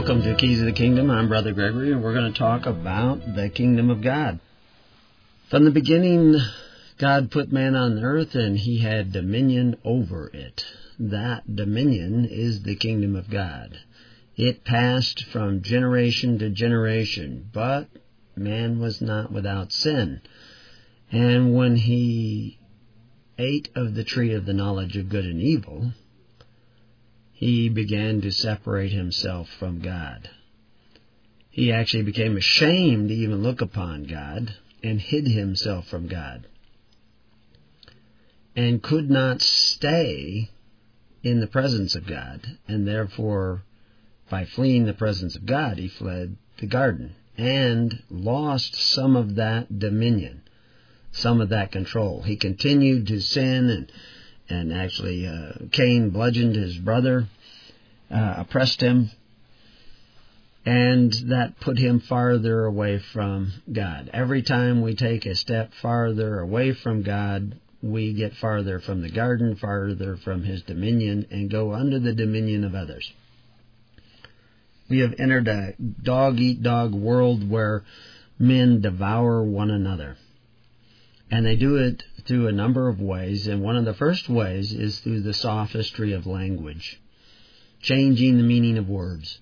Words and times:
Welcome 0.00 0.22
to 0.22 0.34
Keys 0.34 0.60
of 0.60 0.64
the 0.64 0.72
Kingdom. 0.72 1.10
I'm 1.10 1.28
Brother 1.28 1.52
Gregory, 1.52 1.92
and 1.92 2.02
we're 2.02 2.14
going 2.14 2.32
to 2.32 2.38
talk 2.38 2.64
about 2.64 3.34
the 3.34 3.50
kingdom 3.50 3.90
of 3.90 4.00
God. 4.00 4.40
From 5.50 5.66
the 5.66 5.70
beginning, 5.70 6.40
God 6.96 7.30
put 7.30 7.52
man 7.52 7.74
on 7.74 8.02
earth, 8.02 8.34
and 8.34 8.56
he 8.56 8.78
had 8.78 9.12
dominion 9.12 9.76
over 9.84 10.28
it. 10.32 10.64
That 10.98 11.54
dominion 11.54 12.24
is 12.24 12.62
the 12.62 12.76
kingdom 12.76 13.14
of 13.14 13.28
God. 13.28 13.78
It 14.36 14.64
passed 14.64 15.26
from 15.26 15.60
generation 15.60 16.38
to 16.38 16.48
generation, 16.48 17.50
but 17.52 17.90
man 18.34 18.78
was 18.78 19.02
not 19.02 19.30
without 19.30 19.70
sin. 19.70 20.22
And 21.12 21.54
when 21.54 21.76
he 21.76 22.58
ate 23.38 23.68
of 23.74 23.94
the 23.94 24.04
tree 24.04 24.32
of 24.32 24.46
the 24.46 24.54
knowledge 24.54 24.96
of 24.96 25.10
good 25.10 25.26
and 25.26 25.42
evil, 25.42 25.92
he 27.40 27.70
began 27.70 28.20
to 28.20 28.30
separate 28.30 28.92
himself 28.92 29.48
from 29.58 29.80
God. 29.80 30.28
He 31.48 31.72
actually 31.72 32.02
became 32.02 32.36
ashamed 32.36 33.08
to 33.08 33.14
even 33.14 33.42
look 33.42 33.62
upon 33.62 34.04
God 34.04 34.54
and 34.82 35.00
hid 35.00 35.26
himself 35.26 35.88
from 35.88 36.06
God 36.06 36.46
and 38.54 38.82
could 38.82 39.08
not 39.08 39.40
stay 39.40 40.50
in 41.22 41.40
the 41.40 41.46
presence 41.46 41.94
of 41.94 42.06
God, 42.06 42.58
and 42.68 42.86
therefore, 42.86 43.62
by 44.28 44.44
fleeing 44.44 44.84
the 44.84 44.92
presence 44.92 45.34
of 45.34 45.46
God, 45.46 45.78
he 45.78 45.88
fled 45.88 46.36
the 46.58 46.66
garden 46.66 47.14
and 47.38 48.02
lost 48.10 48.74
some 48.74 49.16
of 49.16 49.36
that 49.36 49.78
dominion, 49.78 50.42
some 51.10 51.40
of 51.40 51.48
that 51.48 51.72
control. 51.72 52.20
He 52.20 52.36
continued 52.36 53.06
to 53.06 53.18
sin 53.18 53.70
and 53.70 53.90
and 54.50 54.72
actually 54.72 55.26
uh, 55.26 55.52
Cain 55.70 56.10
bludgeoned 56.10 56.56
his 56.56 56.76
brother, 56.76 57.28
uh, 58.10 58.34
oppressed 58.38 58.80
him, 58.80 59.10
and 60.66 61.12
that 61.26 61.60
put 61.60 61.78
him 61.78 62.00
farther 62.00 62.64
away 62.64 62.98
from 62.98 63.52
God. 63.72 64.10
Every 64.12 64.42
time 64.42 64.82
we 64.82 64.94
take 64.94 65.26
a 65.26 65.34
step 65.34 65.72
farther 65.74 66.38
away 66.38 66.72
from 66.72 67.02
God, 67.02 67.58
we 67.82 68.12
get 68.12 68.34
farther 68.36 68.78
from 68.78 69.00
the 69.00 69.10
garden, 69.10 69.56
farther 69.56 70.16
from 70.16 70.42
his 70.44 70.62
dominion, 70.62 71.26
and 71.30 71.50
go 71.50 71.72
under 71.72 71.98
the 71.98 72.12
dominion 72.12 72.64
of 72.64 72.74
others. 72.74 73.10
We 74.90 74.98
have 74.98 75.14
entered 75.18 75.48
a 75.48 75.74
dog 76.02 76.40
eat 76.40 76.62
dog 76.62 76.92
world 76.92 77.48
where 77.48 77.84
men 78.38 78.80
devour 78.80 79.42
one 79.42 79.70
another. 79.70 80.16
And 81.30 81.46
they 81.46 81.54
do 81.56 81.76
it 81.76 82.02
through 82.26 82.48
a 82.48 82.52
number 82.52 82.88
of 82.88 83.00
ways, 83.00 83.46
and 83.46 83.62
one 83.62 83.76
of 83.76 83.84
the 83.84 83.94
first 83.94 84.28
ways 84.28 84.72
is 84.72 84.98
through 84.98 85.22
the 85.22 85.32
sophistry 85.32 86.12
of 86.12 86.26
language, 86.26 87.00
changing 87.80 88.36
the 88.36 88.42
meaning 88.42 88.78
of 88.78 88.88
words, 88.88 89.40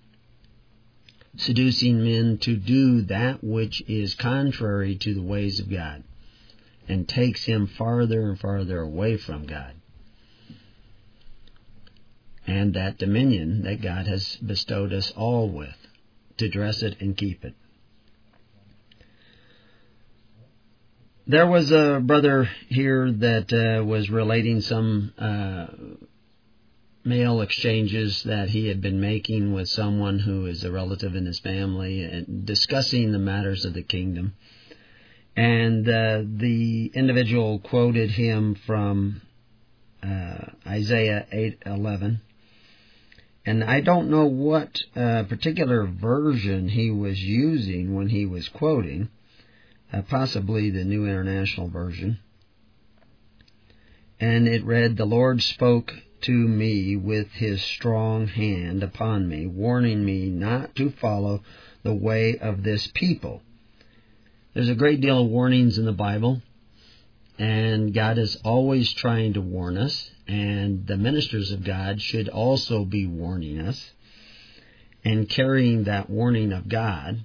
seducing 1.36 2.03
men 2.03 2.39
to 2.39 2.56
do 2.56 3.03
that 3.03 3.42
which 3.42 3.83
is 3.89 4.14
contrary 4.14 4.97
to 4.97 5.14
the 5.14 5.22
ways 5.22 5.61
of 5.61 5.70
God, 5.70 6.05
and 6.89 7.09
takes 7.09 7.44
him 7.44 7.66
farther 7.66 8.28
and 8.28 8.39
farther 8.39 8.81
away 8.81 9.16
from 9.16 9.47
God. 9.47 9.75
And 12.47 12.75
that 12.75 12.98
dominion 12.98 13.62
that 13.64 13.83
God 13.83 14.06
has 14.06 14.36
bestowed 14.36 14.92
us 14.92 15.12
all 15.16 15.50
with, 15.50 15.77
to 16.39 16.48
dress 16.48 16.83
it 16.83 16.97
and 17.00 17.16
keep 17.16 17.44
it. 17.44 17.55
There 21.27 21.47
was 21.47 21.70
a 21.70 22.00
brother 22.03 22.48
here 22.70 23.12
that 23.12 23.53
uh, 23.53 23.84
was 23.84 24.09
relating 24.09 24.62
some 24.62 25.12
uh, 25.19 25.66
mail 27.08 27.41
exchanges 27.41 28.22
that 28.24 28.50
he 28.50 28.69
had 28.69 28.82
been 28.82 29.00
making 29.00 29.52
with 29.52 29.69
someone 29.69 30.19
who 30.19 30.44
is 30.46 30.62
a 30.62 30.70
relative 30.70 31.16
in 31.16 31.24
his 31.24 31.41
family 31.41 32.02
and 32.02 32.44
discussing 32.44 33.12
the 33.12 33.19
matters 33.19 33.64
of 33.64 33.72
the 33.72 33.82
kingdom. 33.82 34.34
And 35.34 35.88
uh, 35.88 36.22
the 36.24 36.91
individual 36.94 37.60
quoted 37.60 38.10
him 38.10 38.56
from 38.66 39.22
uh, 40.02 40.50
Isaiah 40.66 41.26
8:11. 41.32 42.20
And 43.46 43.64
I 43.64 43.80
don't 43.80 44.10
know 44.10 44.26
what 44.26 44.82
uh, 44.94 45.22
particular 45.22 45.86
version 45.86 46.69
he 46.69 46.90
was 46.90 47.22
using 47.22 47.94
when 47.94 48.08
he 48.08 48.26
was 48.26 48.48
quoting, 48.48 49.08
uh, 49.90 50.02
possibly 50.02 50.69
the 50.70 50.84
New 50.84 51.06
International 51.06 51.69
Version. 51.69 52.19
And 54.20 54.46
it 54.46 54.64
read, 54.64 54.96
The 54.96 55.06
Lord 55.06 55.42
spoke 55.42 55.94
to 56.23 56.33
me 56.33 56.97
with 56.97 57.31
his 57.33 57.62
strong 57.62 58.27
hand 58.27 58.83
upon 58.83 59.29
me, 59.29 59.47
warning 59.47 60.05
me 60.05 60.29
not 60.29 60.75
to 60.77 60.91
follow 60.91 61.43
the 61.83 61.95
way 61.95 62.39
of 62.39 62.62
this 62.62 62.87
people. 62.89 63.43
There's 64.55 64.69
a 64.69 64.75
great 64.75 65.01
deal 65.01 65.23
of 65.23 65.31
warnings 65.31 65.79
in 65.79 65.84
the 65.84 65.93
Bible, 65.93 66.43
and 67.39 67.95
God 67.95 68.19
is 68.19 68.37
always 68.45 68.93
trying 68.93 69.34
to 69.34 69.41
warn 69.41 69.79
us, 69.79 70.11
and 70.27 70.87
the 70.87 70.97
ministers 70.97 71.53
of 71.53 71.65
God 71.65 72.03
should 72.03 72.29
also 72.29 72.85
be 72.85 73.06
warning 73.06 73.61
us 73.61 73.93
and 75.05 75.29
carrying 75.29 75.85
that 75.85 76.11
warning 76.11 76.53
of 76.53 76.69
God 76.69 77.25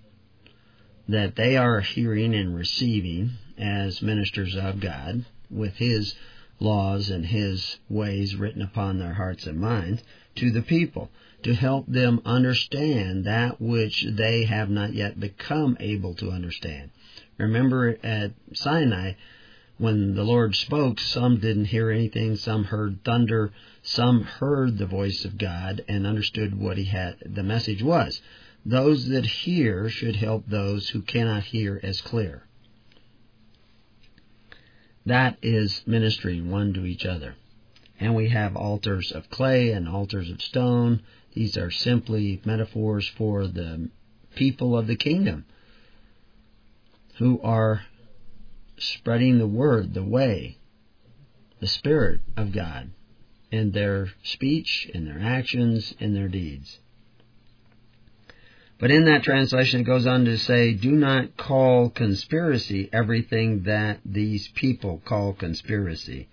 that 1.08 1.36
they 1.36 1.58
are 1.58 1.81
hearing 1.81 2.34
and 2.34 2.56
receiving 2.56 3.31
as 3.58 4.02
ministers 4.02 4.56
of 4.56 4.80
God 4.80 5.25
with 5.50 5.74
His 5.74 6.16
laws 6.63 7.09
and 7.09 7.25
His 7.25 7.78
ways 7.90 8.35
written 8.35 8.62
upon 8.62 8.97
their 8.97 9.13
hearts 9.13 9.46
and 9.46 9.59
minds 9.59 10.01
to 10.35 10.50
the 10.50 10.62
people 10.62 11.12
to 11.44 11.53
help 11.53 11.85
them 11.88 12.22
understand 12.25 13.25
that 13.25 13.62
which 13.62 14.06
they 14.09 14.46
have 14.46 14.69
not 14.69 14.94
yet 14.94 15.19
become 15.19 15.75
able 15.79 16.16
to 16.16 16.31
understand. 16.31 16.90
Remember 17.38 17.97
at 18.01 18.31
Sinai, 18.53 19.13
when 19.78 20.16
the 20.16 20.24
Lord 20.24 20.56
spoke, 20.56 21.00
some 21.00 21.40
didn't 21.40 21.66
hear 21.66 21.91
anything, 21.91 22.38
some 22.38 22.63
heard 22.63 23.03
thunder, 23.03 23.51
some 23.81 24.24
heard 24.24 24.78
the 24.78 24.85
voice 24.85 25.25
of 25.25 25.38
God 25.38 25.84
and 25.88 26.07
understood 26.07 26.57
what 26.57 26.78
he 26.78 26.85
had 26.85 27.18
the 27.25 27.44
message 27.44 27.84
was. 27.84 28.22
Those 28.66 29.09
that 29.09 29.25
hear 29.25 29.90
should 29.90 30.16
help 30.16 30.47
those 30.47 30.90
who 30.90 31.01
cannot 31.01 31.44
hear 31.44 31.80
as 31.84 32.00
clear. 32.00 32.44
That 35.06 35.38
is 35.41 35.84
ministry 35.86 36.41
one 36.41 36.74
to 36.74 36.86
each 36.86 37.06
other. 37.06 37.36
And 38.00 38.16
we 38.16 38.30
have 38.30 38.56
altars 38.56 39.12
of 39.12 39.30
clay 39.30 39.72
and 39.72 39.88
altars 39.88 40.30
of 40.30 40.41
stone. 40.41 41.02
These 41.34 41.58
are 41.58 41.72
simply 41.72 42.41
metaphors 42.46 43.08
for 43.08 43.47
the 43.47 43.90
people 44.36 44.78
of 44.78 44.88
the 44.88 44.96
kingdom 44.96 45.46
who 47.18 47.40
are 47.42 47.86
spreading 48.78 49.38
the 49.38 49.47
word, 49.47 49.94
the 49.94 50.03
way, 50.03 50.58
the 51.59 51.68
Spirit 51.68 52.22
of 52.36 52.52
God 52.52 52.92
in 53.52 53.72
their 53.72 54.09
speech, 54.24 54.90
in 54.94 55.06
their 55.06 55.19
actions, 55.22 55.94
in 56.00 56.13
their 56.13 56.28
deeds. 56.28 56.80
But 58.79 58.91
in 58.91 59.06
that 59.06 59.23
translation, 59.23 59.81
it 59.81 59.85
goes 59.85 60.06
on 60.06 60.25
to 60.25 60.38
say, 60.38 60.73
do 60.73 60.91
not 60.91 61.38
call 61.38 61.89
conspiracy 61.89 62.89
everything 62.91 63.63
that 63.63 64.00
these 64.03 64.47
people 64.50 65.01
call 65.06 65.34
conspiracy. 65.34 66.28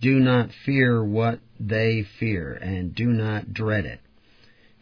Do 0.00 0.20
not 0.20 0.52
fear 0.52 1.02
what 1.04 1.40
they 1.58 2.02
fear, 2.02 2.52
and 2.54 2.94
do 2.94 3.06
not 3.06 3.52
dread 3.52 3.86
it. 3.86 4.00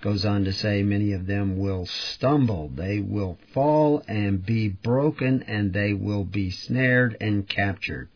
Goes 0.00 0.25
on 0.25 0.44
to 0.44 0.53
say, 0.53 0.82
many 0.82 1.12
of 1.12 1.26
them 1.26 1.58
will 1.58 1.87
stumble, 1.87 2.69
they 2.69 3.00
will 3.00 3.38
fall 3.53 4.04
and 4.06 4.44
be 4.44 4.69
broken, 4.69 5.43
and 5.43 5.73
they 5.73 5.93
will 5.93 6.25
be 6.25 6.50
snared 6.50 7.17
and 7.20 7.49
captured. 7.49 8.08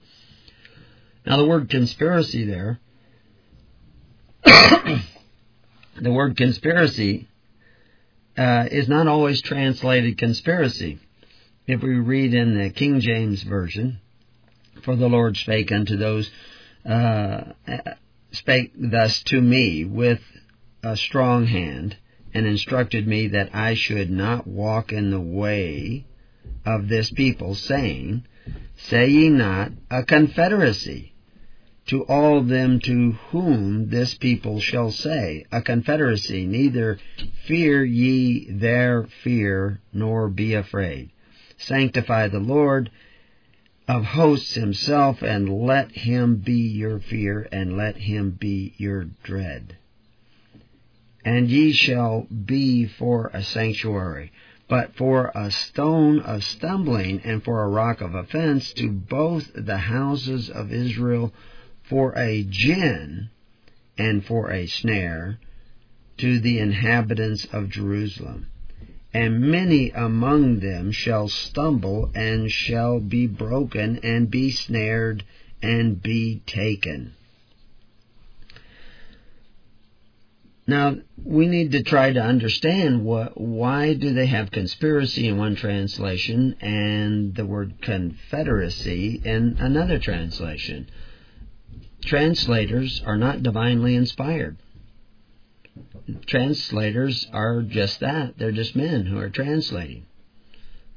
Now, 1.26 1.38
the 1.38 1.46
word 1.46 1.70
conspiracy 1.70 2.44
there, 2.44 2.78
the 4.44 5.02
word 6.12 6.36
conspiracy 6.36 7.28
uh, 8.36 8.66
is 8.70 8.88
not 8.88 9.06
always 9.06 9.42
translated 9.42 10.18
conspiracy. 10.18 10.98
If 11.66 11.82
we 11.82 11.94
read 11.94 12.34
in 12.34 12.58
the 12.58 12.70
King 12.70 13.00
James 13.00 13.42
Version, 13.42 14.00
for 14.82 14.96
the 14.96 15.08
Lord 15.08 15.36
spake 15.36 15.70
unto 15.70 15.96
those, 15.96 16.30
uh, 16.88 17.52
spake 18.32 18.72
thus 18.76 19.22
to 19.24 19.40
me 19.40 19.84
with 19.84 20.20
a 20.82 20.96
strong 20.96 21.46
hand, 21.46 21.96
and 22.34 22.46
instructed 22.46 23.06
me 23.06 23.28
that 23.28 23.54
I 23.54 23.74
should 23.74 24.10
not 24.10 24.46
walk 24.46 24.92
in 24.92 25.10
the 25.10 25.20
way 25.20 26.06
of 26.64 26.88
this 26.88 27.10
people, 27.10 27.54
saying, 27.54 28.24
Say 28.88 29.08
ye 29.08 29.28
not 29.28 29.72
a 29.90 30.02
confederacy, 30.02 31.11
to 31.86 32.02
all 32.04 32.42
them 32.42 32.78
to 32.80 33.12
whom 33.30 33.88
this 33.88 34.14
people 34.14 34.60
shall 34.60 34.90
say, 34.90 35.44
a 35.50 35.60
confederacy, 35.60 36.46
neither 36.46 36.98
fear 37.46 37.84
ye 37.84 38.50
their 38.50 39.04
fear, 39.22 39.80
nor 39.92 40.28
be 40.28 40.54
afraid. 40.54 41.10
Sanctify 41.58 42.28
the 42.28 42.40
Lord 42.40 42.90
of 43.88 44.04
hosts 44.04 44.54
himself, 44.54 45.22
and 45.22 45.48
let 45.48 45.90
him 45.92 46.36
be 46.36 46.68
your 46.68 46.98
fear, 47.00 47.48
and 47.50 47.76
let 47.76 47.96
him 47.96 48.30
be 48.30 48.74
your 48.76 49.04
dread. 49.24 49.76
and 51.24 51.48
ye 51.48 51.72
shall 51.72 52.26
be 52.44 52.84
for 52.86 53.30
a 53.32 53.42
sanctuary, 53.42 54.32
but 54.68 54.94
for 54.96 55.30
a 55.34 55.50
stone 55.50 56.18
of 56.20 56.42
stumbling 56.42 57.20
and 57.24 57.44
for 57.44 57.62
a 57.62 57.68
rock 57.68 58.00
of 58.00 58.14
offense 58.14 58.72
to 58.72 58.88
both 58.90 59.50
the 59.54 59.78
houses 59.78 60.50
of 60.50 60.72
Israel, 60.72 61.32
for 61.92 62.18
a 62.18 62.42
gin 62.44 63.28
and 63.98 64.24
for 64.24 64.50
a 64.50 64.66
snare 64.66 65.38
to 66.16 66.40
the 66.40 66.58
inhabitants 66.58 67.46
of 67.52 67.68
Jerusalem. 67.68 68.46
And 69.12 69.42
many 69.42 69.90
among 69.90 70.60
them 70.60 70.90
shall 70.90 71.28
stumble 71.28 72.10
and 72.14 72.50
shall 72.50 72.98
be 72.98 73.26
broken 73.26 74.00
and 74.02 74.30
be 74.30 74.50
snared 74.50 75.22
and 75.62 76.02
be 76.02 76.40
taken. 76.46 77.12
Now, 80.66 80.96
we 81.22 81.46
need 81.46 81.72
to 81.72 81.82
try 81.82 82.10
to 82.10 82.22
understand 82.22 83.04
what, 83.04 83.38
why 83.38 83.92
do 83.92 84.14
they 84.14 84.26
have 84.26 84.50
conspiracy 84.50 85.28
in 85.28 85.36
one 85.36 85.56
translation 85.56 86.56
and 86.62 87.34
the 87.34 87.44
word 87.44 87.82
confederacy 87.82 89.20
in 89.22 89.58
another 89.58 89.98
translation. 89.98 90.88
Translators 92.04 93.02
are 93.04 93.16
not 93.16 93.42
divinely 93.42 93.94
inspired. 93.94 94.56
Translators 96.26 97.26
are 97.32 97.62
just 97.62 98.00
that. 98.00 98.38
They're 98.38 98.52
just 98.52 98.76
men 98.76 99.06
who 99.06 99.18
are 99.18 99.30
translating. 99.30 100.06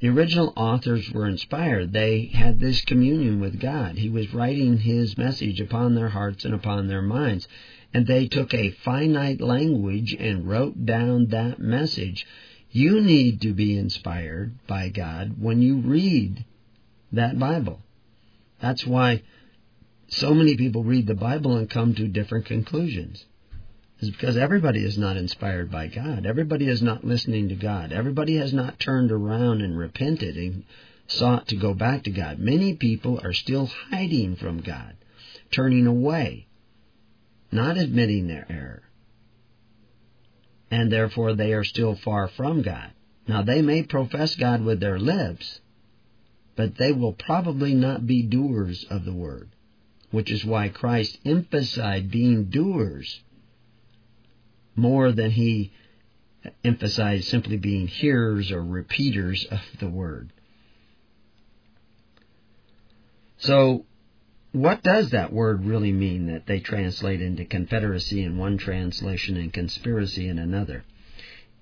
The 0.01 0.09
original 0.09 0.51
authors 0.57 1.09
were 1.11 1.27
inspired. 1.27 1.93
They 1.93 2.25
had 2.25 2.59
this 2.59 2.81
communion 2.81 3.39
with 3.39 3.59
God. 3.59 3.97
He 3.97 4.09
was 4.09 4.33
writing 4.33 4.77
His 4.77 5.17
message 5.17 5.61
upon 5.61 5.95
their 5.95 6.09
hearts 6.09 6.43
and 6.43 6.53
upon 6.53 6.87
their 6.87 7.01
minds 7.01 7.47
and 7.95 8.07
they 8.07 8.27
took 8.27 8.53
a 8.53 8.71
finite 8.83 9.39
language 9.39 10.13
and 10.19 10.49
wrote 10.49 10.85
down 10.85 11.27
that 11.27 11.59
message. 11.59 12.27
You 12.69 12.99
need 12.99 13.39
to 13.43 13.53
be 13.53 13.77
inspired 13.77 14.67
by 14.67 14.89
God 14.89 15.41
when 15.41 15.61
you 15.61 15.77
read 15.77 16.43
that 17.13 17.39
Bible. 17.39 17.79
That's 18.59 18.85
why 18.85 19.23
so 20.07 20.33
many 20.33 20.55
people 20.55 20.83
read 20.83 21.07
the 21.07 21.15
Bible 21.15 21.57
and 21.57 21.69
come 21.69 21.95
to 21.95 22.07
different 22.07 22.45
conclusions. 22.45 23.25
It's 23.99 24.11
because 24.11 24.37
everybody 24.37 24.83
is 24.83 24.97
not 24.97 25.17
inspired 25.17 25.71
by 25.71 25.87
God. 25.87 26.25
Everybody 26.25 26.67
is 26.67 26.81
not 26.81 27.05
listening 27.05 27.49
to 27.49 27.55
God. 27.55 27.91
Everybody 27.91 28.35
has 28.37 28.53
not 28.53 28.79
turned 28.79 29.11
around 29.11 29.61
and 29.61 29.77
repented 29.77 30.35
and 30.35 30.63
sought 31.07 31.47
to 31.47 31.55
go 31.55 31.73
back 31.73 32.03
to 32.03 32.11
God. 32.11 32.39
Many 32.39 32.75
people 32.75 33.19
are 33.23 33.33
still 33.33 33.67
hiding 33.89 34.35
from 34.35 34.61
God, 34.61 34.95
turning 35.51 35.87
away 35.87 36.47
not 37.55 37.77
admitting 37.77 38.27
their 38.27 38.45
error. 38.49 38.83
And 40.69 40.91
therefore 40.91 41.33
they 41.33 41.53
are 41.53 41.63
still 41.63 41.95
far 41.95 42.27
from 42.27 42.61
God. 42.61 42.91
Now 43.27 43.41
they 43.41 43.61
may 43.61 43.83
profess 43.83 44.35
God 44.35 44.63
with 44.63 44.79
their 44.79 44.99
lips, 44.99 45.61
but 46.55 46.77
they 46.77 46.91
will 46.91 47.13
probably 47.13 47.73
not 47.73 48.05
be 48.05 48.23
doers 48.23 48.85
of 48.89 49.05
the 49.05 49.13
word, 49.13 49.49
which 50.15 50.31
is 50.31 50.45
why 50.45 50.69
Christ 50.69 51.19
emphasized 51.25 52.09
being 52.09 52.45
doers 52.45 53.19
more 54.73 55.11
than 55.11 55.29
he 55.29 55.73
emphasized 56.63 57.27
simply 57.27 57.57
being 57.57 57.87
hearers 57.87 58.49
or 58.49 58.63
repeaters 58.63 59.43
of 59.51 59.59
the 59.81 59.89
word. 59.89 60.31
So 63.39 63.83
what 64.53 64.83
does 64.83 65.09
that 65.09 65.33
word 65.33 65.65
really 65.65 65.91
mean 65.91 66.27
that 66.27 66.45
they 66.45 66.61
translate 66.61 67.21
into 67.21 67.43
confederacy 67.43 68.23
in 68.23 68.37
one 68.37 68.57
translation 68.57 69.35
and 69.35 69.51
conspiracy 69.51 70.29
in 70.29 70.39
another? 70.39 70.85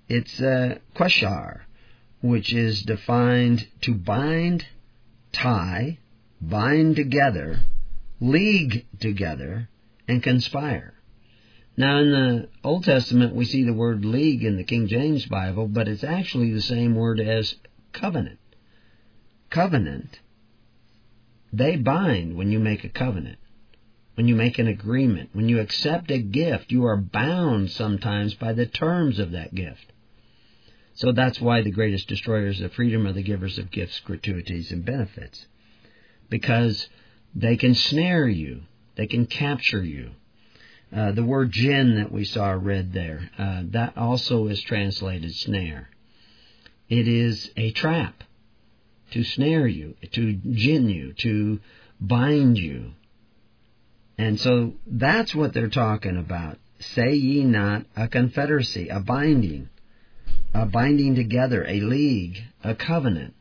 It's 0.08 0.40
uh, 0.40 0.78
quashar, 0.96 1.62
which 2.22 2.54
is 2.54 2.84
defined 2.84 3.68
to 3.82 3.96
bind, 3.96 4.68
tie, 5.32 5.98
bind 6.40 6.98
together, 6.98 7.60
league 8.24 8.86
together, 9.00 9.70
and 10.08 10.24
conspire. 10.24 10.94
Now, 11.76 12.00
in 12.00 12.12
the 12.12 12.50
Old 12.64 12.84
Testament, 12.84 13.36
we 13.36 13.46
see 13.46 13.64
the 13.64 13.74
word 13.74 14.06
league 14.06 14.44
in 14.44 14.58
the 14.58 14.64
King 14.64 14.88
James 14.88 15.26
Bible, 15.26 15.68
but 15.68 15.88
it's 15.88 16.04
actually 16.04 16.54
the 16.54 16.62
same 16.62 16.96
word 16.96 17.20
as 17.20 17.56
covenant. 17.92 18.40
Covenant 19.50 20.20
they 21.54 21.76
bind 21.76 22.36
when 22.36 22.52
you 22.52 22.60
make 22.60 22.84
a 22.84 22.90
covenant, 22.90 23.38
when 24.16 24.28
you 24.28 24.36
make 24.36 24.58
an 24.58 24.68
agreement, 24.68 25.30
when 25.34 25.48
you 25.48 25.60
accept 25.60 26.10
a 26.10 26.18
gift. 26.18 26.72
You 26.72 26.86
are 26.86 26.98
bound 26.98 27.70
sometimes 27.70 28.34
by 28.34 28.54
the 28.54 28.66
terms 28.66 29.20
of 29.20 29.32
that 29.32 29.54
gift. 29.54 29.94
So 30.96 31.12
that's 31.12 31.40
why 31.40 31.62
the 31.62 31.72
greatest 31.72 32.08
destroyers 32.08 32.60
of 32.60 32.74
freedom 32.74 33.06
are 33.06 33.14
the 33.14 33.22
givers 33.22 33.60
of 33.60 33.70
gifts, 33.70 34.00
gratuities, 34.00 34.72
and 34.72 34.84
benefits. 34.84 35.46
Because 36.30 36.88
they 37.36 37.58
can 37.58 37.76
snare 37.76 38.28
you, 38.28 38.62
they 38.96 39.08
can 39.08 39.26
capture 39.26 39.84
you. 39.84 40.12
Uh, 40.96 41.12
the 41.12 41.24
word 41.24 41.52
gin 41.52 41.96
that 41.96 42.12
we 42.12 42.24
saw 42.24 42.52
read 42.52 42.94
there, 42.94 43.30
uh, 43.38 43.64
that 43.72 43.98
also 43.98 44.48
is 44.48 44.62
translated 44.62 45.34
snare. 45.36 45.90
It 46.88 47.08
is 47.08 47.50
a 47.58 47.72
trap 47.72 48.24
to 49.12 49.24
snare 49.24 49.68
you, 49.68 49.96
to 50.12 50.34
gin 50.34 50.90
you, 50.90 51.14
to 51.14 51.60
bind 52.00 52.58
you. 52.58 52.92
And 54.18 54.40
so 54.40 54.74
that's 54.86 55.34
what 55.34 55.54
they're 55.54 55.70
talking 55.70 56.18
about. 56.18 56.60
Say 56.80 57.14
ye 57.14 57.44
not 57.44 57.86
a 57.96 58.08
confederacy, 58.08 58.90
a 58.90 59.00
binding, 59.00 59.70
a 60.54 60.66
binding 60.66 61.16
together, 61.16 61.66
a 61.68 61.80
league, 61.80 62.44
a 62.64 62.76
covenant. 62.76 63.34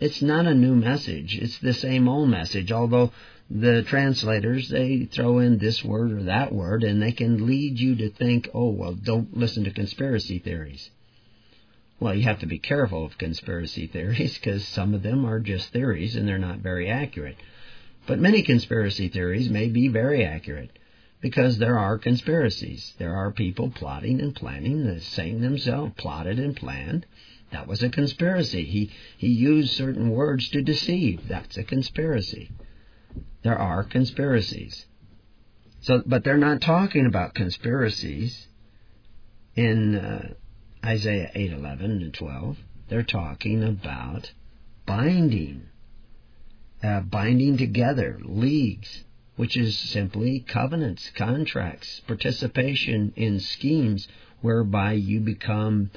It's 0.00 0.22
not 0.22 0.46
a 0.46 0.54
new 0.54 0.74
message. 0.74 1.36
It's 1.36 1.58
the 1.58 1.74
same 1.74 2.08
old 2.08 2.30
message, 2.30 2.72
although 2.72 3.12
the 3.50 3.82
translators, 3.82 4.70
they 4.70 5.04
throw 5.04 5.40
in 5.40 5.58
this 5.58 5.84
word 5.84 6.12
or 6.12 6.22
that 6.22 6.54
word 6.54 6.84
and 6.84 7.02
they 7.02 7.12
can 7.12 7.46
lead 7.46 7.78
you 7.78 7.96
to 7.96 8.10
think, 8.10 8.48
oh, 8.54 8.70
well, 8.70 8.94
don't 8.94 9.36
listen 9.36 9.64
to 9.64 9.70
conspiracy 9.70 10.38
theories. 10.38 10.88
Well, 11.98 12.14
you 12.14 12.22
have 12.22 12.38
to 12.38 12.46
be 12.46 12.58
careful 12.58 13.04
of 13.04 13.18
conspiracy 13.18 13.86
theories 13.92 14.38
because 14.38 14.66
some 14.66 14.94
of 14.94 15.02
them 15.02 15.26
are 15.26 15.38
just 15.38 15.70
theories 15.70 16.16
and 16.16 16.26
they're 16.26 16.38
not 16.38 16.60
very 16.60 16.88
accurate. 16.88 17.36
But 18.06 18.18
many 18.18 18.42
conspiracy 18.42 19.08
theories 19.08 19.50
may 19.50 19.68
be 19.68 19.88
very 19.88 20.24
accurate 20.24 20.70
because 21.20 21.58
there 21.58 21.78
are 21.78 21.98
conspiracies. 21.98 22.94
There 22.98 23.14
are 23.14 23.30
people 23.30 23.70
plotting 23.70 24.20
and 24.22 24.34
planning. 24.34 24.86
The 24.86 25.00
Satan 25.02 25.42
themselves, 25.42 25.92
plotted 25.98 26.38
and 26.38 26.56
planned. 26.56 27.04
That 27.52 27.66
was 27.66 27.82
a 27.82 27.88
conspiracy. 27.88 28.64
He 28.64 28.90
he 29.18 29.28
used 29.28 29.72
certain 29.72 30.10
words 30.10 30.48
to 30.50 30.62
deceive. 30.62 31.26
That's 31.28 31.56
a 31.56 31.64
conspiracy. 31.64 32.50
There 33.42 33.58
are 33.58 33.82
conspiracies. 33.84 34.86
So, 35.80 36.02
but 36.04 36.24
they're 36.24 36.36
not 36.36 36.60
talking 36.60 37.06
about 37.06 37.34
conspiracies 37.34 38.48
in 39.56 39.96
uh, 39.96 40.34
Isaiah 40.84 41.30
8, 41.34 41.52
11 41.52 41.90
and 41.90 42.14
12, 42.14 42.56
they're 42.88 43.02
talking 43.02 43.62
about 43.62 44.32
binding, 44.86 45.68
uh, 46.82 47.00
binding 47.00 47.56
together, 47.56 48.18
leagues, 48.22 49.04
which 49.36 49.56
is 49.56 49.78
simply 49.78 50.40
covenants, 50.40 51.10
contracts, 51.16 52.00
participation 52.06 53.12
in 53.16 53.40
schemes 53.40 54.08
whereby 54.40 54.92
you 54.92 55.20
become 55.20 55.90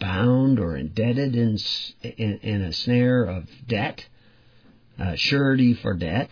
bound 0.00 0.58
or 0.58 0.76
indebted 0.76 1.36
in, 1.36 1.58
in, 2.02 2.38
in 2.38 2.62
a 2.62 2.72
snare 2.72 3.24
of 3.24 3.48
debt, 3.66 4.06
uh, 4.98 5.14
surety 5.14 5.74
for 5.74 5.94
debt, 5.94 6.30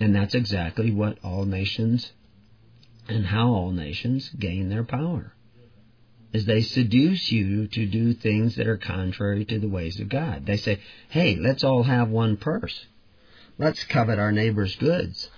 and 0.00 0.14
that's 0.14 0.34
exactly 0.34 0.90
what 0.90 1.18
all 1.24 1.44
nations 1.44 2.12
and 3.08 3.26
how 3.26 3.48
all 3.48 3.70
nations 3.70 4.28
gain 4.38 4.68
their 4.68 4.84
power 4.84 5.34
is 6.34 6.44
they 6.46 6.62
seduce 6.62 7.30
you 7.30 7.68
to 7.68 7.86
do 7.86 8.12
things 8.12 8.56
that 8.56 8.66
are 8.66 8.76
contrary 8.76 9.44
to 9.44 9.60
the 9.60 9.68
ways 9.68 10.00
of 10.00 10.08
God. 10.08 10.44
They 10.44 10.56
say, 10.56 10.80
hey, 11.08 11.36
let's 11.36 11.62
all 11.62 11.84
have 11.84 12.08
one 12.08 12.36
purse. 12.36 12.86
Let's 13.56 13.84
covet 13.84 14.18
our 14.18 14.32
neighbor's 14.32 14.74
goods 14.74 15.30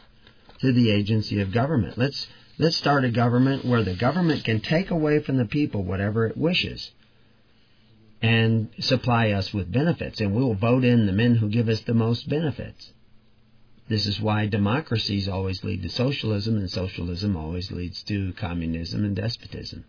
through 0.59 0.73
the 0.73 0.91
agency 0.91 1.43
of 1.43 1.53
government. 1.53 1.99
Let's, 1.99 2.27
let's 2.59 2.77
start 2.77 3.05
a 3.05 3.11
government 3.11 3.67
where 3.67 3.85
the 3.85 3.95
government 3.95 4.45
can 4.45 4.61
take 4.61 4.91
away 4.91 5.21
from 5.21 5.37
the 5.37 5.45
people 5.45 5.85
whatever 5.85 6.27
it 6.27 6.37
wishes 6.37 6.91
and 8.23 8.71
supply 8.81 9.31
us 9.31 9.53
with 9.53 9.71
benefits, 9.71 10.21
and 10.21 10.35
we'll 10.35 10.55
vote 10.55 10.85
in 10.85 11.07
the 11.07 11.13
men 11.13 11.37
who 11.37 11.49
give 11.49 11.69
us 11.69 11.81
the 11.81 11.95
most 11.95 12.29
benefits. 12.29 12.93
This 13.89 14.07
is 14.07 14.21
why 14.21 14.47
democracies 14.47 15.29
always 15.29 15.63
lead 15.63 15.83
to 15.83 15.89
socialism, 15.89 16.57
and 16.57 16.71
socialism 16.71 17.37
always 17.37 17.71
leads 17.71 18.03
to 18.05 18.33
communism 18.33 19.05
and 19.05 19.15
despotism. 19.15 19.85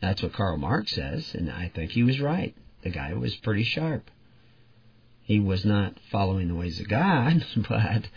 That's 0.00 0.22
what 0.22 0.34
Karl 0.34 0.58
Marx 0.58 0.92
says, 0.92 1.34
and 1.34 1.50
I 1.50 1.70
think 1.74 1.92
he 1.92 2.02
was 2.02 2.20
right. 2.20 2.54
The 2.82 2.90
guy 2.90 3.14
was 3.14 3.34
pretty 3.36 3.64
sharp. 3.64 4.10
He 5.22 5.40
was 5.40 5.64
not 5.64 5.98
following 6.10 6.48
the 6.48 6.54
ways 6.54 6.78
of 6.78 6.88
God, 6.88 7.42
but 7.68 8.08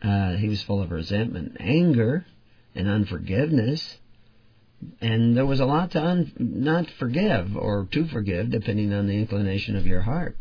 uh, 0.00 0.36
he 0.36 0.48
was 0.48 0.62
full 0.62 0.80
of 0.80 0.90
resentment 0.90 1.58
anger 1.60 2.24
and 2.74 2.88
unforgiveness. 2.88 3.98
And 5.00 5.36
there 5.36 5.46
was 5.46 5.60
a 5.60 5.66
lot 5.66 5.92
to 5.92 6.02
un- 6.02 6.32
not 6.38 6.88
forgive 6.98 7.56
or 7.56 7.88
to 7.90 8.06
forgive, 8.06 8.50
depending 8.50 8.92
on 8.92 9.06
the 9.06 9.16
inclination 9.18 9.76
of 9.76 9.86
your 9.86 10.02
heart. 10.02 10.36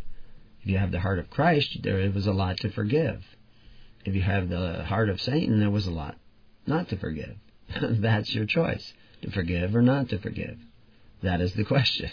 If 0.62 0.68
you 0.68 0.78
have 0.78 0.92
the 0.92 1.00
heart 1.00 1.20
of 1.20 1.30
Christ, 1.30 1.80
there 1.84 2.12
was 2.12 2.28
a 2.28 2.34
lot 2.34 2.58
to 2.58 2.70
forgive. 2.70 3.24
If 4.06 4.16
you 4.16 4.22
have 4.22 4.50
the 4.50 4.84
heart 4.84 5.10
of 5.10 5.22
Satan, 5.22 5.60
there 5.60 5.70
was 5.70 5.88
a 5.88 5.92
lot 5.92 6.18
not 6.66 6.90
to 6.90 6.98
forgive. 6.98 7.36
That's 7.82 8.34
your 8.34 8.46
choice, 8.46 8.94
to 9.22 9.32
forgive 9.32 9.76
or 9.76 9.82
not 9.82 10.10
to 10.10 10.20
forgive. 10.20 10.58
That 11.24 11.42
is 11.42 11.54
the 11.54 11.64
question. 11.64 12.12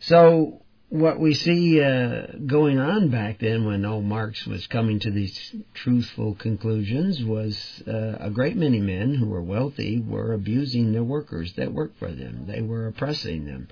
So, 0.00 0.62
what 0.90 1.20
we 1.20 1.34
see 1.34 1.82
uh, 1.82 2.26
going 2.46 2.78
on 2.78 3.10
back 3.10 3.40
then 3.40 3.66
when 3.66 3.84
old 3.84 4.04
Marx 4.04 4.46
was 4.46 4.66
coming 4.68 4.98
to 5.00 5.10
these 5.10 5.54
truthful 5.74 6.34
conclusions 6.34 7.22
was 7.22 7.82
uh, 7.86 8.16
a 8.20 8.30
great 8.30 8.56
many 8.56 8.80
men 8.80 9.14
who 9.14 9.26
were 9.26 9.42
wealthy 9.42 10.00
were 10.00 10.32
abusing 10.32 10.92
their 10.92 11.04
workers 11.04 11.52
that 11.54 11.72
worked 11.72 11.98
for 11.98 12.10
them. 12.10 12.46
They 12.46 12.62
were 12.62 12.86
oppressing 12.86 13.44
them. 13.44 13.68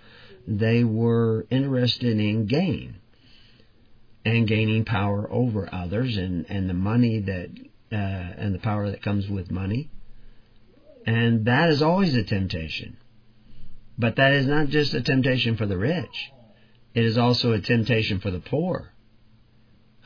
They 0.46 0.84
were 0.84 1.46
interested 1.50 2.18
in 2.18 2.46
gain 2.46 2.96
and 4.26 4.46
gaining 4.46 4.84
power 4.84 5.26
over 5.30 5.72
others 5.72 6.18
and, 6.18 6.44
and 6.50 6.68
the 6.68 6.74
money 6.74 7.20
that 7.20 7.48
uh, 7.92 7.94
and 7.94 8.54
the 8.54 8.58
power 8.58 8.90
that 8.90 9.00
comes 9.00 9.26
with 9.28 9.50
money. 9.50 9.90
And 11.06 11.46
that 11.46 11.70
is 11.70 11.80
always 11.80 12.14
a 12.14 12.24
temptation. 12.24 12.98
But 13.96 14.16
that 14.16 14.32
is 14.34 14.46
not 14.46 14.68
just 14.68 14.92
a 14.92 15.00
temptation 15.00 15.56
for 15.56 15.64
the 15.64 15.78
rich 15.78 16.32
it 16.96 17.04
is 17.04 17.18
also 17.18 17.52
a 17.52 17.60
temptation 17.60 18.18
for 18.20 18.30
the 18.30 18.40
poor 18.40 18.90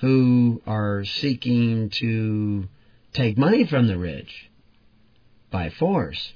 who 0.00 0.60
are 0.66 1.04
seeking 1.04 1.88
to 1.88 2.68
take 3.12 3.38
money 3.38 3.64
from 3.64 3.86
the 3.86 3.96
rich 3.96 4.50
by 5.52 5.70
force, 5.70 6.32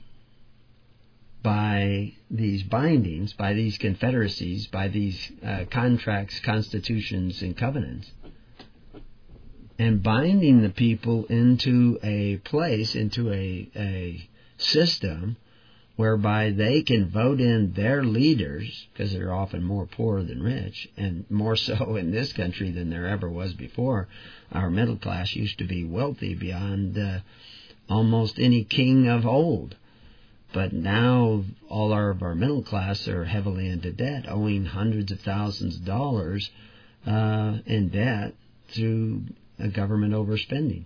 by 1.43 2.13
these 2.31 2.63
bindings, 2.63 3.33
by 3.33 3.53
these 3.53 3.79
confederacies, 3.79 4.69
by 4.69 4.87
these 4.87 5.33
uh, 5.45 5.65
contracts, 5.73 6.39
constitutions, 6.39 7.43
and 7.43 7.57
covenants, 7.57 8.13
and 9.77 10.05
binding 10.05 10.63
the 10.63 10.71
people 10.71 11.25
into 11.25 11.99
a 12.05 12.37
place, 12.37 12.95
into 12.95 13.33
a, 13.33 13.69
a 13.75 14.29
system 14.57 15.37
whereby 15.97 16.51
they 16.51 16.83
can 16.83 17.09
vote 17.09 17.41
in 17.41 17.73
their 17.75 18.03
leaders, 18.03 18.87
because 18.93 19.13
they're 19.13 19.33
often 19.33 19.63
more 19.63 19.87
poor 19.87 20.23
than 20.23 20.43
rich, 20.43 20.89
and 20.97 21.25
more 21.31 21.57
so 21.57 21.97
in 21.97 22.11
this 22.11 22.33
country 22.33 22.71
than 22.71 22.91
there 22.91 23.07
ever 23.07 23.31
was 23.31 23.55
before. 23.55 24.09
Our 24.51 24.71
middle 24.71 24.97
class 24.97 25.35
used 25.35 25.59
to 25.59 25.65
be 25.65 25.85
wealthy 25.85 26.35
beyond 26.35 26.99
uh, 26.99 27.21
almost 27.89 28.39
any 28.39 28.65
king 28.65 29.09
of 29.09 29.27
old. 29.27 29.77
But 30.53 30.73
now 30.73 31.45
all 31.69 31.93
our, 31.93 32.11
of 32.11 32.23
our 32.23 32.35
middle 32.35 32.63
class 32.63 33.09
are 33.09 33.25
heavily 33.25 33.69
into 33.69 33.93
debt, 33.93 34.27
owing 34.29 34.65
hundreds 34.65 35.11
of 35.11 35.21
thousands 35.21 35.77
of 35.77 35.85
dollars 35.85 36.49
uh, 37.07 37.59
in 37.67 37.89
debt 37.89 38.35
through 38.69 39.23
government 39.73 40.15
overspending. 40.15 40.85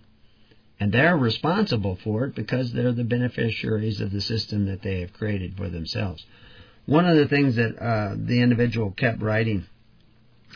And 0.79 0.91
they're 0.91 1.17
responsible 1.17 1.97
for 2.03 2.25
it 2.25 2.35
because 2.35 2.71
they're 2.71 2.93
the 2.93 3.03
beneficiaries 3.03 3.99
of 3.99 4.11
the 4.11 4.21
system 4.21 4.65
that 4.67 4.81
they 4.81 5.01
have 5.01 5.11
created 5.13 5.57
for 5.57 5.67
themselves. 5.67 6.25
One 6.85 7.05
of 7.05 7.17
the 7.17 7.27
things 7.27 7.55
that 7.57 7.77
uh, 7.77 8.15
the 8.17 8.41
individual 8.41 8.91
kept 8.91 9.21
writing 9.21 9.65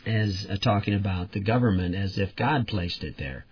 is 0.05 0.47
uh, 0.49 0.57
talking 0.57 0.93
about 0.93 1.31
the 1.31 1.39
government 1.39 1.95
as 1.95 2.17
if 2.17 2.35
God 2.35 2.67
placed 2.67 3.03
it 3.03 3.17
there. 3.17 3.45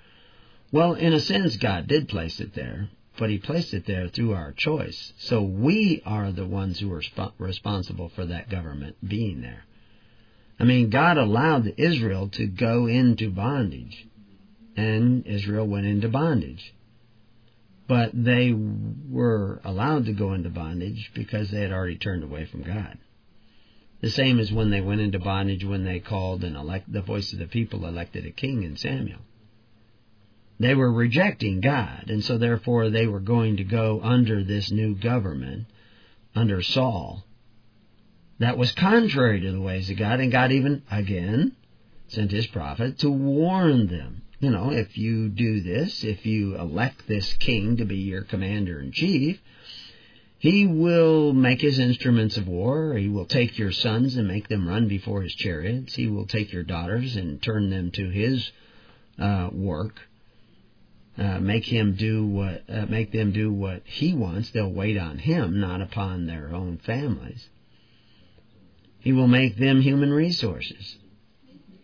Well, 0.71 0.93
in 0.93 1.13
a 1.13 1.19
sense, 1.19 1.57
God 1.57 1.87
did 1.87 2.07
place 2.07 2.39
it 2.39 2.53
there, 2.55 2.89
but 3.17 3.29
He 3.29 3.37
placed 3.37 3.73
it 3.73 3.85
there 3.85 4.07
through 4.07 4.33
our 4.33 4.53
choice. 4.53 5.13
So 5.17 5.41
we 5.41 6.01
are 6.05 6.31
the 6.31 6.45
ones 6.45 6.79
who 6.79 6.91
are 6.93 7.01
sp- 7.03 7.35
responsible 7.37 8.09
for 8.09 8.25
that 8.25 8.49
government 8.49 8.95
being 9.05 9.41
there. 9.41 9.65
I 10.59 10.63
mean, 10.63 10.89
God 10.89 11.17
allowed 11.17 11.73
Israel 11.77 12.29
to 12.29 12.45
go 12.45 12.87
into 12.87 13.29
bondage 13.29 14.07
and 14.81 15.25
Israel 15.25 15.67
went 15.67 15.85
into 15.85 16.09
bondage. 16.09 16.73
But 17.88 18.11
they 18.13 18.53
were 18.53 19.61
allowed 19.63 20.05
to 20.05 20.13
go 20.13 20.33
into 20.33 20.50
bondage 20.50 21.11
because 21.13 21.51
they 21.51 21.61
had 21.61 21.71
already 21.71 21.97
turned 21.97 22.23
away 22.23 22.45
from 22.45 22.63
God. 22.63 22.97
The 24.01 24.09
same 24.09 24.39
as 24.39 24.51
when 24.51 24.71
they 24.71 24.81
went 24.81 25.01
into 25.01 25.19
bondage 25.19 25.63
when 25.63 25.83
they 25.83 26.00
called 26.00 26.43
and 26.43 26.55
elect 26.55 26.91
the 26.91 27.01
voice 27.01 27.33
of 27.33 27.39
the 27.39 27.47
people 27.47 27.85
elected 27.85 28.25
a 28.25 28.31
king 28.31 28.63
in 28.63 28.75
Samuel. 28.75 29.19
They 30.59 30.73
were 30.73 30.91
rejecting 30.91 31.59
God, 31.59 32.05
and 32.07 32.23
so 32.23 32.38
therefore 32.38 32.89
they 32.89 33.07
were 33.07 33.19
going 33.19 33.57
to 33.57 33.63
go 33.63 34.00
under 34.01 34.43
this 34.43 34.71
new 34.71 34.95
government, 34.95 35.65
under 36.35 36.61
Saul, 36.61 37.25
that 38.39 38.57
was 38.57 38.71
contrary 38.71 39.39
to 39.41 39.51
the 39.51 39.61
ways 39.61 39.89
of 39.91 39.97
God, 39.97 40.19
and 40.19 40.31
God 40.31 40.51
even, 40.51 40.81
again, 40.89 41.55
sent 42.07 42.31
his 42.31 42.47
prophet 42.47 42.97
to 43.00 43.09
warn 43.09 43.88
them 43.88 44.23
you 44.41 44.50
know, 44.50 44.71
if 44.71 44.98
you 44.98 45.29
do 45.29 45.62
this, 45.62 46.03
if 46.03 46.25
you 46.25 46.57
elect 46.57 47.07
this 47.07 47.31
king 47.36 47.77
to 47.77 47.86
be 47.86 47.98
your 47.98 48.24
commander 48.24 48.79
in 48.79 48.91
chief, 48.91 49.39
he 50.39 50.65
will 50.65 51.31
make 51.31 51.62
his 51.62 51.77
instruments 51.77 52.38
of 52.38 52.48
war. 52.48 52.95
He 52.98 53.07
will 53.07 53.27
take 53.27 53.60
your 53.60 53.71
sons 53.71 54.15
and 54.15 54.27
make 54.27 54.48
them 54.48 54.67
run 54.67 54.88
before 54.88 55.21
his 55.21 55.36
chariots. 55.36 55.93
He 55.93 56.07
will 56.07 56.25
take 56.25 56.51
your 56.51 56.63
daughters 56.63 57.15
and 57.15 57.39
turn 57.39 57.69
them 57.69 57.91
to 57.91 58.10
his 58.10 58.51
uh, 59.19 59.50
work. 59.51 60.01
Uh, 61.15 61.39
make 61.39 61.65
him 61.65 61.93
do 61.93 62.25
what, 62.25 62.63
uh, 62.67 62.88
make 62.88 63.12
them 63.12 63.31
do 63.33 63.53
what 63.53 63.83
he 63.86 64.15
wants. 64.15 64.50
They'll 64.50 64.74
wait 64.74 64.98
on 64.98 65.19
him, 65.19 65.60
not 65.60 65.81
upon 65.81 66.25
their 66.25 66.55
own 66.55 66.79
families. 66.79 67.48
He 69.01 69.12
will 69.12 69.27
make 69.27 69.57
them 69.57 69.81
human 69.81 70.12
resources. 70.12 70.98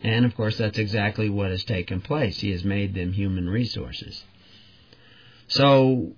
And 0.01 0.25
of 0.25 0.35
course, 0.35 0.57
that's 0.57 0.77
exactly 0.77 1.29
what 1.29 1.51
has 1.51 1.63
taken 1.63 2.01
place. 2.01 2.39
He 2.39 2.51
has 2.51 2.63
made 2.63 2.93
them 2.93 3.13
human 3.13 3.49
resources. 3.49 4.23
So, 5.47 6.13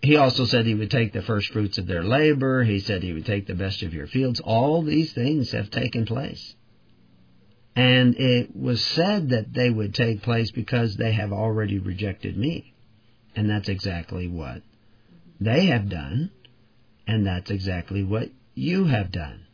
he 0.00 0.16
also 0.16 0.44
said 0.44 0.66
he 0.66 0.74
would 0.74 0.90
take 0.90 1.12
the 1.12 1.22
first 1.22 1.52
fruits 1.52 1.78
of 1.78 1.86
their 1.86 2.02
labor. 2.02 2.64
He 2.64 2.80
said 2.80 3.02
he 3.02 3.12
would 3.12 3.26
take 3.26 3.46
the 3.46 3.54
best 3.54 3.82
of 3.82 3.94
your 3.94 4.06
fields. 4.06 4.40
All 4.40 4.82
these 4.82 5.12
things 5.12 5.52
have 5.52 5.70
taken 5.70 6.06
place. 6.06 6.54
And 7.74 8.16
it 8.16 8.54
was 8.54 8.84
said 8.84 9.30
that 9.30 9.54
they 9.54 9.70
would 9.70 9.94
take 9.94 10.22
place 10.22 10.50
because 10.50 10.96
they 10.96 11.12
have 11.12 11.32
already 11.32 11.78
rejected 11.78 12.36
me. 12.36 12.74
And 13.34 13.48
that's 13.48 13.68
exactly 13.68 14.28
what 14.28 14.62
they 15.40 15.66
have 15.66 15.88
done. 15.88 16.30
And 17.06 17.26
that's 17.26 17.50
exactly 17.50 18.02
what 18.02 18.28
you 18.54 18.84
have 18.84 19.10
done 19.10 19.46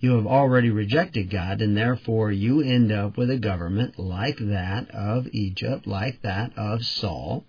you 0.00 0.16
have 0.16 0.26
already 0.26 0.70
rejected 0.70 1.28
God, 1.28 1.60
and 1.60 1.76
therefore 1.76 2.32
you 2.32 2.62
end 2.62 2.90
up 2.90 3.18
with 3.18 3.30
a 3.30 3.36
government 3.36 3.98
like 3.98 4.38
that 4.38 4.90
of 4.90 5.28
Egypt, 5.32 5.86
like 5.86 6.22
that 6.22 6.56
of 6.56 6.84
Saul, 6.84 7.44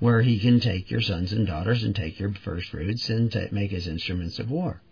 where 0.00 0.20
he 0.20 0.40
can 0.40 0.58
take 0.58 0.90
your 0.90 1.00
sons 1.00 1.32
and 1.32 1.46
daughters 1.46 1.84
and 1.84 1.94
take 1.94 2.18
your 2.18 2.34
first 2.44 2.70
fruits 2.70 3.08
and 3.08 3.32
make 3.52 3.70
his 3.70 3.86
instruments 3.86 4.40
of 4.40 4.50
war. 4.50 4.82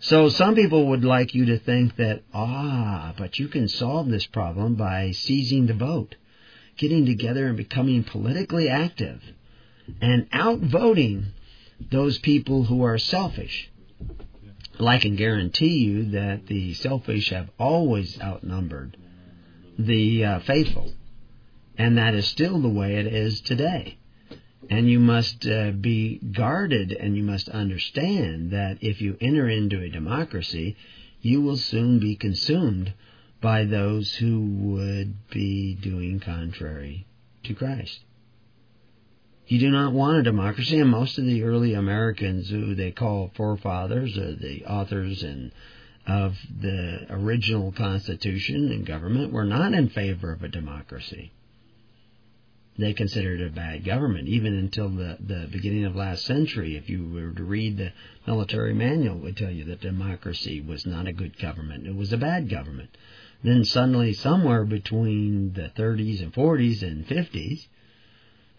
So 0.00 0.28
some 0.28 0.54
people 0.54 0.88
would 0.88 1.04
like 1.04 1.34
you 1.34 1.46
to 1.46 1.58
think 1.58 1.96
that, 1.96 2.22
ah, 2.34 3.14
but 3.16 3.38
you 3.38 3.48
can 3.48 3.68
solve 3.68 4.08
this 4.08 4.26
problem 4.26 4.74
by 4.74 5.12
seizing 5.12 5.66
the 5.66 5.74
vote, 5.74 6.16
getting 6.76 7.06
together 7.06 7.46
and 7.46 7.56
becoming 7.56 8.04
politically 8.04 8.68
active, 8.68 9.22
and 10.00 10.28
outvoting 10.32 11.28
those 11.90 12.18
people 12.18 12.64
who 12.64 12.82
are 12.82 12.98
selfish 12.98 13.71
I 14.80 14.98
can 14.98 15.16
guarantee 15.16 15.84
you 15.84 16.10
that 16.12 16.46
the 16.46 16.74
selfish 16.74 17.30
have 17.30 17.50
always 17.58 18.20
outnumbered 18.20 18.96
the 19.78 20.24
uh, 20.24 20.40
faithful. 20.40 20.92
And 21.78 21.98
that 21.98 22.14
is 22.14 22.26
still 22.26 22.60
the 22.60 22.68
way 22.68 22.96
it 22.96 23.06
is 23.06 23.40
today. 23.40 23.98
And 24.70 24.88
you 24.88 25.00
must 25.00 25.46
uh, 25.46 25.72
be 25.72 26.18
guarded 26.18 26.92
and 26.92 27.16
you 27.16 27.22
must 27.22 27.48
understand 27.48 28.52
that 28.52 28.78
if 28.80 29.00
you 29.00 29.16
enter 29.20 29.48
into 29.48 29.80
a 29.80 29.88
democracy, 29.88 30.76
you 31.20 31.40
will 31.40 31.56
soon 31.56 31.98
be 31.98 32.16
consumed 32.16 32.92
by 33.40 33.64
those 33.64 34.14
who 34.14 34.40
would 34.40 35.28
be 35.30 35.74
doing 35.74 36.20
contrary 36.20 37.06
to 37.44 37.54
Christ. 37.54 38.00
You 39.48 39.58
do 39.58 39.70
not 39.70 39.92
want 39.92 40.18
a 40.18 40.22
democracy, 40.22 40.78
and 40.78 40.88
most 40.88 41.18
of 41.18 41.24
the 41.24 41.42
early 41.42 41.74
Americans, 41.74 42.48
who 42.48 42.74
they 42.74 42.92
call 42.92 43.32
forefathers 43.34 44.16
or 44.16 44.34
the 44.34 44.64
authors 44.64 45.22
and 45.22 45.52
of 46.06 46.36
the 46.60 47.06
original 47.10 47.72
Constitution 47.72 48.70
and 48.72 48.86
government, 48.86 49.32
were 49.32 49.44
not 49.44 49.74
in 49.74 49.88
favor 49.88 50.32
of 50.32 50.42
a 50.42 50.48
democracy. 50.48 51.32
They 52.78 52.94
considered 52.94 53.40
it 53.40 53.48
a 53.48 53.50
bad 53.50 53.84
government, 53.84 54.28
even 54.28 54.54
until 54.54 54.88
the, 54.88 55.18
the 55.20 55.46
beginning 55.50 55.84
of 55.84 55.94
last 55.94 56.24
century. 56.24 56.74
If 56.74 56.88
you 56.88 57.06
were 57.06 57.32
to 57.32 57.44
read 57.44 57.76
the 57.76 57.92
military 58.26 58.72
manual, 58.72 59.16
it 59.16 59.22
would 59.22 59.36
tell 59.36 59.50
you 59.50 59.64
that 59.64 59.82
democracy 59.82 60.60
was 60.60 60.86
not 60.86 61.06
a 61.06 61.12
good 61.12 61.38
government. 61.38 61.86
It 61.86 61.94
was 61.94 62.12
a 62.12 62.16
bad 62.16 62.48
government. 62.48 62.96
Then 63.42 63.64
suddenly, 63.64 64.14
somewhere 64.14 64.64
between 64.64 65.52
the 65.52 65.70
30s 65.76 66.22
and 66.22 66.32
40s 66.32 66.82
and 66.82 67.06
50s, 67.06 67.66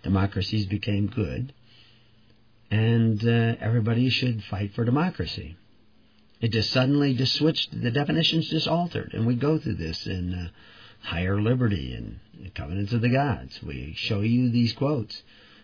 democracies 0.04 0.66
became 0.68 1.08
good. 1.08 1.54
and 2.72 3.24
uh, 3.24 3.56
everybody 3.62 4.10
should 4.10 4.44
fight 4.46 4.74
for 4.74 4.84
democracy. 4.84 5.56
It 6.42 6.52
just 6.52 6.72
suddenly 6.72 7.14
just 7.14 7.36
switched, 7.36 7.70
the 7.80 7.92
definitions 7.92 8.50
just 8.50 8.68
altered, 8.68 9.14
and 9.14 9.28
we 9.28 9.36
go 9.36 9.60
through 9.60 9.76
this 9.76 10.08
in 10.08 10.34
uh, 10.34 10.48
Hired 11.04 11.42
Liberty 11.42 11.94
and 11.94 12.20
Covenants 12.56 12.94
of 12.94 13.02
the 13.02 13.10
Gods. 13.10 13.62
We 13.62 13.94
show 13.96 14.22
you 14.22 14.50
these 14.50 14.74
quotes 14.74 15.22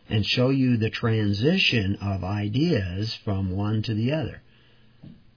and 0.07 0.23
show 0.25 0.49
you 0.49 0.77
the 0.77 0.91
transition 0.91 1.95
of 1.99 2.23
ideas 2.23 3.15
from 3.25 3.51
one 3.51 3.81
to 3.83 3.95
the 3.95 4.13
other. 4.13 4.43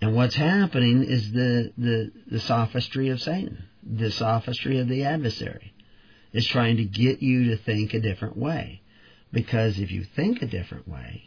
And 0.02 0.14
what's 0.14 0.34
happening 0.34 1.04
is 1.04 1.32
the, 1.32 1.72
the, 1.78 2.12
the 2.26 2.40
sophistry 2.40 3.08
of 3.08 3.22
Satan, 3.22 3.64
the 3.82 4.10
sophistry 4.10 4.78
of 4.78 4.88
the 4.88 5.04
adversary, 5.04 5.72
is 6.34 6.46
trying 6.46 6.76
to 6.76 6.84
get 6.84 7.22
you 7.22 7.50
to 7.50 7.56
think 7.56 7.94
a 7.94 8.00
different 8.00 8.36
way. 8.36 8.81
Because 9.32 9.78
if 9.78 9.90
you 9.90 10.04
think 10.04 10.42
a 10.42 10.46
different 10.46 10.86
way, 10.86 11.22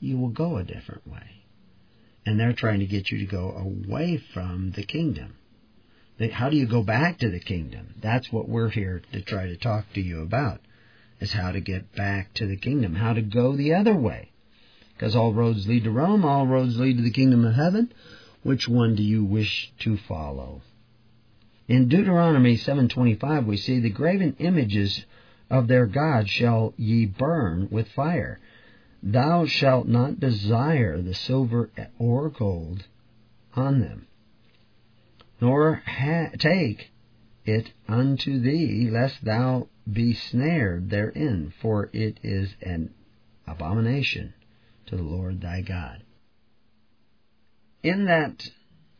you 0.00 0.18
will 0.18 0.30
go 0.30 0.56
a 0.56 0.64
different 0.64 1.06
way. 1.06 1.44
And 2.24 2.40
they're 2.40 2.52
trying 2.52 2.80
to 2.80 2.86
get 2.86 3.10
you 3.10 3.18
to 3.18 3.26
go 3.26 3.52
away 3.52 4.20
from 4.34 4.72
the 4.72 4.82
kingdom. 4.82 5.36
How 6.32 6.50
do 6.50 6.56
you 6.56 6.66
go 6.66 6.82
back 6.82 7.18
to 7.18 7.30
the 7.30 7.38
kingdom? 7.38 7.94
That's 8.02 8.32
what 8.32 8.48
we're 8.48 8.70
here 8.70 9.02
to 9.12 9.20
try 9.20 9.46
to 9.46 9.56
talk 9.56 9.84
to 9.94 10.00
you 10.00 10.22
about, 10.22 10.60
is 11.20 11.32
how 11.32 11.52
to 11.52 11.60
get 11.60 11.94
back 11.94 12.34
to 12.34 12.46
the 12.46 12.56
kingdom, 12.56 12.94
how 12.96 13.12
to 13.12 13.22
go 13.22 13.54
the 13.54 13.74
other 13.74 13.94
way. 13.94 14.32
Because 14.94 15.14
all 15.14 15.32
roads 15.32 15.68
lead 15.68 15.84
to 15.84 15.90
Rome, 15.90 16.24
all 16.24 16.46
roads 16.46 16.78
lead 16.78 16.96
to 16.96 17.02
the 17.02 17.10
kingdom 17.10 17.44
of 17.44 17.54
heaven. 17.54 17.92
Which 18.42 18.66
one 18.66 18.96
do 18.96 19.02
you 19.02 19.24
wish 19.24 19.70
to 19.80 19.98
follow? 20.08 20.62
In 21.68 21.88
Deuteronomy 21.88 22.56
7:25 22.56 23.44
we 23.44 23.56
see 23.56 23.80
the 23.80 23.90
graven 23.90 24.36
images 24.38 25.04
of 25.50 25.68
their 25.68 25.86
gods 25.86 26.30
shall 26.30 26.74
ye 26.76 27.06
burn 27.06 27.68
with 27.70 27.88
fire. 27.88 28.40
Thou 29.02 29.46
shalt 29.46 29.86
not 29.86 30.18
desire 30.18 31.00
the 31.00 31.14
silver 31.14 31.70
or 31.98 32.30
gold 32.30 32.86
on 33.54 33.80
them, 33.80 34.06
nor 35.40 35.76
ha- 35.86 36.30
take 36.38 36.90
it 37.44 37.70
unto 37.88 38.40
thee, 38.40 38.90
lest 38.90 39.24
thou 39.24 39.68
be 39.90 40.12
snared 40.12 40.90
therein, 40.90 41.52
for 41.60 41.88
it 41.92 42.18
is 42.22 42.54
an 42.60 42.92
abomination 43.46 44.34
to 44.86 44.96
the 44.96 45.02
Lord 45.02 45.40
thy 45.40 45.60
God. 45.60 46.02
In 47.82 48.06
that 48.06 48.50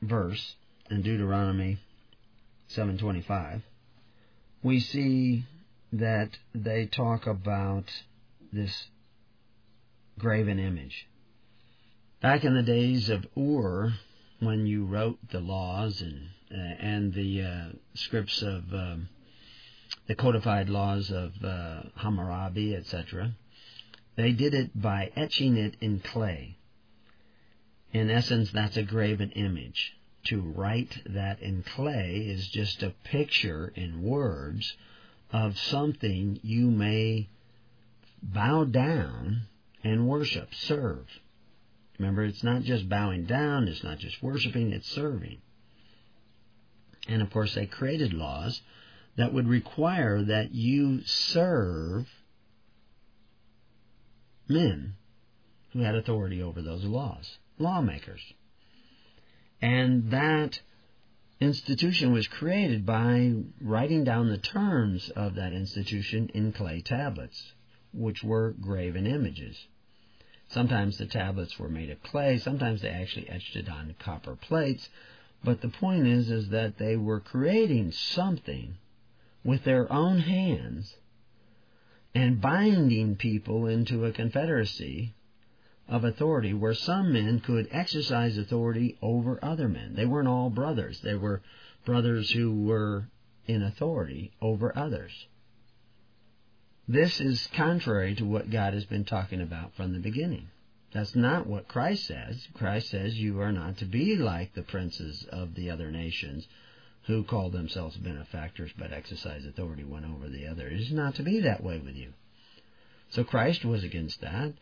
verse 0.01 0.55
in 0.91 1.03
Deuteronomy 1.03 1.79
7:25, 2.69 3.63
we 4.63 4.79
see 4.79 5.45
that 5.93 6.31
they 6.55 6.87
talk 6.87 7.27
about 7.27 7.85
this 8.53 8.89
graven 10.19 10.59
image. 10.59 11.07
Back 12.21 12.45
in 12.45 12.55
the 12.55 12.63
days 12.63 13.11
of 13.11 13.27
Ur, 13.37 13.93
when 14.41 14.67
you 14.67 14.85
wrote 14.85 15.19
the 15.31 15.41
laws 15.41 16.01
and 16.01 16.29
uh, 16.51 16.55
and 16.55 17.13
the 17.13 17.43
uh, 17.43 17.69
scripts 17.95 18.41
of 18.41 18.73
um, 18.73 19.09
the 20.07 20.15
codified 20.15 20.69
laws 20.69 21.11
of 21.11 21.33
uh, 21.45 21.83
Hammurabi, 21.97 22.75
etc., 22.75 23.33
they 24.17 24.33
did 24.33 24.55
it 24.55 24.81
by 24.81 25.11
etching 25.17 25.57
it 25.57 25.77
in 25.81 26.01
clay. 26.01 26.57
In 27.93 28.11
essence, 28.11 28.51
that's 28.53 28.77
a 28.77 28.83
graven 28.83 29.31
image. 29.33 29.95
To 30.27 30.41
write 30.41 31.03
that 31.07 31.41
in 31.41 31.63
clay 31.63 32.27
is 32.29 32.49
just 32.49 32.83
a 32.83 32.95
picture 33.05 33.73
in 33.75 34.03
words 34.03 34.77
of 35.33 35.59
something 35.59 36.39
you 36.43 36.71
may 36.71 37.29
bow 38.23 38.65
down 38.65 39.43
and 39.83 40.09
worship, 40.09 40.55
serve. 40.55 41.07
Remember, 41.99 42.25
it's 42.25 42.45
not 42.45 42.63
just 42.63 42.89
bowing 42.89 43.25
down, 43.25 43.69
it's 43.69 43.83
not 43.83 43.99
just 43.99 44.23
worshiping, 44.23 44.73
it's 44.73 44.89
serving. 44.89 45.39
And 47.09 47.23
of 47.23 47.31
course, 47.31 47.55
they 47.55 47.67
created 47.67 48.13
laws 48.13 48.61
that 49.17 49.33
would 49.33 49.49
require 49.49 50.23
that 50.23 50.53
you 50.53 51.03
serve 51.05 52.07
men 54.49 54.95
who 55.73 55.81
had 55.81 55.95
authority 55.95 56.43
over 56.43 56.61
those 56.63 56.85
laws, 56.85 57.39
lawmakers. 57.59 58.21
And 59.63 60.11
that 60.11 60.61
institution 61.41 62.13
was 62.13 62.27
created 62.27 62.87
by 62.87 63.35
writing 63.61 64.05
down 64.05 64.29
the 64.29 64.39
terms 64.39 65.11
of 65.11 65.35
that 65.35 65.53
institution 65.53 66.31
in 66.33 66.53
clay 66.53 66.81
tablets, 66.81 67.53
which 67.93 68.25
were 68.25 68.55
graven 68.61 69.07
images. 69.07 69.67
Sometimes 70.49 70.97
the 70.97 71.07
tablets 71.07 71.59
were 71.59 71.69
made 71.69 71.91
of 71.91 72.03
clay, 72.03 72.39
sometimes 72.39 72.81
they 72.81 72.89
actually 72.89 73.29
etched 73.29 73.57
it 73.57 73.69
on 73.69 73.95
copper 73.99 74.37
plates, 74.37 74.89
but 75.45 75.61
the 75.61 75.69
point 75.69 76.07
is 76.07 76.31
is 76.31 76.49
that 76.51 76.79
they 76.79 76.97
were 76.97 77.21
creating 77.21 77.93
something 77.93 78.77
with 79.45 79.65
their 79.65 79.93
own 79.93 80.21
hands 80.21 80.97
and 82.15 82.41
binding 82.41 83.17
people 83.17 83.67
into 83.67 84.05
a 84.07 84.13
confederacy 84.13 85.15
of 85.89 86.05
authority 86.05 86.53
where 86.53 86.75
some 86.75 87.13
men 87.13 87.41
could 87.41 87.69
exercise 87.71 88.37
authority 88.37 88.99
over 89.01 89.39
other 89.43 89.69
men. 89.69 89.95
They 89.95 90.07
weren't 90.07 90.29
all 90.29 90.51
brothers. 90.51 91.01
They 91.01 91.15
were 91.15 91.43
brothers 91.85 92.31
who 92.31 92.65
were 92.65 93.05
in 93.47 93.63
authority 93.63 94.33
over 94.41 94.77
others. 94.77 95.13
This 96.89 97.21
is 97.21 97.49
contrary 97.49 98.15
to 98.17 98.25
what 98.25 98.51
God 98.51 98.75
has 98.75 98.85
been 98.85 99.05
talking 99.05 99.41
about 99.41 99.75
from 99.75 99.93
the 99.93 99.99
beginning. 99.99 100.49
That's 100.93 101.15
not 101.15 101.47
what 101.47 101.69
Christ 101.69 102.07
says. 102.07 102.47
Christ 102.55 102.91
says 102.91 103.19
you 103.19 103.41
are 103.41 103.53
not 103.53 103.79
to 103.79 103.85
be 103.85 104.17
like 104.17 104.55
the 104.55 104.63
princes 104.63 105.27
of 105.31 105.55
the 105.55 105.71
other 105.71 105.91
nations 105.91 106.47
who 107.07 107.23
call 107.23 107.51
themselves 107.51 107.97
benefactors 107.97 108.71
but 108.79 108.93
exercise 108.93 109.45
authority 109.45 109.85
one 109.85 110.05
over 110.05 110.29
the 110.29 110.47
other. 110.47 110.67
It 110.67 110.81
is 110.81 110.93
not 110.93 111.17
to 111.17 111.23
be 111.23 111.41
that 111.41 111.63
way 111.63 111.79
with 111.79 111.95
you. 111.95 112.13
So 113.11 113.25
Christ 113.25 113.65
was 113.65 113.85
against 113.85 114.21
that. 114.21 114.53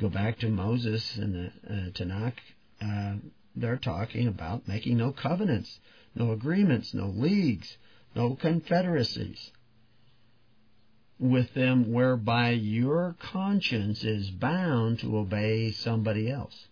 Go 0.00 0.08
back 0.08 0.38
to 0.40 0.48
Moses 0.48 1.16
and 1.16 1.34
the 1.34 1.46
uh, 1.72 1.90
Tanakh. 1.90 2.34
Uh, 2.82 3.14
they're 3.54 3.76
talking 3.76 4.26
about 4.26 4.66
making 4.66 4.96
no 4.96 5.12
covenants, 5.12 5.78
no 6.14 6.32
agreements, 6.32 6.92
no 6.92 7.06
leagues, 7.06 7.76
no 8.14 8.34
confederacies 8.34 9.50
with 11.18 11.54
them 11.54 11.92
whereby 11.92 12.50
your 12.50 13.16
conscience 13.18 14.02
is 14.04 14.30
bound 14.30 14.98
to 14.98 15.16
obey 15.16 15.70
somebody 15.70 16.30
else. 16.30 16.66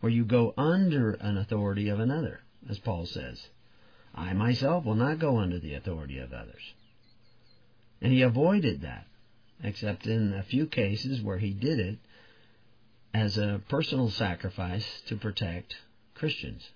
Where 0.00 0.10
you 0.10 0.24
go 0.24 0.54
under 0.56 1.12
an 1.12 1.36
authority 1.36 1.88
of 1.88 2.00
another, 2.00 2.40
as 2.68 2.78
Paul 2.78 3.06
says. 3.06 3.40
I 4.14 4.32
myself 4.32 4.84
will 4.84 4.94
not 4.94 5.18
go 5.18 5.38
under 5.38 5.58
the 5.58 5.74
authority 5.74 6.18
of 6.18 6.32
others. 6.32 6.62
And 8.00 8.12
he 8.12 8.22
avoided 8.22 8.82
that, 8.82 9.06
except 9.62 10.06
in 10.06 10.32
a 10.32 10.42
few 10.42 10.66
cases 10.66 11.20
where 11.20 11.38
he 11.38 11.52
did 11.52 11.78
it 11.78 11.98
as 13.14 13.38
a 13.38 13.60
personal 13.68 14.10
sacrifice 14.10 15.02
to 15.06 15.16
protect 15.16 15.76
Christians. 16.14 16.70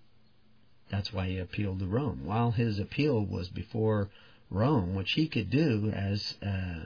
That's 0.90 1.12
why 1.12 1.28
he 1.28 1.38
appealed 1.38 1.78
to 1.78 1.86
Rome. 1.86 2.24
While 2.24 2.50
his 2.50 2.78
appeal 2.78 3.24
was 3.24 3.48
before 3.48 4.10
Rome, 4.50 4.94
which 4.94 5.12
he 5.12 5.26
could 5.26 5.50
do 5.50 5.90
as 5.94 6.36
uh, 6.42 6.84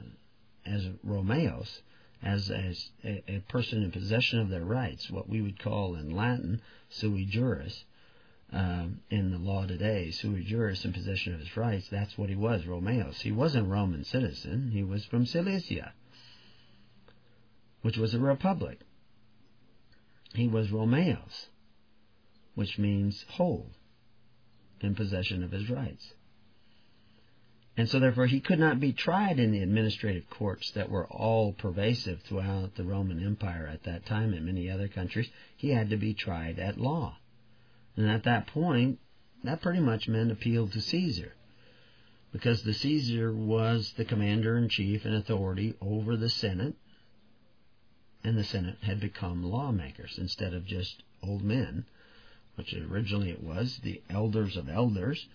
as 0.64 0.86
Romaios, 1.04 1.80
as 2.22 2.50
as 2.50 2.90
a, 3.04 3.22
a, 3.28 3.40
person 3.48 3.82
in 3.82 3.90
possession 3.90 4.38
of 4.38 4.48
their 4.48 4.64
rights, 4.64 5.10
what 5.10 5.28
we 5.28 5.40
would 5.42 5.58
call 5.58 5.96
in 5.96 6.10
Latin 6.10 6.60
sui 6.88 7.24
juris. 7.24 7.84
Um, 8.52 9.00
in 9.10 9.32
the 9.32 9.38
law 9.38 9.66
today, 9.66 10.12
sui 10.12 10.44
juris 10.44 10.84
in 10.84 10.92
possession 10.92 11.34
of 11.34 11.40
his 11.40 11.56
rights, 11.56 11.88
that's 11.88 12.16
what 12.16 12.28
he 12.28 12.36
was, 12.36 12.62
Romaios. 12.64 13.20
He 13.20 13.32
wasn't 13.32 13.66
a 13.66 13.70
Roman 13.70 14.04
citizen, 14.04 14.70
he 14.72 14.84
was 14.84 15.04
from 15.04 15.26
Cilicia, 15.26 15.92
which 17.82 17.96
was 17.96 18.14
a 18.14 18.20
republic. 18.20 18.78
He 20.34 20.46
was 20.46 20.68
Romaios, 20.68 21.46
which 22.54 22.78
means 22.78 23.24
whole, 23.30 23.72
in 24.80 24.94
possession 24.94 25.42
of 25.42 25.50
his 25.50 25.68
rights. 25.68 26.14
And 27.76 27.88
so, 27.88 27.98
therefore, 27.98 28.26
he 28.26 28.40
could 28.40 28.58
not 28.58 28.80
be 28.80 28.92
tried 28.92 29.38
in 29.38 29.50
the 29.50 29.62
administrative 29.62 30.30
courts 30.30 30.70
that 30.70 30.88
were 30.88 31.06
all 31.08 31.52
pervasive 31.52 32.22
throughout 32.22 32.74
the 32.74 32.84
Roman 32.84 33.22
Empire 33.22 33.66
at 33.70 33.82
that 33.82 34.06
time 34.06 34.32
and 34.32 34.46
many 34.46 34.70
other 34.70 34.88
countries. 34.88 35.28
He 35.56 35.70
had 35.70 35.90
to 35.90 35.96
be 35.96 36.14
tried 36.14 36.58
at 36.58 36.78
law. 36.78 37.18
And 37.96 38.10
at 38.10 38.24
that 38.24 38.46
point, 38.46 38.98
that 39.42 39.62
pretty 39.62 39.80
much 39.80 40.08
meant 40.08 40.30
appeal 40.30 40.68
to 40.68 40.80
Caesar. 40.80 41.34
Because 42.32 42.62
the 42.62 42.74
Caesar 42.74 43.32
was 43.32 43.92
the 43.92 44.04
commander 44.04 44.56
in 44.56 44.68
chief 44.68 45.04
and 45.04 45.14
authority 45.14 45.74
over 45.80 46.16
the 46.16 46.28
Senate, 46.28 46.74
and 48.22 48.36
the 48.36 48.44
Senate 48.44 48.76
had 48.82 49.00
become 49.00 49.42
lawmakers 49.42 50.18
instead 50.18 50.52
of 50.52 50.66
just 50.66 51.02
old 51.22 51.42
men, 51.42 51.86
which 52.56 52.74
originally 52.74 53.30
it 53.30 53.42
was, 53.42 53.78
the 53.78 54.02
elders 54.10 54.56
of 54.56 54.68
elders 54.68 55.26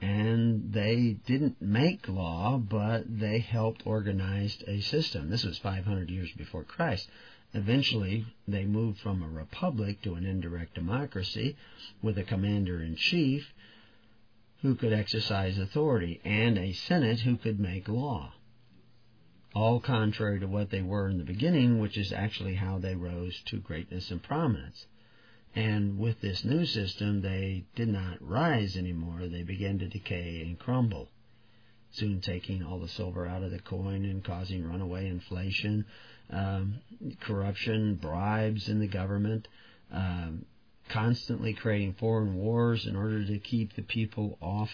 and 0.00 0.72
they 0.72 1.16
didn't 1.26 1.60
make 1.62 2.08
law, 2.08 2.58
but 2.58 3.04
they 3.08 3.38
helped 3.38 3.86
organize 3.86 4.56
a 4.66 4.80
system. 4.80 5.30
This 5.30 5.44
was 5.44 5.58
500 5.58 6.10
years 6.10 6.30
before 6.32 6.64
Christ. 6.64 7.08
Eventually, 7.54 8.26
they 8.48 8.64
moved 8.64 8.98
from 8.98 9.22
a 9.22 9.28
republic 9.28 10.02
to 10.02 10.14
an 10.14 10.24
indirect 10.26 10.74
democracy 10.74 11.56
with 12.02 12.18
a 12.18 12.24
commander 12.24 12.82
in 12.82 12.96
chief 12.96 13.52
who 14.62 14.74
could 14.74 14.92
exercise 14.92 15.58
authority 15.58 16.20
and 16.24 16.58
a 16.58 16.72
senate 16.72 17.20
who 17.20 17.36
could 17.36 17.60
make 17.60 17.86
law. 17.86 18.32
All 19.54 19.78
contrary 19.78 20.40
to 20.40 20.46
what 20.46 20.70
they 20.70 20.82
were 20.82 21.08
in 21.08 21.18
the 21.18 21.24
beginning, 21.24 21.78
which 21.78 21.96
is 21.96 22.12
actually 22.12 22.54
how 22.54 22.78
they 22.78 22.96
rose 22.96 23.40
to 23.46 23.58
greatness 23.58 24.10
and 24.10 24.20
prominence. 24.20 24.86
And 25.54 25.98
with 25.98 26.20
this 26.20 26.44
new 26.44 26.66
system, 26.66 27.20
they 27.20 27.64
did 27.76 27.88
not 27.88 28.18
rise 28.20 28.76
anymore. 28.76 29.28
They 29.28 29.42
began 29.42 29.78
to 29.78 29.86
decay 29.86 30.42
and 30.42 30.58
crumble, 30.58 31.08
soon 31.92 32.20
taking 32.20 32.64
all 32.64 32.80
the 32.80 32.88
silver 32.88 33.26
out 33.26 33.44
of 33.44 33.52
the 33.52 33.60
coin 33.60 34.04
and 34.04 34.24
causing 34.24 34.68
runaway 34.68 35.06
inflation, 35.06 35.84
um, 36.30 36.80
corruption, 37.20 37.94
bribes 37.94 38.68
in 38.68 38.80
the 38.80 38.88
government, 38.88 39.46
um, 39.92 40.44
constantly 40.88 41.54
creating 41.54 41.94
foreign 41.94 42.34
wars 42.34 42.84
in 42.84 42.96
order 42.96 43.24
to 43.24 43.38
keep 43.38 43.74
the 43.76 43.82
people 43.82 44.36
off 44.40 44.70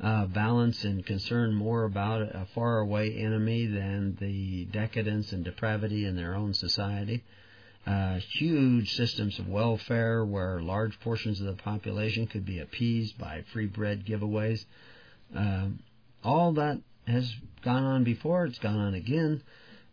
uh, 0.00 0.26
balance 0.26 0.84
and 0.84 1.06
concerned 1.06 1.56
more 1.56 1.84
about 1.84 2.22
a 2.22 2.46
faraway 2.54 3.16
enemy 3.16 3.66
than 3.66 4.16
the 4.20 4.64
decadence 4.66 5.32
and 5.32 5.44
depravity 5.44 6.04
in 6.04 6.16
their 6.16 6.34
own 6.34 6.54
society 6.54 7.22
uh, 7.88 8.20
huge 8.32 8.94
systems 8.94 9.38
of 9.38 9.48
welfare 9.48 10.22
where 10.22 10.60
large 10.60 11.00
portions 11.00 11.40
of 11.40 11.46
the 11.46 11.62
population 11.62 12.26
could 12.26 12.44
be 12.44 12.58
appeased 12.60 13.16
by 13.16 13.42
free 13.52 13.66
bread 13.66 14.04
giveaways. 14.04 14.66
Um, 15.34 15.80
all 16.22 16.52
that 16.52 16.82
has 17.06 17.32
gone 17.62 17.84
on 17.84 18.04
before, 18.04 18.44
it's 18.44 18.58
gone 18.58 18.78
on 18.78 18.92
again, 18.92 19.42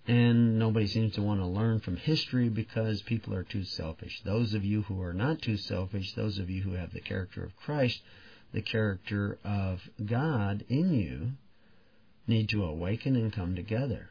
and 0.08 0.60
nobody 0.60 0.88
seems 0.88 1.14
to 1.14 1.22
want 1.22 1.40
to 1.40 1.48
learn 1.48 1.80
from 1.80 1.96
history 1.96 2.50
because 2.50 3.02
people 3.04 3.34
are 3.34 3.44
too 3.44 3.64
selfish. 3.64 4.22
Those 4.26 4.54
of 4.54 4.66
you 4.66 4.82
who 4.82 5.02
are 5.02 5.14
not 5.14 5.42
too 5.42 5.56
selfish, 5.56 6.14
those 6.16 6.38
of 6.38 6.50
you 6.50 6.64
who 6.64 6.74
have 6.74 6.92
the 6.92 7.00
character 7.00 7.46
of 7.46 7.56
Christ, 7.56 8.02
the 8.52 8.62
character 8.62 9.40
of 9.46 9.80
God 10.06 10.66
in 10.68 10.94
you, 10.94 11.32
need 12.28 12.50
to 12.50 12.66
awaken 12.66 13.16
and 13.16 13.32
come 13.32 13.56
together. 13.56 14.10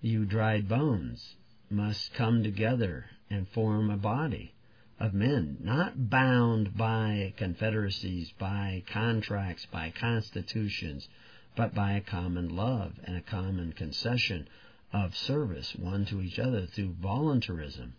You 0.00 0.24
dried 0.24 0.68
bones, 0.68 1.34
must 1.70 2.14
come 2.14 2.42
together 2.42 3.06
and 3.30 3.48
form 3.48 3.90
a 3.90 3.96
body 3.96 4.52
of 4.98 5.12
men, 5.12 5.58
not 5.60 6.08
bound 6.08 6.76
by 6.76 7.32
confederacies, 7.36 8.32
by 8.38 8.82
contracts, 8.86 9.66
by 9.66 9.90
constitutions, 9.90 11.08
but 11.56 11.74
by 11.74 11.92
a 11.92 12.00
common 12.00 12.54
love 12.54 12.92
and 13.04 13.16
a 13.16 13.22
common 13.22 13.72
concession 13.72 14.48
of 14.92 15.16
service 15.16 15.74
one 15.74 16.06
to 16.06 16.20
each 16.22 16.38
other 16.38 16.66
through 16.66 16.94
voluntarism. 17.00 17.94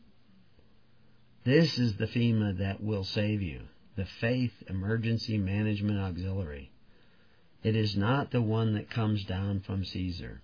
This 1.43 1.77
is 1.77 1.95
the 1.95 2.07
FEMA 2.07 2.57
that 2.57 2.81
will 2.81 3.03
save 3.03 3.41
you, 3.41 3.61
the 3.95 4.05
Faith 4.05 4.63
Emergency 4.67 5.37
Management 5.37 5.99
Auxiliary. 5.99 6.71
It 7.63 7.75
is 7.75 7.95
not 7.95 8.31
the 8.31 8.41
one 8.41 8.73
that 8.73 8.89
comes 8.89 9.23
down 9.25 9.61
from 9.61 9.83
Caesar. 9.85 10.41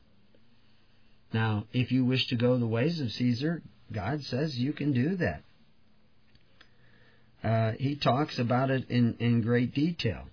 Now, 1.33 1.65
if 1.73 1.91
you 1.91 2.05
wish 2.05 2.27
to 2.27 2.35
go 2.35 2.57
the 2.57 2.67
ways 2.67 3.01
of 3.01 3.11
Caesar, 3.11 3.63
God 3.91 4.23
says 4.23 4.59
you 4.59 4.71
can 4.71 4.93
do 4.93 5.15
that. 5.15 5.43
Uh, 7.43 7.71
he 7.73 7.95
talks 7.95 8.39
about 8.39 8.69
it 8.69 8.89
in, 8.89 9.15
in 9.19 9.41
great 9.41 9.73
detail. 9.73 10.27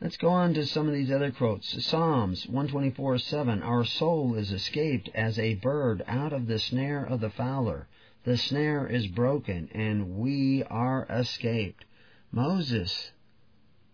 Let's 0.00 0.16
go 0.16 0.28
on 0.28 0.54
to 0.54 0.66
some 0.66 0.86
of 0.88 0.94
these 0.94 1.10
other 1.10 1.30
quotes. 1.30 1.84
Psalms 1.86 2.46
124 2.46 3.18
7 3.18 3.62
Our 3.62 3.84
soul 3.84 4.34
is 4.34 4.52
escaped 4.52 5.08
as 5.14 5.38
a 5.38 5.54
bird 5.54 6.02
out 6.06 6.32
of 6.32 6.46
the 6.46 6.58
snare 6.58 7.04
of 7.04 7.20
the 7.20 7.30
fowler. 7.30 7.86
The 8.24 8.36
snare 8.36 8.86
is 8.86 9.06
broken, 9.06 9.68
and 9.72 10.18
we 10.18 10.62
are 10.64 11.06
escaped. 11.08 11.84
Moses 12.30 13.12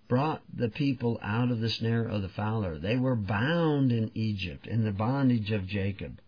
brought 0.08 0.42
the 0.52 0.70
people 0.70 1.20
out 1.22 1.50
of 1.50 1.60
the 1.60 1.68
snare 1.68 2.04
of 2.04 2.22
the 2.22 2.28
fowler. 2.28 2.78
They 2.78 2.96
were 2.96 3.14
bound 3.14 3.92
in 3.92 4.10
Egypt, 4.14 4.66
in 4.66 4.84
the 4.84 4.92
bondage 4.92 5.50
of 5.52 5.66
Jacob. 5.66 6.20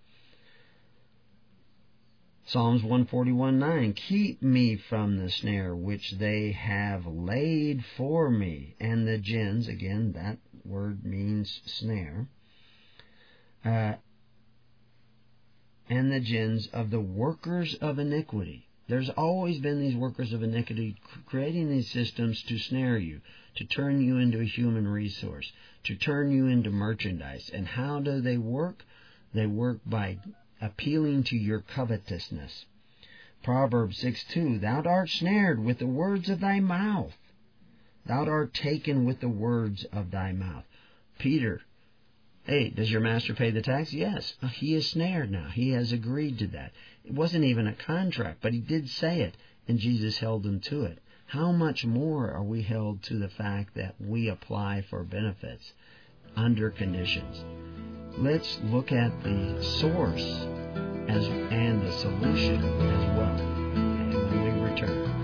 Psalms 2.47 2.83
141 2.83 3.59
9 3.59 3.93
Keep 3.93 4.43
me 4.43 4.77
from 4.77 5.19
the 5.19 5.31
snare 5.31 5.75
which 5.75 6.12
they 6.19 6.53
have 6.53 7.07
laid 7.07 7.85
for 7.97 8.29
me. 8.29 8.75
And 8.81 9.07
the 9.07 9.19
gins, 9.19 9.69
again, 9.69 10.12
that 10.12 10.38
word 10.64 11.05
means 11.05 11.61
snare. 11.64 12.29
Uh, 13.64 13.95
and 15.88 16.11
the 16.11 16.21
gins 16.21 16.69
of 16.73 16.90
the 16.90 17.01
workers 17.01 17.75
of 17.75 17.99
iniquity. 17.99 18.66
There's 18.88 19.11
always 19.11 19.61
been 19.61 19.81
these 19.81 19.95
workers 19.95 20.33
of 20.33 20.43
iniquity 20.43 20.97
creating 21.27 21.71
these 21.71 21.88
systems 21.90 22.43
to 22.45 22.59
snare 22.59 22.99
you, 22.99 23.21
to 23.61 23.66
turn 23.66 24.01
you 24.01 24.16
into 24.16 24.40
a 24.40 24.44
human 24.44 24.88
resource, 24.88 25.53
to 25.85 25.94
turn 25.94 26.31
you 26.31 26.46
into 26.46 26.70
merchandise. 26.70 27.51
And 27.53 27.68
how 27.68 28.01
do 28.01 28.23
they 28.23 28.38
work? 28.38 28.87
They 29.35 29.44
work 29.44 29.81
by 29.85 30.16
appealing 30.62 31.25
to 31.25 31.37
your 31.37 31.61
covetousness. 31.61 32.64
Proverbs 33.42 33.99
6 33.99 34.25
2 34.31 34.61
Thou 34.61 34.81
art 34.81 35.11
snared 35.11 35.62
with 35.62 35.79
the 35.79 35.87
words 35.87 36.31
of 36.31 36.40
thy 36.40 36.61
mouth. 36.61 37.14
Thou 38.07 38.25
art 38.25 38.55
taken 38.55 39.05
with 39.05 39.20
the 39.20 39.29
words 39.29 39.85
of 39.92 40.11
thy 40.11 40.33
mouth. 40.33 40.64
Peter, 41.18 41.61
hey, 42.44 42.70
does 42.70 42.90
your 42.90 43.03
master 43.03 43.35
pay 43.35 43.51
the 43.51 43.61
tax? 43.61 43.92
Yes. 43.92 44.33
Uh, 44.42 44.46
he 44.46 44.75
is 44.75 44.88
snared 44.88 45.31
now. 45.31 45.51
He 45.51 45.73
has 45.73 45.92
agreed 45.92 46.38
to 46.38 46.46
that. 46.46 46.73
It 47.05 47.12
wasn't 47.12 47.44
even 47.44 47.66
a 47.66 47.75
contract, 47.75 48.38
but 48.40 48.55
he 48.55 48.61
did 48.61 48.88
say 48.88 49.20
it, 49.20 49.37
and 49.68 49.79
Jesus 49.79 50.16
held 50.16 50.46
him 50.46 50.61
to 50.61 50.85
it 50.85 50.99
how 51.31 51.53
much 51.53 51.85
more 51.85 52.29
are 52.29 52.43
we 52.43 52.61
held 52.61 53.01
to 53.05 53.16
the 53.16 53.29
fact 53.29 53.77
that 53.77 53.95
we 54.01 54.29
apply 54.29 54.85
for 54.90 55.05
benefits 55.05 55.73
under 56.35 56.71
conditions? 56.71 57.45
Let's 58.19 58.59
look 58.64 58.90
at 58.90 59.23
the 59.23 59.62
source 59.62 60.25
as 61.09 61.25
and 61.29 61.83
the 61.83 61.93
solution 61.93 62.64
as 62.64 63.16
well. 63.16 63.38
And 63.38 64.12
when 64.12 64.43
we 64.43 64.71
return 64.71 65.19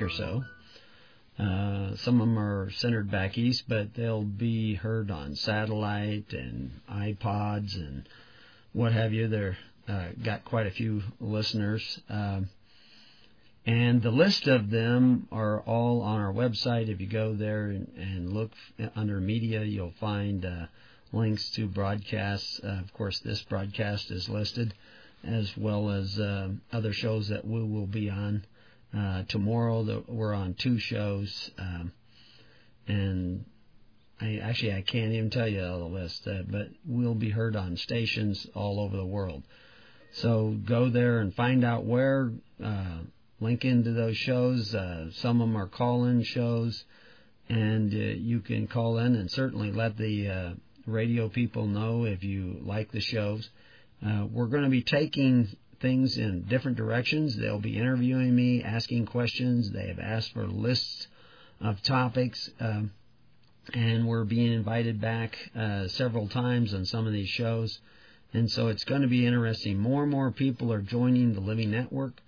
or 0.00 0.10
so. 0.10 0.44
Uh, 1.38 1.96
some 1.96 2.20
of 2.20 2.28
them 2.28 2.38
are 2.38 2.70
centered 2.70 3.10
back 3.10 3.38
east, 3.38 3.64
but 3.66 3.94
they'll 3.94 4.22
be 4.22 4.74
heard 4.74 5.10
on 5.10 5.34
satellite 5.34 6.32
and 6.32 6.70
iPods 6.90 7.74
and 7.76 8.06
what 8.72 8.92
have 8.92 9.12
you. 9.12 9.28
They're 9.28 9.56
uh, 9.88 10.08
got 10.22 10.44
quite 10.44 10.66
a 10.66 10.70
few 10.70 11.02
listeners. 11.18 12.00
Uh, 12.10 12.42
and 13.66 14.02
the 14.02 14.10
list 14.10 14.46
of 14.46 14.70
them 14.70 15.28
are 15.32 15.60
all 15.60 16.02
on 16.02 16.20
our 16.20 16.32
website. 16.32 16.88
If 16.88 17.00
you 17.00 17.06
go 17.06 17.34
there 17.34 17.66
and, 17.66 17.88
and 17.96 18.32
look 18.32 18.52
under 18.94 19.20
media, 19.20 19.62
you'll 19.62 19.94
find 20.00 20.44
uh, 20.44 20.66
links 21.12 21.50
to 21.50 21.66
broadcasts. 21.66 22.60
Uh, 22.62 22.80
of 22.80 22.92
course, 22.94 23.18
this 23.20 23.42
broadcast 23.42 24.10
is 24.10 24.28
listed, 24.28 24.74
as 25.24 25.56
well 25.56 25.90
as 25.90 26.18
uh, 26.18 26.48
other 26.72 26.92
shows 26.92 27.28
that 27.28 27.46
we 27.46 27.62
will 27.62 27.86
be 27.86 28.08
on. 28.08 28.44
Uh, 28.96 29.22
tomorrow 29.28 29.84
the, 29.84 30.04
we're 30.08 30.34
on 30.34 30.54
two 30.54 30.78
shows, 30.78 31.50
um, 31.58 31.92
and 32.88 33.44
I 34.20 34.38
actually 34.38 34.72
I 34.72 34.82
can't 34.82 35.12
even 35.12 35.30
tell 35.30 35.46
you 35.46 35.64
all 35.64 35.78
the 35.78 35.84
list, 35.84 36.26
uh, 36.26 36.42
but 36.48 36.68
we'll 36.84 37.14
be 37.14 37.30
heard 37.30 37.54
on 37.54 37.76
stations 37.76 38.46
all 38.54 38.80
over 38.80 38.96
the 38.96 39.06
world. 39.06 39.44
So 40.12 40.56
go 40.64 40.88
there 40.88 41.20
and 41.20 41.34
find 41.34 41.64
out 41.64 41.84
where. 41.84 42.32
Uh, 42.62 43.00
link 43.40 43.64
into 43.64 43.92
those 43.92 44.16
shows. 44.16 44.74
Uh, 44.74 45.10
some 45.12 45.40
of 45.40 45.48
them 45.48 45.56
are 45.56 45.66
call-in 45.66 46.22
shows, 46.22 46.84
and 47.48 47.92
uh, 47.92 47.96
you 47.96 48.40
can 48.40 48.66
call 48.66 48.98
in 48.98 49.16
and 49.16 49.30
certainly 49.30 49.72
let 49.72 49.96
the 49.96 50.28
uh, 50.28 50.50
radio 50.86 51.28
people 51.28 51.66
know 51.66 52.04
if 52.04 52.22
you 52.22 52.58
like 52.62 52.92
the 52.92 53.00
shows. 53.00 53.48
We're 54.02 54.46
going 54.46 54.64
to 54.64 54.70
be 54.70 54.82
taking 54.82 55.56
things 55.80 56.18
in 56.18 56.42
different 56.42 56.76
directions. 56.76 57.36
They'll 57.36 57.58
be 57.58 57.76
interviewing 57.76 58.34
me, 58.34 58.62
asking 58.62 59.06
questions. 59.06 59.70
They 59.70 59.88
have 59.88 59.98
asked 59.98 60.32
for 60.32 60.46
lists 60.46 61.08
of 61.60 61.82
topics. 61.82 62.50
Um, 62.60 62.92
and 63.74 64.06
we're 64.06 64.24
being 64.24 64.52
invited 64.52 65.00
back 65.00 65.36
uh, 65.56 65.88
several 65.88 66.28
times 66.28 66.74
on 66.74 66.84
some 66.84 67.06
of 67.06 67.12
these 67.12 67.28
shows. 67.28 67.78
And 68.32 68.50
so 68.50 68.68
it's 68.68 68.84
going 68.84 69.02
to 69.02 69.08
be 69.08 69.26
interesting. 69.26 69.78
More 69.78 70.02
and 70.02 70.10
more 70.10 70.30
people 70.30 70.72
are 70.72 70.82
joining 70.82 71.34
the 71.34 71.40
Living 71.40 71.70
Network. 71.70 72.20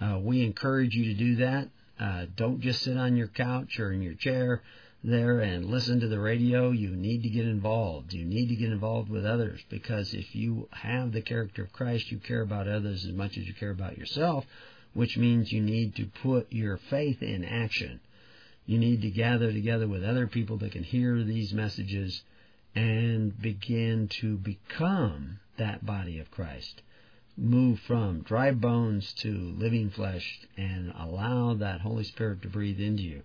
Uh, 0.00 0.18
we 0.20 0.44
encourage 0.44 0.94
you 0.94 1.04
to 1.06 1.14
do 1.14 1.36
that. 1.36 1.68
Uh, 1.98 2.26
don't 2.36 2.60
just 2.60 2.82
sit 2.82 2.96
on 2.96 3.16
your 3.16 3.28
couch 3.28 3.78
or 3.78 3.92
in 3.92 4.02
your 4.02 4.14
chair 4.14 4.62
there 5.06 5.40
and 5.40 5.66
listen 5.66 6.00
to 6.00 6.08
the 6.08 6.18
radio. 6.18 6.70
You 6.70 6.90
need 6.90 7.22
to 7.22 7.28
get 7.28 7.46
involved. 7.46 8.12
You 8.12 8.24
need 8.24 8.48
to 8.48 8.56
get 8.56 8.72
involved 8.72 9.08
with 9.08 9.24
others 9.24 9.60
because 9.68 10.12
if 10.12 10.34
you 10.34 10.68
have 10.72 11.12
the 11.12 11.22
character 11.22 11.62
of 11.62 11.72
Christ, 11.72 12.10
you 12.10 12.18
care 12.18 12.42
about 12.42 12.68
others 12.68 13.04
as 13.04 13.12
much 13.12 13.38
as 13.38 13.46
you 13.46 13.54
care 13.54 13.70
about 13.70 13.96
yourself, 13.96 14.44
which 14.94 15.16
means 15.16 15.52
you 15.52 15.62
need 15.62 15.94
to 15.96 16.06
put 16.22 16.52
your 16.52 16.76
faith 16.76 17.22
in 17.22 17.44
action. 17.44 18.00
You 18.66 18.78
need 18.78 19.02
to 19.02 19.10
gather 19.10 19.52
together 19.52 19.86
with 19.86 20.02
other 20.02 20.26
people 20.26 20.58
that 20.58 20.72
can 20.72 20.82
hear 20.82 21.22
these 21.22 21.52
messages 21.54 22.22
and 22.74 23.40
begin 23.40 24.08
to 24.20 24.36
become 24.36 25.38
that 25.56 25.86
body 25.86 26.18
of 26.18 26.30
Christ. 26.30 26.82
Move 27.38 27.78
from 27.80 28.22
dry 28.22 28.50
bones 28.50 29.12
to 29.12 29.54
living 29.58 29.90
flesh 29.90 30.40
and 30.56 30.90
allow 30.98 31.52
that 31.52 31.82
Holy 31.82 32.02
Spirit 32.02 32.40
to 32.40 32.48
breathe 32.48 32.80
into 32.80 33.02
you. 33.02 33.22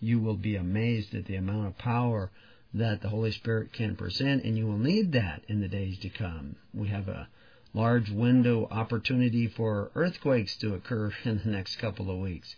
You 0.00 0.20
will 0.20 0.36
be 0.36 0.54
amazed 0.54 1.14
at 1.14 1.24
the 1.24 1.36
amount 1.36 1.68
of 1.68 1.78
power 1.78 2.30
that 2.74 3.00
the 3.00 3.08
Holy 3.08 3.30
Spirit 3.30 3.72
can 3.72 3.96
present, 3.96 4.44
and 4.44 4.58
you 4.58 4.66
will 4.66 4.76
need 4.76 5.12
that 5.12 5.44
in 5.48 5.60
the 5.60 5.68
days 5.68 5.98
to 6.00 6.10
come. 6.10 6.56
We 6.74 6.88
have 6.88 7.08
a 7.08 7.28
large 7.72 8.10
window 8.10 8.68
opportunity 8.70 9.46
for 9.46 9.90
earthquakes 9.94 10.56
to 10.58 10.74
occur 10.74 11.14
in 11.24 11.38
the 11.38 11.50
next 11.50 11.76
couple 11.76 12.10
of 12.10 12.18
weeks 12.18 12.56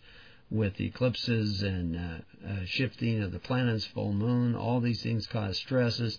with 0.51 0.81
eclipses 0.81 1.62
and 1.62 1.97
uh, 1.97 2.49
uh, 2.49 2.64
shifting 2.64 3.23
of 3.23 3.31
the 3.31 3.38
planets, 3.38 3.85
full 3.85 4.12
moon, 4.12 4.55
all 4.57 4.81
these 4.81 5.03
things 5.03 5.27
cause 5.27 5.57
stresses, 5.59 6.19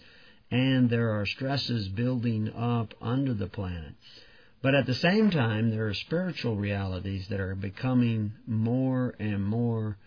and 0.49 0.89
there 0.89 1.11
are 1.11 1.25
stresses 1.25 1.89
building 1.89 2.53
up 2.53 2.93
under 3.01 3.33
the 3.33 3.47
planet. 3.47 3.93
But 4.61 4.75
at 4.75 4.85
the 4.85 4.95
same 4.95 5.29
time, 5.29 5.69
there 5.69 5.87
are 5.87 5.93
spiritual 5.93 6.55
realities 6.55 7.27
that 7.27 7.39
are 7.39 7.55
becoming 7.55 8.33
more 8.47 9.15
and 9.19 9.43
more 9.43 9.97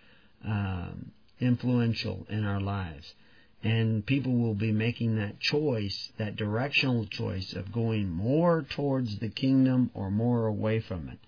um, 0.44 1.12
influential 1.38 2.26
in 2.28 2.44
our 2.44 2.60
lives. 2.60 3.14
And 3.62 4.04
people 4.04 4.32
will 4.32 4.54
be 4.54 4.72
making 4.72 5.16
that 5.16 5.38
choice, 5.38 6.12
that 6.16 6.36
directional 6.36 7.06
choice 7.06 7.52
of 7.52 7.72
going 7.72 8.08
more 8.08 8.62
towards 8.62 9.18
the 9.18 9.28
kingdom 9.28 9.90
or 9.94 10.10
more 10.10 10.46
away 10.46 10.80
from 10.80 11.10
it. 11.10 11.18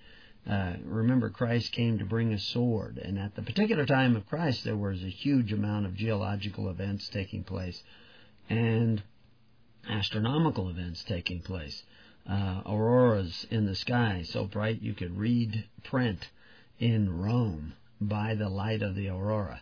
Uh, 0.51 0.75
remember, 0.85 1.31
Christ 1.31 1.73
came 1.73 1.99
to 1.99 2.05
bring 2.05 2.33
a 2.33 2.39
sword, 2.39 2.99
and 2.99 3.17
at 3.19 3.37
the 3.37 3.43
particular 3.43 3.87
time 3.87 4.17
of 4.17 4.27
Christ, 4.27 4.65
there 4.65 4.77
was 4.77 5.03
a 5.05 5.09
huge 5.09 5.53
amount 5.53 5.87
of 5.87 5.95
geological 5.95 6.69
events 6.69 7.09
taking 7.11 7.45
place 7.45 7.81
and 8.49 9.03
astronomical 9.89 10.69
events 10.69 11.05
taking 11.05 11.41
place. 11.41 11.85
Uh, 12.29 12.63
auroras 12.67 13.47
in 13.51 13.67
the 13.67 13.75
sky 13.75 14.23
so 14.25 14.45
bright 14.45 14.81
you 14.81 14.95
could 14.95 15.19
read 15.19 15.65
print 15.83 16.29
in 16.79 17.21
Rome 17.21 17.73
by 18.01 18.35
the 18.35 18.49
light 18.49 18.83
of 18.83 18.95
the 18.95 19.09
aurora. 19.09 19.61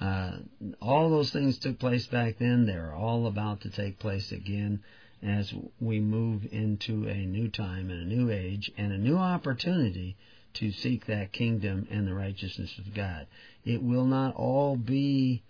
Uh, 0.00 0.38
all 0.80 1.08
those 1.08 1.30
things 1.30 1.58
took 1.58 1.78
place 1.78 2.06
back 2.06 2.38
then. 2.38 2.66
They're 2.66 2.94
all 2.94 3.26
about 3.26 3.62
to 3.62 3.70
take 3.70 3.98
place 3.98 4.32
again 4.32 4.82
as 5.22 5.52
we 5.80 6.00
move 6.00 6.46
into 6.52 7.08
a 7.08 7.24
new 7.24 7.48
time 7.48 7.90
and 7.90 8.02
a 8.02 8.14
new 8.14 8.30
age 8.30 8.70
and 8.76 8.92
a 8.92 8.98
new 8.98 9.16
opportunity 9.16 10.16
to 10.54 10.70
seek 10.72 11.06
that 11.06 11.32
kingdom 11.32 11.86
and 11.90 12.06
the 12.06 12.14
righteousness 12.14 12.76
of 12.78 12.94
God. 12.94 13.26
It 13.64 13.82
will 13.82 14.04
not 14.04 14.34
all 14.34 14.76
be 14.76 15.42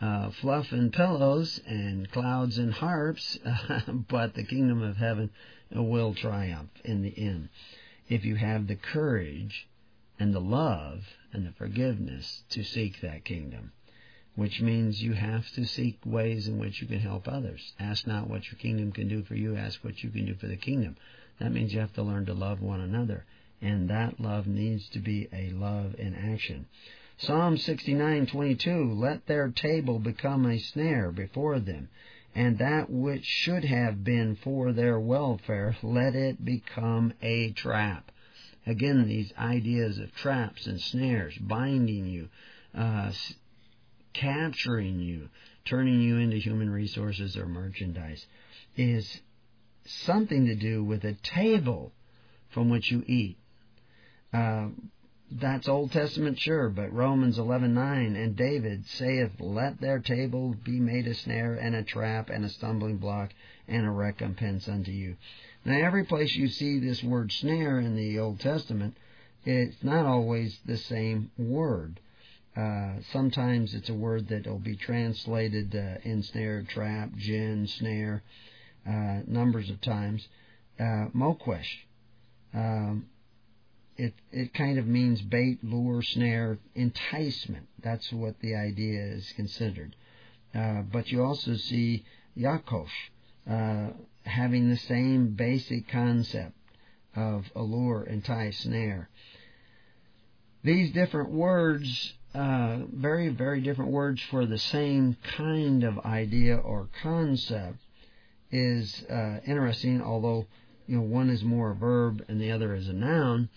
uh, 0.00 0.30
fluff 0.30 0.72
and 0.72 0.92
pillows 0.92 1.60
and 1.66 2.10
clouds 2.10 2.58
and 2.58 2.72
harps, 2.72 3.38
but 4.08 4.34
the 4.34 4.44
kingdom 4.44 4.82
of 4.82 4.96
heaven 4.96 5.30
will 5.72 6.14
triumph 6.14 6.70
in 6.84 7.02
the 7.02 7.16
end. 7.16 7.48
If 8.08 8.24
you 8.24 8.36
have 8.36 8.66
the 8.66 8.76
courage 8.76 9.68
and 10.18 10.34
the 10.34 10.40
love 10.40 11.04
and 11.32 11.46
the 11.46 11.52
forgiveness 11.52 12.42
to 12.50 12.62
seek 12.64 13.00
that 13.00 13.24
kingdom 13.24 13.72
which 14.36 14.60
means 14.60 15.02
you 15.02 15.12
have 15.12 15.46
to 15.52 15.66
seek 15.66 15.98
ways 16.04 16.48
in 16.48 16.58
which 16.58 16.80
you 16.80 16.86
can 16.86 17.00
help 17.00 17.26
others. 17.28 17.74
Ask 17.78 18.06
not 18.06 18.28
what 18.28 18.46
your 18.46 18.58
kingdom 18.58 18.92
can 18.92 19.08
do 19.08 19.22
for 19.24 19.34
you, 19.34 19.56
ask 19.56 19.82
what 19.84 20.02
you 20.02 20.10
can 20.10 20.26
do 20.26 20.34
for 20.34 20.46
the 20.46 20.56
kingdom. 20.56 20.96
That 21.40 21.52
means 21.52 21.74
you 21.74 21.80
have 21.80 21.92
to 21.94 22.02
learn 22.02 22.26
to 22.26 22.32
love 22.32 22.60
one 22.60 22.80
another, 22.80 23.24
and 23.60 23.90
that 23.90 24.20
love 24.20 24.46
needs 24.46 24.88
to 24.90 24.98
be 24.98 25.28
a 25.32 25.50
love 25.50 25.94
in 25.98 26.14
action. 26.14 26.66
Psalm 27.18 27.56
69:22 27.56 28.98
Let 28.98 29.26
their 29.26 29.48
table 29.48 29.98
become 29.98 30.46
a 30.46 30.58
snare 30.58 31.10
before 31.10 31.58
them, 31.58 31.88
and 32.34 32.58
that 32.58 32.88
which 32.88 33.24
should 33.24 33.64
have 33.64 34.04
been 34.04 34.36
for 34.36 34.72
their 34.72 34.98
welfare, 34.98 35.76
let 35.82 36.14
it 36.14 36.44
become 36.44 37.12
a 37.22 37.50
trap. 37.52 38.10
Again, 38.66 39.08
these 39.08 39.32
ideas 39.38 39.98
of 39.98 40.14
traps 40.14 40.66
and 40.66 40.80
snares 40.80 41.36
binding 41.38 42.06
you, 42.06 42.28
uh, 42.74 43.10
capturing 44.12 45.00
you, 45.00 45.28
turning 45.64 46.00
you 46.00 46.18
into 46.18 46.36
human 46.36 46.70
resources 46.70 47.36
or 47.36 47.46
merchandise, 47.46 48.24
is 48.76 49.20
something 49.84 50.46
to 50.46 50.54
do 50.54 50.84
with 50.84 51.04
a 51.04 51.14
table 51.14 51.92
from 52.50 52.70
which 52.70 52.90
you 52.90 53.02
eat. 53.06 53.38
Uh, 54.32 54.68
that's 55.32 55.68
Old 55.68 55.92
Testament, 55.92 56.38
sure, 56.38 56.68
but 56.68 56.92
Romans 56.92 57.38
11:9 57.38 58.16
and 58.16 58.34
David 58.34 58.86
saith, 58.86 59.40
"Let 59.40 59.80
their 59.80 60.00
table 60.00 60.54
be 60.64 60.80
made 60.80 61.06
a 61.06 61.14
snare 61.14 61.54
and 61.54 61.74
a 61.74 61.84
trap 61.84 62.30
and 62.30 62.44
a 62.44 62.48
stumbling 62.48 62.96
block 62.96 63.32
and 63.68 63.86
a 63.86 63.90
recompense 63.90 64.68
unto 64.68 64.90
you." 64.90 65.16
Now, 65.64 65.78
every 65.78 66.04
place 66.04 66.34
you 66.34 66.48
see 66.48 66.78
this 66.78 67.04
word 67.04 67.30
snare 67.30 67.78
in 67.78 67.94
the 67.94 68.18
Old 68.18 68.40
Testament, 68.40 68.96
it's 69.44 69.82
not 69.84 70.04
always 70.04 70.58
the 70.64 70.76
same 70.76 71.30
word. 71.38 72.00
Uh, 72.56 72.94
sometimes 73.12 73.74
it's 73.74 73.88
a 73.88 73.94
word 73.94 74.28
that 74.28 74.46
will 74.46 74.58
be 74.58 74.74
translated 74.74 75.74
uh, 75.74 75.98
ensnare, 76.02 76.62
trap, 76.62 77.14
gin, 77.16 77.66
snare, 77.66 78.22
uh, 78.86 79.20
numbers 79.26 79.70
of 79.70 79.80
times. 79.80 80.26
Uh, 80.78 81.06
mokwesh. 81.14 81.84
Um, 82.52 83.06
it 84.00 84.14
it 84.32 84.54
kind 84.54 84.78
of 84.78 84.86
means 84.86 85.20
bait, 85.20 85.62
lure, 85.62 86.02
snare, 86.02 86.58
enticement. 86.74 87.66
That's 87.82 88.10
what 88.12 88.40
the 88.40 88.54
idea 88.54 89.02
is 89.02 89.30
considered. 89.36 89.94
Uh, 90.54 90.82
but 90.82 91.12
you 91.12 91.22
also 91.22 91.54
see 91.54 92.04
yakosh 92.34 93.10
uh, 93.48 93.88
having 94.24 94.70
the 94.70 94.76
same 94.76 95.34
basic 95.34 95.88
concept 95.88 96.56
of 97.14 97.50
allure, 97.54 98.04
entice, 98.04 98.60
snare. 98.60 99.10
These 100.62 100.92
different 100.92 101.30
words 101.30 102.14
uh, 102.34 102.78
very, 102.92 103.28
very 103.28 103.60
different 103.60 103.90
words 103.90 104.22
for 104.30 104.46
the 104.46 104.58
same 104.58 105.16
kind 105.36 105.84
of 105.84 105.98
idea 105.98 106.56
or 106.56 106.88
concept 107.02 107.78
is 108.50 109.04
uh, 109.10 109.40
interesting, 109.46 110.00
although 110.00 110.46
you 110.86 110.96
know 110.96 111.02
one 111.02 111.28
is 111.28 111.42
more 111.42 111.72
a 111.72 111.74
verb 111.74 112.24
and 112.28 112.40
the 112.40 112.50
other 112.50 112.74
is 112.74 112.88
a 112.88 112.92
noun. 112.92 113.48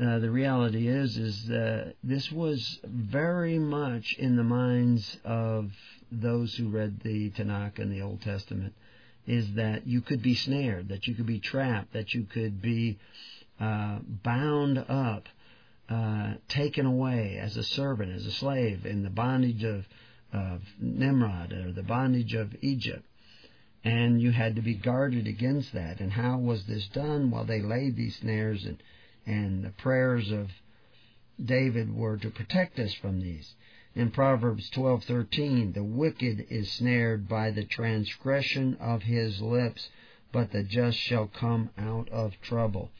Uh, 0.00 0.18
the 0.18 0.30
reality 0.30 0.88
is 0.88 1.16
is 1.16 1.46
that 1.46 1.94
this 2.02 2.32
was 2.32 2.80
very 2.84 3.60
much 3.60 4.16
in 4.18 4.34
the 4.34 4.42
minds 4.42 5.18
of 5.24 5.70
those 6.10 6.54
who 6.56 6.68
read 6.68 7.00
the 7.00 7.30
Tanakh 7.30 7.78
and 7.78 7.92
the 7.92 8.02
Old 8.02 8.20
Testament 8.20 8.74
is 9.26 9.54
that 9.54 9.86
you 9.86 10.00
could 10.00 10.20
be 10.20 10.34
snared, 10.34 10.88
that 10.88 11.06
you 11.06 11.14
could 11.14 11.26
be 11.26 11.38
trapped, 11.38 11.92
that 11.92 12.12
you 12.12 12.24
could 12.24 12.60
be 12.60 12.98
uh, 13.60 13.98
bound 14.02 14.78
up 14.78 15.28
uh, 15.88 16.34
taken 16.48 16.86
away 16.86 17.38
as 17.40 17.56
a 17.56 17.62
servant, 17.62 18.12
as 18.12 18.26
a 18.26 18.32
slave, 18.32 18.84
in 18.84 19.02
the 19.04 19.10
bondage 19.10 19.62
of, 19.62 19.86
of 20.32 20.60
Nimrod 20.80 21.52
or 21.52 21.72
the 21.72 21.82
bondage 21.82 22.34
of 22.34 22.54
Egypt. 22.62 23.04
And 23.84 24.20
you 24.20 24.32
had 24.32 24.56
to 24.56 24.62
be 24.62 24.74
guarded 24.74 25.26
against 25.26 25.72
that. 25.74 26.00
And 26.00 26.10
how 26.10 26.38
was 26.38 26.64
this 26.64 26.88
done? 26.88 27.30
Well, 27.30 27.44
they 27.44 27.60
laid 27.60 27.96
these 27.96 28.16
snares, 28.16 28.64
and, 28.64 28.82
and 29.26 29.64
the 29.64 29.70
prayers 29.70 30.30
of 30.30 30.50
David 31.42 31.94
were 31.94 32.16
to 32.18 32.30
protect 32.30 32.78
us 32.78 32.94
from 32.94 33.20
these. 33.20 33.54
In 33.94 34.10
Proverbs 34.10 34.70
12:13, 34.70 35.72
the 35.72 35.84
wicked 35.84 36.46
is 36.50 36.70
snared 36.70 37.28
by 37.28 37.50
the 37.50 37.64
transgression 37.64 38.76
of 38.80 39.02
his 39.02 39.40
lips, 39.40 39.90
but 40.32 40.50
the 40.50 40.62
just 40.62 40.98
shall 40.98 41.28
come 41.28 41.70
out 41.78 42.08
of 42.08 42.40
trouble. 42.40 42.90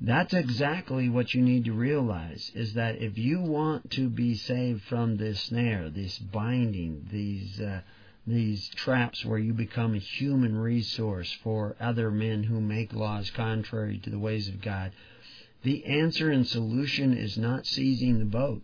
That's 0.00 0.32
exactly 0.32 1.08
what 1.08 1.34
you 1.34 1.42
need 1.42 1.66
to 1.66 1.72
realize 1.72 2.50
is 2.54 2.74
that 2.74 3.02
if 3.02 3.18
you 3.18 3.40
want 3.40 3.90
to 3.92 4.08
be 4.08 4.34
saved 4.34 4.82
from 4.84 5.16
this 5.16 5.40
snare, 5.40 5.90
this 5.90 6.18
binding, 6.18 7.06
these 7.10 7.60
uh, 7.60 7.82
these 8.30 8.68
traps 8.70 9.24
where 9.24 9.38
you 9.38 9.52
become 9.52 9.94
a 9.94 9.98
human 9.98 10.56
resource 10.56 11.32
for 11.42 11.76
other 11.80 12.10
men 12.10 12.44
who 12.44 12.60
make 12.60 12.92
laws 12.92 13.30
contrary 13.30 13.98
to 13.98 14.10
the 14.10 14.18
ways 14.18 14.48
of 14.48 14.60
God, 14.60 14.92
the 15.62 15.84
answer 15.84 16.30
and 16.30 16.46
solution 16.46 17.16
is 17.16 17.36
not 17.36 17.66
seizing 17.66 18.18
the 18.18 18.24
boat. 18.24 18.62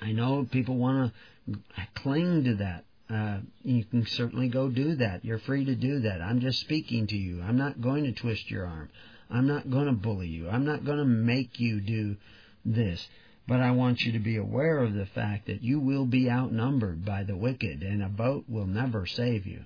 I 0.00 0.12
know 0.12 0.46
people 0.50 0.76
want 0.76 1.12
to 1.46 1.58
cling 1.94 2.44
to 2.44 2.54
that. 2.56 2.84
Uh, 3.12 3.40
you 3.64 3.84
can 3.84 4.06
certainly 4.06 4.48
go 4.48 4.68
do 4.68 4.94
that. 4.96 5.24
You're 5.24 5.40
free 5.40 5.64
to 5.64 5.74
do 5.74 6.00
that. 6.00 6.22
I'm 6.22 6.40
just 6.40 6.60
speaking 6.60 7.08
to 7.08 7.16
you. 7.16 7.42
I'm 7.42 7.58
not 7.58 7.80
going 7.80 8.04
to 8.04 8.12
twist 8.12 8.50
your 8.50 8.66
arm. 8.66 8.88
I'm 9.28 9.46
not 9.46 9.70
going 9.70 9.86
to 9.86 9.92
bully 9.92 10.28
you. 10.28 10.48
I'm 10.48 10.64
not 10.64 10.84
going 10.84 10.98
to 10.98 11.04
make 11.04 11.58
you 11.58 11.80
do 11.80 12.16
this. 12.64 13.06
But 13.50 13.60
I 13.60 13.72
want 13.72 14.02
you 14.02 14.12
to 14.12 14.20
be 14.20 14.36
aware 14.36 14.78
of 14.78 14.94
the 14.94 15.06
fact 15.06 15.48
that 15.48 15.60
you 15.60 15.80
will 15.80 16.06
be 16.06 16.30
outnumbered 16.30 17.04
by 17.04 17.24
the 17.24 17.36
wicked, 17.36 17.82
and 17.82 18.00
a 18.00 18.08
boat 18.08 18.44
will 18.46 18.68
never 18.68 19.06
save 19.06 19.44
you. 19.44 19.64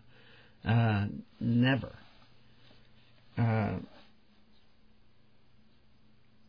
Uh, 0.64 1.08
never. 1.38 1.92
Uh, 3.36 3.74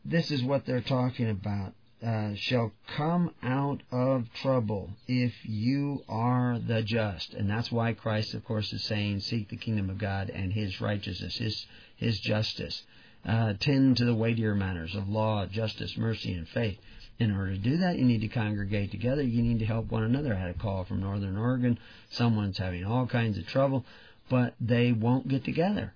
this 0.05 0.31
is 0.31 0.41
what 0.43 0.65
they're 0.65 0.79
talking 0.79 1.29
about. 1.29 1.73
Uh, 2.01 2.35
shall 2.35 2.71
come 2.95 3.35
out 3.43 3.81
of 3.91 4.31
trouble 4.35 4.91
if 5.05 5.33
you 5.43 6.05
are 6.07 6.57
the 6.57 6.83
just. 6.83 7.33
And 7.33 7.49
that's 7.49 7.69
why 7.69 7.91
Christ, 7.91 8.33
of 8.33 8.45
course, 8.45 8.71
is 8.71 8.85
saying, 8.85 9.19
seek 9.19 9.49
the 9.49 9.57
kingdom 9.57 9.89
of 9.89 9.97
God 9.97 10.29
and 10.29 10.53
his 10.53 10.79
righteousness, 10.79 11.35
his, 11.35 11.67
his 11.97 12.17
justice. 12.21 12.83
Uh, 13.25 13.55
tend 13.59 13.97
to 13.97 14.05
the 14.05 14.15
weightier 14.15 14.55
matters 14.55 14.95
of 14.95 15.09
law, 15.09 15.45
justice, 15.47 15.97
mercy, 15.97 16.31
and 16.31 16.47
faith. 16.47 16.79
In 17.17 17.31
order 17.31 17.51
to 17.51 17.57
do 17.57 17.77
that, 17.77 17.97
you 17.97 18.03
need 18.03 18.21
to 18.21 18.27
congregate 18.27 18.91
together. 18.91 19.21
You 19.21 19.41
need 19.41 19.59
to 19.59 19.65
help 19.65 19.89
one 19.89 20.03
another. 20.03 20.33
I 20.33 20.39
had 20.39 20.49
a 20.49 20.59
call 20.59 20.83
from 20.83 20.99
Northern 20.99 21.37
Oregon. 21.37 21.79
Someone's 22.09 22.57
having 22.57 22.83
all 22.83 23.07
kinds 23.07 23.37
of 23.37 23.47
trouble, 23.47 23.85
but 24.29 24.53
they 24.59 24.91
won't 24.91 25.27
get 25.27 25.45
together. 25.45 25.93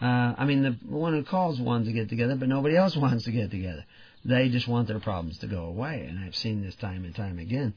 Uh, 0.00 0.34
I 0.38 0.44
mean, 0.44 0.62
the 0.62 0.76
one 0.88 1.12
who 1.12 1.24
calls 1.24 1.60
wants 1.60 1.88
to 1.88 1.92
get 1.92 2.08
together, 2.08 2.36
but 2.36 2.48
nobody 2.48 2.76
else 2.76 2.96
wants 2.96 3.24
to 3.24 3.32
get 3.32 3.50
together. 3.50 3.84
They 4.24 4.48
just 4.48 4.68
want 4.68 4.88
their 4.88 5.00
problems 5.00 5.38
to 5.38 5.46
go 5.46 5.64
away, 5.64 6.06
and 6.08 6.18
I've 6.18 6.36
seen 6.36 6.62
this 6.62 6.74
time 6.76 7.04
and 7.04 7.14
time 7.14 7.38
again. 7.38 7.74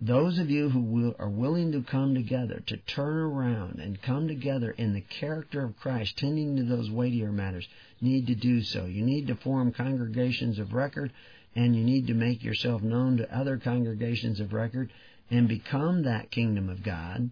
Those 0.00 0.38
of 0.38 0.48
you 0.48 0.68
who 0.68 0.80
will, 0.80 1.16
are 1.18 1.28
willing 1.28 1.72
to 1.72 1.82
come 1.82 2.14
together, 2.14 2.62
to 2.66 2.76
turn 2.76 3.16
around 3.16 3.80
and 3.80 4.00
come 4.00 4.28
together 4.28 4.70
in 4.70 4.94
the 4.94 5.00
character 5.00 5.64
of 5.64 5.76
Christ, 5.78 6.16
tending 6.18 6.56
to 6.56 6.62
those 6.62 6.90
weightier 6.90 7.32
matters, 7.32 7.66
need 8.00 8.28
to 8.28 8.34
do 8.34 8.62
so. 8.62 8.84
You 8.84 9.04
need 9.04 9.26
to 9.26 9.34
form 9.34 9.72
congregations 9.72 10.58
of 10.58 10.72
record, 10.72 11.12
and 11.54 11.74
you 11.74 11.84
need 11.84 12.06
to 12.06 12.14
make 12.14 12.42
yourself 12.44 12.82
known 12.82 13.16
to 13.16 13.36
other 13.36 13.56
congregations 13.58 14.40
of 14.40 14.52
record, 14.52 14.92
and 15.30 15.48
become 15.48 16.02
that 16.02 16.30
kingdom 16.30 16.68
of 16.68 16.82
God 16.82 17.30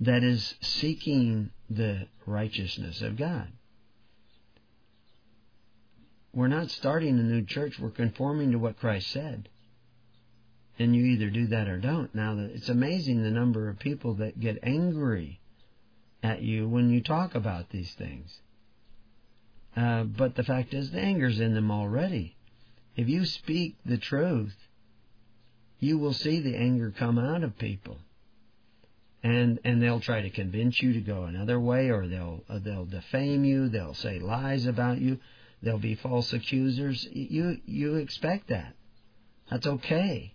that 0.00 0.22
is 0.22 0.54
seeking 0.60 1.50
the 1.70 2.06
righteousness 2.26 3.00
of 3.00 3.16
God. 3.16 3.48
We're 6.34 6.48
not 6.48 6.70
starting 6.70 7.18
a 7.18 7.22
new 7.22 7.44
church, 7.44 7.78
we're 7.78 7.90
conforming 7.90 8.52
to 8.52 8.58
what 8.58 8.78
Christ 8.78 9.10
said. 9.10 9.48
And 10.78 10.94
you 10.94 11.06
either 11.06 11.30
do 11.30 11.46
that 11.46 11.68
or 11.68 11.78
don't. 11.78 12.14
Now, 12.14 12.36
it's 12.38 12.68
amazing 12.68 13.22
the 13.22 13.30
number 13.30 13.70
of 13.70 13.78
people 13.78 14.14
that 14.16 14.38
get 14.38 14.58
angry 14.62 15.40
at 16.22 16.42
you 16.42 16.68
when 16.68 16.90
you 16.90 17.02
talk 17.02 17.34
about 17.34 17.70
these 17.70 17.94
things. 17.94 18.40
Uh, 19.74 20.04
but 20.04 20.34
the 20.34 20.44
fact 20.44 20.74
is, 20.74 20.90
the 20.90 21.00
anger's 21.00 21.40
in 21.40 21.54
them 21.54 21.70
already. 21.70 22.35
If 22.96 23.10
you 23.10 23.26
speak 23.26 23.76
the 23.84 23.98
truth, 23.98 24.56
you 25.78 25.98
will 25.98 26.14
see 26.14 26.40
the 26.40 26.56
anger 26.56 26.90
come 26.90 27.18
out 27.18 27.44
of 27.44 27.58
people. 27.58 27.98
And 29.22 29.58
and 29.64 29.82
they'll 29.82 30.00
try 30.00 30.22
to 30.22 30.30
convince 30.30 30.80
you 30.80 30.94
to 30.94 31.00
go 31.00 31.24
another 31.24 31.60
way 31.60 31.90
or 31.90 32.06
they'll 32.06 32.42
uh, 32.48 32.58
they'll 32.60 32.86
defame 32.86 33.44
you 33.44 33.68
they'll 33.68 33.94
say 33.94 34.18
lies 34.18 34.66
about 34.66 34.98
you 34.98 35.18
they'll 35.62 35.78
be 35.78 35.96
false 35.96 36.32
accusers. 36.32 37.06
You 37.10 37.58
you 37.66 37.96
expect 37.96 38.48
that. 38.48 38.74
That's 39.50 39.66
okay. 39.66 40.32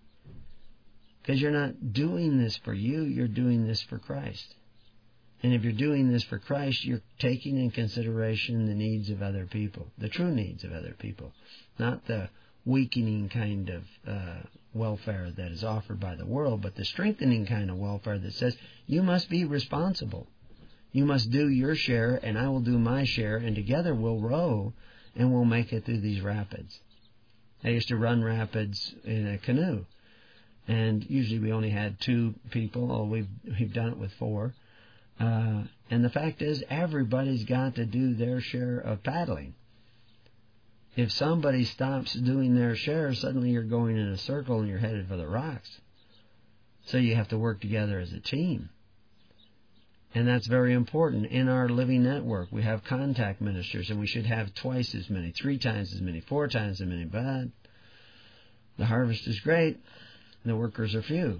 Because 1.21 1.41
you're 1.41 1.52
not 1.52 1.93
doing 1.93 2.38
this 2.38 2.58
for 2.58 2.74
you 2.74 3.04
you're 3.04 3.28
doing 3.28 3.65
this 3.65 3.82
for 3.82 3.97
Christ. 3.97 4.56
And 5.43 5.54
if 5.54 5.63
you're 5.63 5.74
doing 5.74 6.12
this 6.12 6.24
for 6.24 6.38
Christ 6.38 6.84
you're 6.84 7.02
taking 7.17 7.58
in 7.58 7.71
consideration 7.71 8.67
the 8.67 8.76
needs 8.76 9.10
of 9.10 9.21
other 9.21 9.45
people 9.45 9.88
the 9.97 10.10
true 10.10 10.32
needs 10.32 10.63
of 10.63 10.74
other 10.74 10.95
people 11.00 11.32
not 11.80 12.06
the 12.08 12.30
weakening 12.65 13.30
kind 13.30 13.69
of 13.69 13.84
uh, 14.08 14.41
welfare 14.74 15.32
that 15.36 15.52
is 15.52 15.63
offered 15.63 16.00
by 16.00 16.15
the 16.15 16.26
world, 16.26 16.62
but 16.62 16.76
the 16.76 16.86
strengthening 16.86 17.45
kind 17.45 17.69
of 17.69 17.78
welfare 17.78 18.17
that 18.19 18.34
says 18.34 18.56
you 18.88 19.02
must 19.02 19.30
be 19.30 19.43
responsible. 19.45 20.28
You 20.91 21.06
must 21.06 21.32
do 21.32 21.47
your 21.47 21.76
share, 21.76 22.19
and 22.21 22.38
I 22.38 22.50
will 22.50 22.60
do 22.60 22.78
my 22.78 23.06
share, 23.06 23.38
and 23.38 23.56
together 23.56 23.95
we'll 23.95 24.19
row 24.19 24.74
and 25.15 25.34
we'll 25.34 25.45
make 25.45 25.74
it 25.74 25.86
through 25.86 26.02
these 26.02 26.21
rapids. 26.21 26.80
I 27.63 27.69
used 27.69 27.89
to 27.89 27.97
run 27.97 28.24
rapids 28.24 28.93
in 29.04 29.28
a 29.28 29.38
canoe, 29.38 29.86
and 30.67 31.06
usually 31.10 31.39
we 31.39 31.52
only 31.52 31.69
had 31.69 32.00
two 32.00 32.34
people. 32.50 32.91
Oh, 32.91 33.04
we've 33.04 33.28
we've 33.60 33.74
done 33.74 33.89
it 33.89 33.97
with 33.97 34.12
four. 34.13 34.54
Uh, 35.19 35.63
and 35.89 36.04
the 36.04 36.10
fact 36.10 36.41
is, 36.41 36.63
everybody's 36.69 37.43
got 37.43 37.76
to 37.76 37.86
do 37.86 38.15
their 38.15 38.41
share 38.41 38.80
of 38.80 39.04
paddling 39.04 39.54
if 40.95 41.12
somebody 41.12 41.63
stops 41.63 42.13
doing 42.13 42.56
their 42.56 42.75
share, 42.75 43.13
suddenly 43.13 43.51
you're 43.51 43.63
going 43.63 43.97
in 43.97 44.10
a 44.10 44.17
circle 44.17 44.60
and 44.60 44.67
you're 44.67 44.77
headed 44.77 45.08
for 45.08 45.15
the 45.15 45.27
rocks. 45.27 45.80
So 46.86 46.97
you 46.97 47.15
have 47.15 47.30
to 47.30 47.38
work 47.38 47.62
together 47.62 47.99
as 47.99 48.12
a 48.12 48.19
team. 48.19 48.69
And 50.13 50.27
that's 50.27 50.47
very 50.47 50.73
important. 50.73 51.27
In 51.27 51.47
our 51.47 51.69
living 51.69 52.04
network, 52.04 52.49
we 52.51 52.63
have 52.63 52.84
contact 52.84 53.39
ministers, 53.39 53.89
and 53.89 53.99
we 53.99 54.08
should 54.08 54.25
have 54.25 54.54
twice 54.54 54.93
as 54.93 55.10
many, 55.10 55.32
three 55.32 55.58
times 55.58 55.93
as 55.93 56.01
many, 56.01 56.19
four 56.19 56.49
times 56.49 56.82
as 56.82 56.88
many. 56.88 57.06
But 57.06 57.45
the 58.77 58.86
harvest 58.86 59.25
is 59.27 59.39
great, 59.39 59.80
the 60.43 60.58
workers 60.58 60.93
are 60.93 61.01
few. 61.01 61.39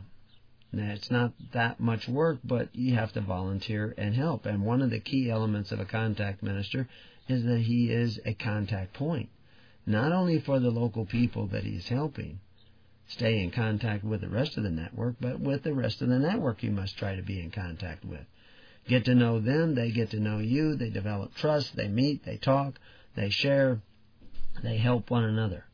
Now, 0.72 0.94
it's 0.94 1.12
not 1.12 1.34
that 1.52 1.82
much 1.82 2.08
work, 2.08 2.40
but 2.46 2.74
you 2.74 2.96
have 2.96 3.12
to 3.14 3.22
volunteer 3.22 3.94
and 3.98 4.16
help. 4.16 4.46
And 4.46 4.64
one 4.64 4.82
of 4.82 4.90
the 4.90 5.02
key 5.02 5.30
elements 5.30 5.74
of 5.74 5.82
a 5.82 5.86
contact 5.86 6.42
minister 6.42 6.88
is 7.28 7.44
that 7.44 7.60
he 7.60 7.92
is 7.92 8.22
a 8.26 8.34
contact 8.34 8.94
point 8.94 9.30
not 9.86 10.12
only 10.12 10.40
for 10.40 10.60
the 10.60 10.70
local 10.70 11.06
people 11.06 11.48
that 11.48 11.64
he's 11.64 11.88
helping 11.88 12.40
stay 13.08 13.40
in 13.40 13.52
contact 13.52 14.04
with 14.04 14.22
the 14.22 14.30
rest 14.30 14.58
of 14.58 14.64
the 14.64 14.70
network, 14.70 15.16
but 15.20 15.40
with 15.40 15.64
the 15.64 15.74
rest 15.74 16.02
of 16.02 16.10
the 16.10 16.20
network 16.20 16.64
you 16.64 16.72
must 16.72 16.98
try 16.98 17.16
to 17.16 17.22
be 17.22 17.40
in 17.40 17.52
contact 17.52 18.06
with. 18.06 18.26
Get 18.88 19.06
to 19.06 19.16
know 19.16 19.40
them, 19.40 19.76
they 19.76 19.92
get 19.92 20.12
to 20.12 20.20
know 20.20 20.40
you, 20.40 20.76
they 20.76 20.90
develop 20.90 21.36
trust, 21.36 21.76
they 21.76 21.88
meet, 21.88 22.26
they 22.26 22.38
talk, 22.38 22.80
they 23.16 23.30
share, 23.30 23.82
they 24.64 24.78
help 24.78 25.10
one 25.10 25.24
another. 25.24 25.66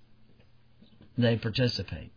They 1.18 1.38
participate. 1.38 2.12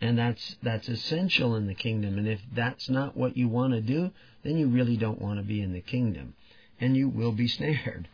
And 0.00 0.18
that's 0.18 0.56
that's 0.62 0.88
essential 0.88 1.56
in 1.56 1.66
the 1.66 1.74
kingdom. 1.74 2.18
And 2.18 2.28
if 2.28 2.40
that's 2.52 2.88
not 2.88 3.16
what 3.16 3.36
you 3.36 3.48
want 3.48 3.72
to 3.72 3.80
do, 3.80 4.12
then 4.44 4.56
you 4.56 4.68
really 4.68 4.96
don't 4.96 5.20
want 5.20 5.38
to 5.40 5.44
be 5.44 5.60
in 5.60 5.72
the 5.72 5.80
kingdom. 5.80 6.34
And 6.80 6.96
you 6.96 7.08
will 7.08 7.32
be 7.32 7.48
snared. 7.48 8.08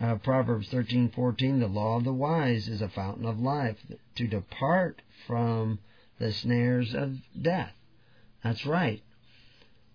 Uh, 0.00 0.14
Proverbs 0.16 0.68
thirteen 0.68 1.10
fourteen. 1.10 1.60
The 1.60 1.66
law 1.66 1.98
of 1.98 2.04
the 2.04 2.12
wise 2.12 2.68
is 2.68 2.80
a 2.80 2.88
fountain 2.88 3.26
of 3.26 3.38
life, 3.38 3.76
to 4.16 4.26
depart 4.26 5.02
from 5.26 5.78
the 6.18 6.32
snares 6.32 6.94
of 6.94 7.16
death. 7.40 7.74
That's 8.42 8.64
right. 8.64 9.02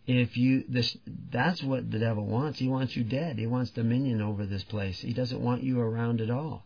If 0.05 0.37
you 0.37 0.63
this 0.69 0.95
that's 1.31 1.63
what 1.63 1.89
the 1.89 1.97
devil 1.97 2.25
wants. 2.25 2.59
He 2.59 2.67
wants 2.67 2.95
you 2.95 3.03
dead. 3.03 3.39
He 3.39 3.47
wants 3.47 3.71
dominion 3.71 4.21
over 4.21 4.45
this 4.45 4.63
place. 4.63 4.99
He 4.99 5.13
doesn't 5.13 5.41
want 5.41 5.63
you 5.63 5.79
around 5.79 6.21
at 6.21 6.29
all. 6.29 6.65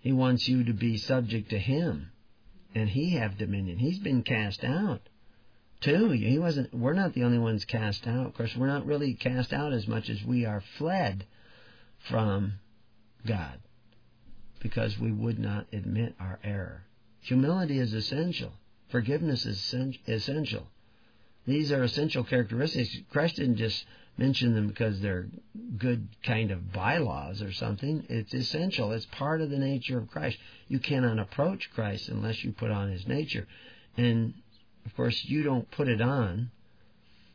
He 0.00 0.10
wants 0.10 0.48
you 0.48 0.64
to 0.64 0.72
be 0.72 0.96
subject 0.96 1.50
to 1.50 1.58
him 1.58 2.10
and 2.74 2.88
he 2.88 3.10
have 3.10 3.38
dominion. 3.38 3.78
He's 3.78 4.00
been 4.00 4.24
cast 4.24 4.64
out 4.64 5.02
too. 5.80 6.08
He 6.10 6.38
wasn't 6.38 6.74
we're 6.74 6.92
not 6.94 7.14
the 7.14 7.22
only 7.22 7.38
ones 7.38 7.64
cast 7.64 8.08
out. 8.08 8.26
Of 8.26 8.34
course, 8.34 8.56
we're 8.56 8.66
not 8.66 8.86
really 8.86 9.14
cast 9.14 9.52
out 9.52 9.72
as 9.72 9.86
much 9.86 10.10
as 10.10 10.24
we 10.24 10.44
are 10.44 10.64
fled 10.78 11.24
from 12.08 12.54
God 13.26 13.58
because 14.60 14.98
we 14.98 15.12
would 15.12 15.38
not 15.38 15.66
admit 15.72 16.14
our 16.20 16.38
error. 16.44 16.84
Humility 17.22 17.78
is 17.78 17.92
essential. 17.92 18.52
Forgiveness 18.90 19.44
is 19.46 19.74
essential. 20.06 20.68
These 21.46 21.72
are 21.72 21.82
essential 21.82 22.22
characteristics. 22.22 22.96
Christ 23.10 23.36
didn't 23.36 23.56
just 23.56 23.84
mention 24.16 24.54
them 24.54 24.68
because 24.68 25.00
they're 25.00 25.26
good 25.78 26.08
kind 26.22 26.50
of 26.50 26.72
bylaws 26.72 27.42
or 27.42 27.52
something. 27.52 28.04
It's 28.08 28.34
essential. 28.34 28.92
It's 28.92 29.06
part 29.06 29.40
of 29.40 29.50
the 29.50 29.58
nature 29.58 29.98
of 29.98 30.10
Christ. 30.10 30.38
You 30.68 30.78
cannot 30.78 31.18
approach 31.18 31.70
Christ 31.74 32.08
unless 32.08 32.44
you 32.44 32.52
put 32.52 32.70
on 32.70 32.90
his 32.90 33.06
nature. 33.06 33.46
And 33.96 34.34
of 34.86 34.94
course, 34.94 35.24
you 35.24 35.42
don't 35.42 35.70
put 35.70 35.88
it 35.88 36.00
on. 36.00 36.50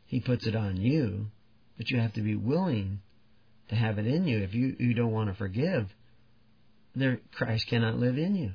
He 0.06 0.20
puts 0.20 0.46
it 0.46 0.56
on 0.56 0.76
you, 0.76 1.26
but 1.76 1.90
you 1.90 1.98
have 1.98 2.14
to 2.14 2.22
be 2.22 2.36
willing 2.36 3.00
to 3.68 3.76
have 3.76 3.98
it 3.98 4.06
in 4.06 4.26
you. 4.26 4.38
If 4.38 4.54
you, 4.54 4.76
you 4.78 4.94
don't 4.94 5.12
want 5.12 5.30
to 5.30 5.34
forgive, 5.34 5.88
there, 6.94 7.20
Christ 7.34 7.66
cannot 7.68 7.96
live 7.96 8.18
in 8.18 8.34
you. 8.34 8.52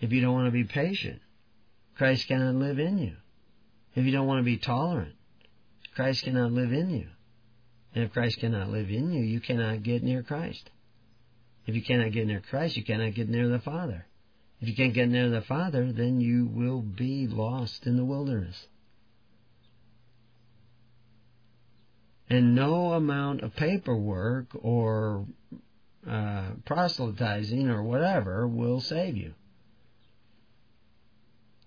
If 0.00 0.12
you 0.12 0.20
don't 0.20 0.34
want 0.34 0.46
to 0.46 0.52
be 0.52 0.64
patient, 0.64 1.20
Christ 1.96 2.26
cannot 2.28 2.54
live 2.54 2.78
in 2.78 2.98
you. 2.98 3.14
If 3.94 4.04
you 4.04 4.12
don't 4.12 4.26
want 4.26 4.40
to 4.40 4.44
be 4.44 4.56
tolerant, 4.56 5.14
Christ 5.94 6.24
cannot 6.24 6.52
live 6.52 6.72
in 6.72 6.90
you. 6.90 7.06
And 7.94 8.04
if 8.04 8.12
Christ 8.12 8.38
cannot 8.40 8.70
live 8.70 8.88
in 8.88 9.12
you, 9.12 9.22
you 9.22 9.40
cannot 9.40 9.82
get 9.82 10.02
near 10.02 10.22
Christ. 10.22 10.70
If 11.66 11.74
you 11.74 11.82
cannot 11.82 12.12
get 12.12 12.26
near 12.26 12.40
Christ, 12.40 12.76
you 12.76 12.84
cannot 12.84 13.14
get 13.14 13.28
near 13.28 13.48
the 13.48 13.60
Father. 13.60 14.06
If 14.60 14.68
you 14.68 14.74
can't 14.74 14.94
get 14.94 15.08
near 15.08 15.28
the 15.28 15.42
Father, 15.42 15.92
then 15.92 16.20
you 16.20 16.46
will 16.46 16.80
be 16.80 17.26
lost 17.26 17.86
in 17.86 17.96
the 17.96 18.04
wilderness. 18.04 18.66
And 22.32 22.54
no 22.54 22.94
amount 22.94 23.42
of 23.42 23.54
paperwork 23.56 24.46
or 24.54 25.26
uh, 26.08 26.52
proselytizing 26.64 27.68
or 27.68 27.82
whatever 27.82 28.48
will 28.48 28.80
save 28.80 29.18
you. 29.18 29.34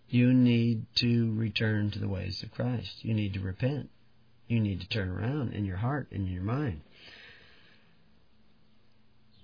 You 0.09 0.33
need 0.33 0.87
to 0.95 1.31
return 1.35 1.91
to 1.91 1.99
the 1.99 2.07
ways 2.07 2.41
of 2.41 2.49
Christ. 2.49 3.05
You 3.05 3.13
need 3.13 3.35
to 3.35 3.41
repent. 3.41 3.91
You 4.47 4.59
need 4.59 4.81
to 4.81 4.89
turn 4.89 5.09
around 5.09 5.53
in 5.53 5.65
your 5.65 5.77
heart 5.77 6.07
in 6.09 6.25
your 6.25 6.41
mind. 6.41 6.81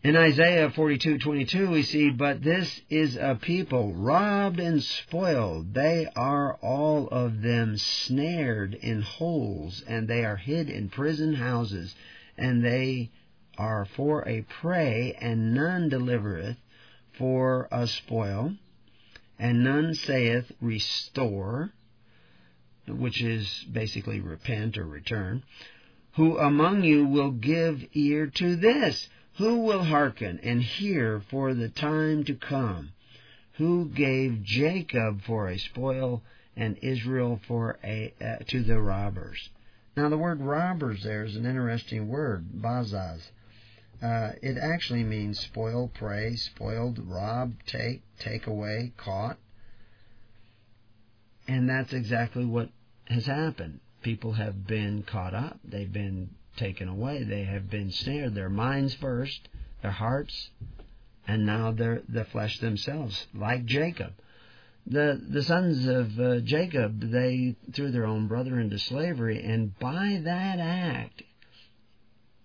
In 0.03 0.15
Isaiah 0.15 0.71
42:22 0.71 1.69
we 1.71 1.83
see, 1.83 2.09
"But 2.09 2.41
this 2.41 2.81
is 2.89 3.15
a 3.17 3.37
people 3.39 3.93
robbed 3.93 4.59
and 4.59 4.81
spoiled; 4.81 5.75
they 5.75 6.07
are 6.15 6.55
all 6.55 7.07
of 7.09 7.43
them 7.43 7.77
snared 7.77 8.73
in 8.73 9.03
holes, 9.03 9.83
and 9.87 10.07
they 10.07 10.25
are 10.25 10.37
hid 10.37 10.71
in 10.71 10.89
prison 10.89 11.35
houses, 11.35 11.93
and 12.35 12.65
they 12.65 13.11
are 13.59 13.85
for 13.85 14.27
a 14.27 14.41
prey, 14.41 15.15
and 15.21 15.53
none 15.53 15.87
delivereth 15.89 16.57
for 17.11 17.67
a 17.71 17.85
spoil, 17.85 18.55
and 19.37 19.63
none 19.63 19.93
saith, 19.93 20.51
Restore, 20.59 21.73
which 22.87 23.21
is 23.21 23.65
basically 23.71 24.19
repent 24.19 24.79
or 24.79 24.85
return. 24.87 25.43
Who 26.13 26.39
among 26.39 26.83
you 26.83 27.05
will 27.05 27.29
give 27.29 27.85
ear 27.93 28.25
to 28.25 28.55
this? 28.55 29.07
Who 29.37 29.59
will 29.59 29.83
hearken 29.83 30.39
and 30.43 30.61
hear 30.61 31.21
for 31.29 31.53
the 31.53 31.69
time 31.69 32.23
to 32.25 32.35
come? 32.35 32.91
Who 33.53 33.89
gave 33.89 34.43
Jacob 34.43 35.21
for 35.21 35.47
a 35.47 35.57
spoil 35.57 36.21
and 36.55 36.77
Israel 36.81 37.39
for 37.47 37.79
a 37.83 38.13
uh, 38.21 38.43
to 38.47 38.63
the 38.63 38.81
robbers? 38.81 39.49
Now 39.95 40.09
the 40.09 40.17
word 40.17 40.41
robbers 40.41 41.03
there 41.03 41.23
is 41.23 41.35
an 41.35 41.45
interesting 41.45 42.07
word, 42.07 42.47
bazaz. 42.61 43.31
Uh, 44.01 44.31
it 44.41 44.57
actually 44.57 45.03
means 45.03 45.39
spoil, 45.39 45.87
prey, 45.87 46.35
spoiled, 46.35 46.99
rob, 46.99 47.53
take, 47.65 48.01
take 48.19 48.47
away, 48.47 48.93
caught. 48.97 49.37
And 51.47 51.69
that's 51.69 51.93
exactly 51.93 52.45
what 52.45 52.69
has 53.05 53.27
happened. 53.27 53.79
People 54.01 54.33
have 54.33 54.65
been 54.65 55.03
caught 55.03 55.35
up. 55.35 55.59
They've 55.63 55.91
been 55.91 56.31
taken 56.57 56.87
away. 56.87 57.23
They 57.23 57.43
have 57.43 57.69
been 57.69 57.91
snared. 57.91 58.35
Their 58.35 58.49
minds 58.49 58.93
first, 58.95 59.47
their 59.81 59.91
hearts, 59.91 60.49
and 61.27 61.45
now 61.45 61.71
their 61.71 62.01
the 62.07 62.25
flesh 62.25 62.59
themselves, 62.59 63.27
like 63.33 63.65
Jacob. 63.65 64.13
The 64.87 65.21
the 65.29 65.43
sons 65.43 65.85
of 65.85 66.19
uh, 66.19 66.39
Jacob, 66.39 67.11
they 67.11 67.55
threw 67.71 67.91
their 67.91 68.05
own 68.05 68.27
brother 68.27 68.59
into 68.59 68.79
slavery, 68.79 69.43
and 69.43 69.77
by 69.79 70.21
that 70.23 70.59
act, 70.59 71.23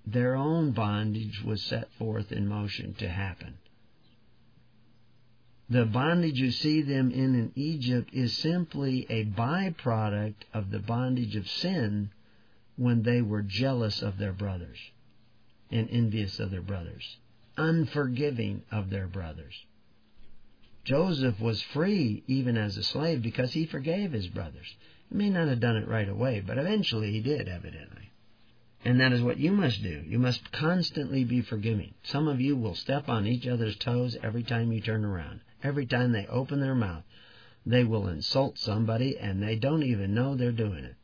their 0.06 0.36
own 0.36 0.72
bondage 0.72 1.42
was 1.42 1.62
set 1.62 1.88
forth 1.98 2.30
in 2.30 2.46
motion 2.46 2.94
to 2.94 3.08
happen. 3.08 3.54
The 5.68 5.84
bondage 5.84 6.38
you 6.38 6.52
see 6.52 6.82
them 6.82 7.10
in 7.10 7.34
in 7.34 7.52
Egypt 7.56 8.10
is 8.12 8.36
simply 8.36 9.04
a 9.10 9.24
byproduct 9.24 10.44
of 10.54 10.70
the 10.70 10.78
bondage 10.78 11.34
of 11.34 11.48
sin 11.48 12.10
when 12.76 13.02
they 13.02 13.22
were 13.22 13.42
jealous 13.42 14.02
of 14.02 14.18
their 14.18 14.32
brothers 14.32 14.78
and 15.70 15.88
envious 15.90 16.38
of 16.38 16.50
their 16.50 16.62
brothers, 16.62 17.16
unforgiving 17.56 18.62
of 18.70 18.90
their 18.90 19.06
brothers. 19.06 19.54
Joseph 20.84 21.40
was 21.40 21.60
free 21.62 22.22
even 22.28 22.56
as 22.56 22.76
a 22.76 22.82
slave 22.82 23.20
because 23.20 23.52
he 23.52 23.66
forgave 23.66 24.12
his 24.12 24.28
brothers. 24.28 24.76
He 25.08 25.16
may 25.16 25.30
not 25.30 25.48
have 25.48 25.58
done 25.58 25.76
it 25.76 25.88
right 25.88 26.08
away, 26.08 26.40
but 26.40 26.58
eventually 26.58 27.10
he 27.10 27.20
did, 27.20 27.48
evidently. 27.48 28.12
And 28.84 29.00
that 29.00 29.12
is 29.12 29.20
what 29.20 29.38
you 29.38 29.50
must 29.50 29.82
do. 29.82 30.04
You 30.06 30.20
must 30.20 30.52
constantly 30.52 31.24
be 31.24 31.40
forgiving. 31.40 31.94
Some 32.04 32.28
of 32.28 32.40
you 32.40 32.54
will 32.56 32.76
step 32.76 33.08
on 33.08 33.26
each 33.26 33.46
other's 33.48 33.76
toes 33.76 34.16
every 34.22 34.44
time 34.44 34.70
you 34.70 34.80
turn 34.80 35.04
around. 35.04 35.40
Every 35.60 35.86
time 35.86 36.12
they 36.12 36.26
open 36.28 36.60
their 36.60 36.76
mouth, 36.76 37.02
they 37.64 37.82
will 37.82 38.06
insult 38.06 38.58
somebody 38.58 39.18
and 39.18 39.42
they 39.42 39.56
don't 39.56 39.82
even 39.82 40.14
know 40.14 40.36
they're 40.36 40.52
doing 40.52 40.84
it. 40.84 40.94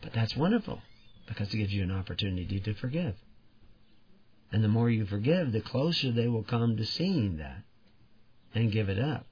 But 0.00 0.12
that's 0.12 0.36
wonderful 0.36 0.80
because 1.26 1.52
it 1.52 1.58
gives 1.58 1.72
you 1.72 1.82
an 1.82 1.90
opportunity 1.90 2.60
to 2.60 2.74
forgive. 2.74 3.14
And 4.50 4.64
the 4.64 4.68
more 4.68 4.88
you 4.88 5.04
forgive, 5.04 5.52
the 5.52 5.60
closer 5.60 6.10
they 6.10 6.28
will 6.28 6.44
come 6.44 6.76
to 6.76 6.86
seeing 6.86 7.38
that 7.38 7.62
and 8.54 8.72
give 8.72 8.88
it 8.88 8.98
up. 8.98 9.26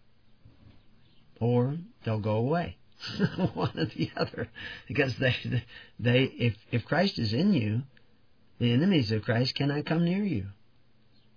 Or 1.41 1.77
they'll 2.05 2.21
go 2.21 2.37
away. 2.37 2.77
one 3.55 3.79
or 3.79 3.85
the 3.87 4.11
other, 4.17 4.49
because 4.89 5.15
they, 5.17 5.37
they, 6.01 6.23
if 6.25 6.57
if 6.73 6.85
Christ 6.87 7.19
is 7.19 7.35
in 7.35 7.53
you, 7.53 7.83
the 8.59 8.73
enemies 8.73 9.13
of 9.13 9.23
Christ 9.23 9.55
cannot 9.55 9.85
come 9.85 10.05
near 10.05 10.25
you. 10.25 10.47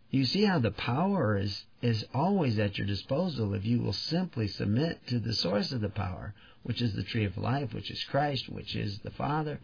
You 0.09 0.25
see 0.25 0.45
how 0.45 0.59
the 0.59 0.71
power 0.71 1.37
is 1.37 1.65
is 1.81 2.05
always 2.13 2.57
at 2.59 2.77
your 2.77 2.87
disposal 2.87 3.53
if 3.53 3.65
you 3.65 3.81
will 3.81 3.93
simply 3.93 4.47
submit 4.47 5.05
to 5.07 5.19
the 5.19 5.33
source 5.33 5.71
of 5.71 5.81
the 5.81 5.89
power, 5.89 6.33
which 6.63 6.81
is 6.81 6.93
the 6.93 7.03
tree 7.03 7.25
of 7.25 7.37
life, 7.37 7.73
which 7.73 7.89
is 7.91 8.03
Christ, 8.03 8.49
which 8.49 8.75
is 8.75 8.99
the 8.99 9.11
Father. 9.11 9.59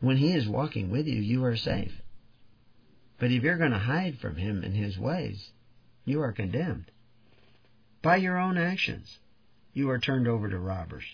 When 0.00 0.16
He 0.16 0.32
is 0.32 0.48
walking 0.48 0.90
with 0.90 1.06
you, 1.06 1.20
you 1.20 1.44
are 1.44 1.56
safe. 1.56 2.00
But 3.18 3.30
if 3.30 3.42
you're 3.42 3.58
going 3.58 3.72
to 3.72 3.78
hide 3.78 4.18
from 4.18 4.36
Him 4.36 4.62
and 4.62 4.76
His 4.76 4.98
ways, 4.98 5.50
you 6.04 6.20
are 6.22 6.32
condemned 6.32 6.90
by 8.02 8.16
your 8.16 8.38
own 8.38 8.56
actions 8.56 9.18
you 9.76 9.90
are 9.90 9.98
turned 9.98 10.26
over 10.26 10.48
to 10.48 10.58
robbers. 10.58 11.04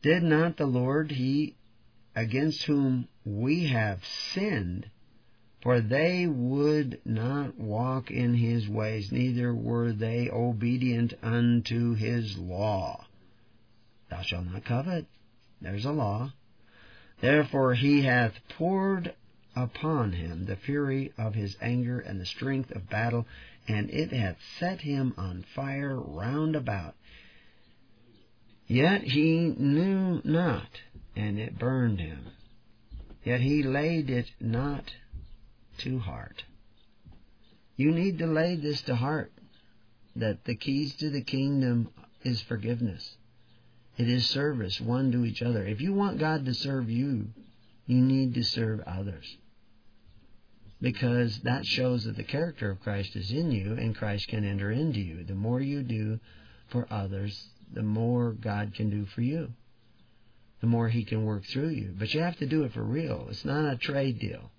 Did 0.00 0.22
not 0.22 0.56
the 0.56 0.66
Lord, 0.66 1.10
He 1.10 1.56
against 2.16 2.62
whom 2.64 3.06
we 3.24 3.66
have 3.66 4.04
sinned, 4.04 4.88
for 5.62 5.80
they 5.80 6.26
would 6.26 7.00
not 7.04 7.56
walk 7.56 8.10
in 8.10 8.34
his 8.34 8.68
ways, 8.68 9.12
neither 9.12 9.54
were 9.54 9.92
they 9.92 10.28
obedient 10.28 11.14
unto 11.22 11.94
his 11.94 12.36
law. 12.36 13.06
Thou 14.10 14.22
shalt 14.22 14.46
not 14.46 14.64
covet. 14.64 15.06
There's 15.60 15.84
a 15.84 15.92
law. 15.92 16.32
Therefore 17.20 17.74
he 17.74 18.02
hath 18.02 18.32
poured 18.58 19.14
upon 19.54 20.12
him 20.12 20.46
the 20.46 20.56
fury 20.56 21.12
of 21.16 21.34
his 21.34 21.56
anger 21.60 22.00
and 22.00 22.20
the 22.20 22.26
strength 22.26 22.72
of 22.72 22.90
battle, 22.90 23.26
and 23.68 23.88
it 23.90 24.10
hath 24.12 24.38
set 24.58 24.80
him 24.80 25.14
on 25.16 25.44
fire 25.54 25.96
round 25.96 26.56
about. 26.56 26.96
Yet 28.66 29.02
he 29.02 29.54
knew 29.56 30.20
not, 30.24 30.80
and 31.14 31.38
it 31.38 31.58
burned 31.58 32.00
him. 32.00 32.32
Yet 33.22 33.40
he 33.40 33.62
laid 33.62 34.10
it 34.10 34.26
not 34.40 34.90
to 35.82 35.98
heart. 35.98 36.42
You 37.76 37.92
need 37.92 38.18
to 38.18 38.26
lay 38.26 38.56
this 38.56 38.82
to 38.82 38.96
heart 38.96 39.32
that 40.16 40.44
the 40.44 40.54
keys 40.54 40.94
to 40.96 41.10
the 41.10 41.22
kingdom 41.22 41.88
is 42.22 42.40
forgiveness. 42.42 43.16
It 43.96 44.08
is 44.08 44.26
service 44.26 44.80
one 44.80 45.12
to 45.12 45.24
each 45.24 45.42
other. 45.42 45.64
If 45.64 45.80
you 45.80 45.92
want 45.92 46.18
God 46.18 46.44
to 46.46 46.54
serve 46.54 46.90
you, 46.90 47.28
you 47.86 48.00
need 48.00 48.34
to 48.34 48.42
serve 48.42 48.80
others 48.80 49.36
because 50.82 51.38
that 51.44 51.64
shows 51.64 52.04
that 52.04 52.16
the 52.16 52.24
character 52.24 52.70
of 52.70 52.80
Christ 52.80 53.14
is 53.14 53.30
in 53.30 53.52
you 53.52 53.74
and 53.74 53.96
Christ 53.96 54.28
can 54.28 54.44
enter 54.44 54.70
into 54.70 55.00
you. 55.00 55.24
The 55.24 55.34
more 55.34 55.60
you 55.60 55.82
do 55.82 56.18
for 56.70 56.86
others, 56.90 57.48
the 57.72 57.82
more 57.82 58.32
God 58.32 58.74
can 58.74 58.90
do 58.90 59.06
for 59.06 59.22
you. 59.22 59.52
The 60.60 60.66
more 60.66 60.88
He 60.88 61.04
can 61.04 61.24
work 61.24 61.44
through 61.46 61.70
you. 61.70 61.94
But 61.96 62.12
you 62.12 62.20
have 62.20 62.36
to 62.38 62.46
do 62.46 62.64
it 62.64 62.72
for 62.72 62.82
real. 62.82 63.28
It's 63.30 63.44
not 63.44 63.72
a 63.72 63.76
trade 63.76 64.18
deal. 64.18 64.50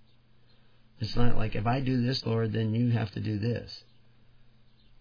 It's 0.99 1.15
not 1.15 1.37
like 1.37 1.55
if 1.55 1.67
I 1.67 1.79
do 1.79 2.01
this, 2.01 2.25
Lord, 2.25 2.53
then 2.53 2.73
you 2.73 2.91
have 2.91 3.11
to 3.11 3.19
do 3.19 3.39
this. 3.39 3.83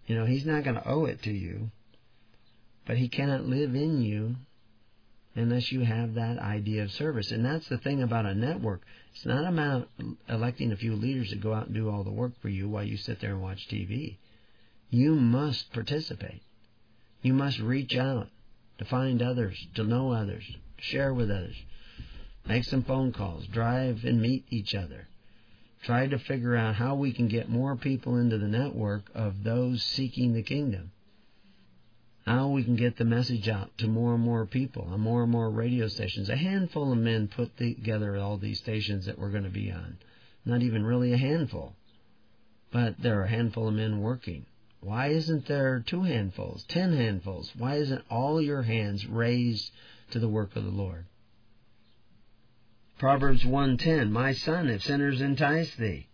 You 0.07 0.17
know, 0.17 0.25
He's 0.25 0.45
not 0.45 0.65
going 0.65 0.77
to 0.77 0.89
owe 0.89 1.05
it 1.05 1.23
to 1.23 1.33
you, 1.33 1.71
but 2.87 2.97
He 2.97 3.09
cannot 3.09 3.47
live 3.47 3.75
in 3.75 4.03
you 4.03 4.37
unless 5.35 5.73
you 5.73 5.81
have 5.81 6.15
that 6.15 6.39
idea 6.39 6.83
of 6.83 6.93
service. 6.93 7.31
And 7.31 7.45
that's 7.45 7.69
the 7.69 7.79
thing 7.79 8.03
about 8.03 8.27
a 8.27 8.35
network. 8.35 8.83
It's 9.15 9.25
not 9.25 9.47
about 9.47 9.89
electing 10.29 10.73
a 10.73 10.77
few 10.77 10.95
leaders 10.95 11.31
to 11.31 11.37
go 11.37 11.55
out 11.55 11.67
and 11.67 11.75
do 11.75 11.89
all 11.89 12.05
the 12.05 12.11
work 12.11 12.33
for 12.41 12.49
you 12.49 12.69
while 12.69 12.85
you 12.85 12.97
sit 12.97 13.21
there 13.21 13.33
and 13.33 13.43
watch 13.43 13.69
TV. 13.69 14.17
You 14.91 15.15
must 15.15 15.73
participate. 15.73 16.43
You 17.23 17.33
must 17.33 17.59
reach 17.61 17.97
out 17.97 18.29
to 18.79 18.85
find 18.85 19.23
others, 19.23 19.57
to 19.75 19.85
know 19.85 20.13
others, 20.13 20.45
share 20.79 21.15
with 21.15 21.31
others. 21.31 21.57
Make 22.47 22.65
some 22.65 22.83
phone 22.83 23.13
calls, 23.13 23.47
drive 23.47 24.05
and 24.05 24.21
meet 24.21 24.45
each 24.51 24.75
other. 24.75 25.09
Try 25.83 26.07
to 26.07 26.19
figure 26.19 26.57
out 26.57 26.77
how 26.77 26.95
we 26.95 27.13
can 27.13 27.29
get 27.29 27.49
more 27.49 27.77
people 27.77 28.17
into 28.17 28.39
the 28.39 28.49
network 28.49 29.11
of 29.15 29.43
those 29.43 29.83
seeking 29.83 30.33
the 30.33 30.43
kingdom 30.43 30.93
how 32.27 32.49
we 32.49 32.63
can 32.63 32.77
get 32.77 32.97
the 32.97 33.05
message 33.05 33.49
out 33.49 33.77
to 33.79 33.87
more 33.89 34.15
and 34.15 34.23
more 34.23 34.47
people 34.47 34.87
on 34.91 35.01
more 35.01 35.25
and 35.25 35.33
more 35.33 35.51
radio 35.51 35.89
stations. 35.89 36.29
A 36.29 36.37
handful 36.37 36.93
of 36.93 36.99
men 36.99 37.29
put 37.29 37.57
together 37.57 38.17
all 38.17 38.37
these 38.37 38.59
stations 38.59 39.07
that 39.07 39.19
we're 39.19 39.31
going 39.31 39.43
to 39.45 39.51
be 39.51 39.73
on. 39.73 39.99
Not 40.45 40.63
even 40.63 40.85
really 40.85 41.13
a 41.13 41.19
handful. 41.19 41.75
but 42.71 42.95
there 43.03 43.21
are 43.21 43.25
a 43.25 43.29
handful 43.29 43.69
of 43.69 43.75
men 43.75 44.01
working. 44.01 44.47
Why 44.81 45.09
isn't 45.09 45.47
there 45.47 45.81
two 45.81 46.03
handfuls, 46.03 46.65
ten 46.69 46.93
handfuls? 46.97 47.53
Why 47.57 47.77
isn't 47.77 48.05
all 48.09 48.41
your 48.41 48.63
hands 48.63 49.07
raised 49.07 49.71
to 50.11 50.19
the 50.19 50.29
work 50.29 50.57
of 50.57 50.65
the 50.65 50.71
Lord? 50.71 51.05
Proverbs 53.03 53.43
1:10 53.43 54.11
My 54.11 54.33
son, 54.33 54.69
if 54.69 54.85
sinners 54.85 55.21
entice 55.21 55.75
thee, 55.75 56.07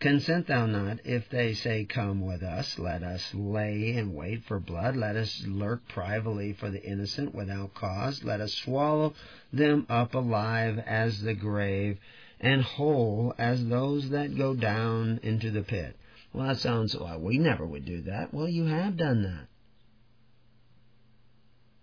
consent 0.00 0.48
thou 0.48 0.66
not 0.66 0.98
if 1.06 1.30
they 1.30 1.54
say, 1.54 1.86
Come 1.86 2.20
with 2.26 2.42
us, 2.42 2.78
let 2.78 3.02
us 3.02 3.32
lay 3.32 3.94
in 3.94 4.12
wait 4.12 4.44
for 4.44 4.60
blood, 4.60 4.96
let 4.96 5.16
us 5.16 5.46
lurk 5.46 5.88
privily 5.88 6.52
for 6.52 6.68
the 6.68 6.84
innocent 6.84 7.34
without 7.34 7.72
cause, 7.72 8.22
let 8.22 8.42
us 8.42 8.52
swallow 8.52 9.14
them 9.50 9.86
up 9.88 10.14
alive 10.14 10.78
as 10.80 11.22
the 11.22 11.32
grave, 11.32 11.98
and 12.38 12.60
whole 12.60 13.34
as 13.38 13.68
those 13.68 14.10
that 14.10 14.36
go 14.36 14.54
down 14.54 15.18
into 15.22 15.50
the 15.50 15.62
pit. 15.62 15.96
Well, 16.34 16.48
that 16.48 16.58
sounds, 16.58 16.94
well, 16.94 17.18
we 17.18 17.38
never 17.38 17.64
would 17.64 17.86
do 17.86 18.02
that. 18.02 18.34
Well, 18.34 18.46
you 18.46 18.66
have 18.66 18.98
done 18.98 19.22
that. 19.22 19.48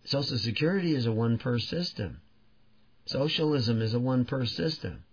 Social 0.06 0.38
Security 0.38 0.94
is 0.94 1.08
a 1.08 1.12
one 1.12 1.40
purse 1.40 1.68
system. 1.68 2.22
Socialism 3.06 3.82
is 3.82 3.94
a 3.94 4.00
one 4.00 4.26
purse 4.26 4.56
system. 4.56 5.04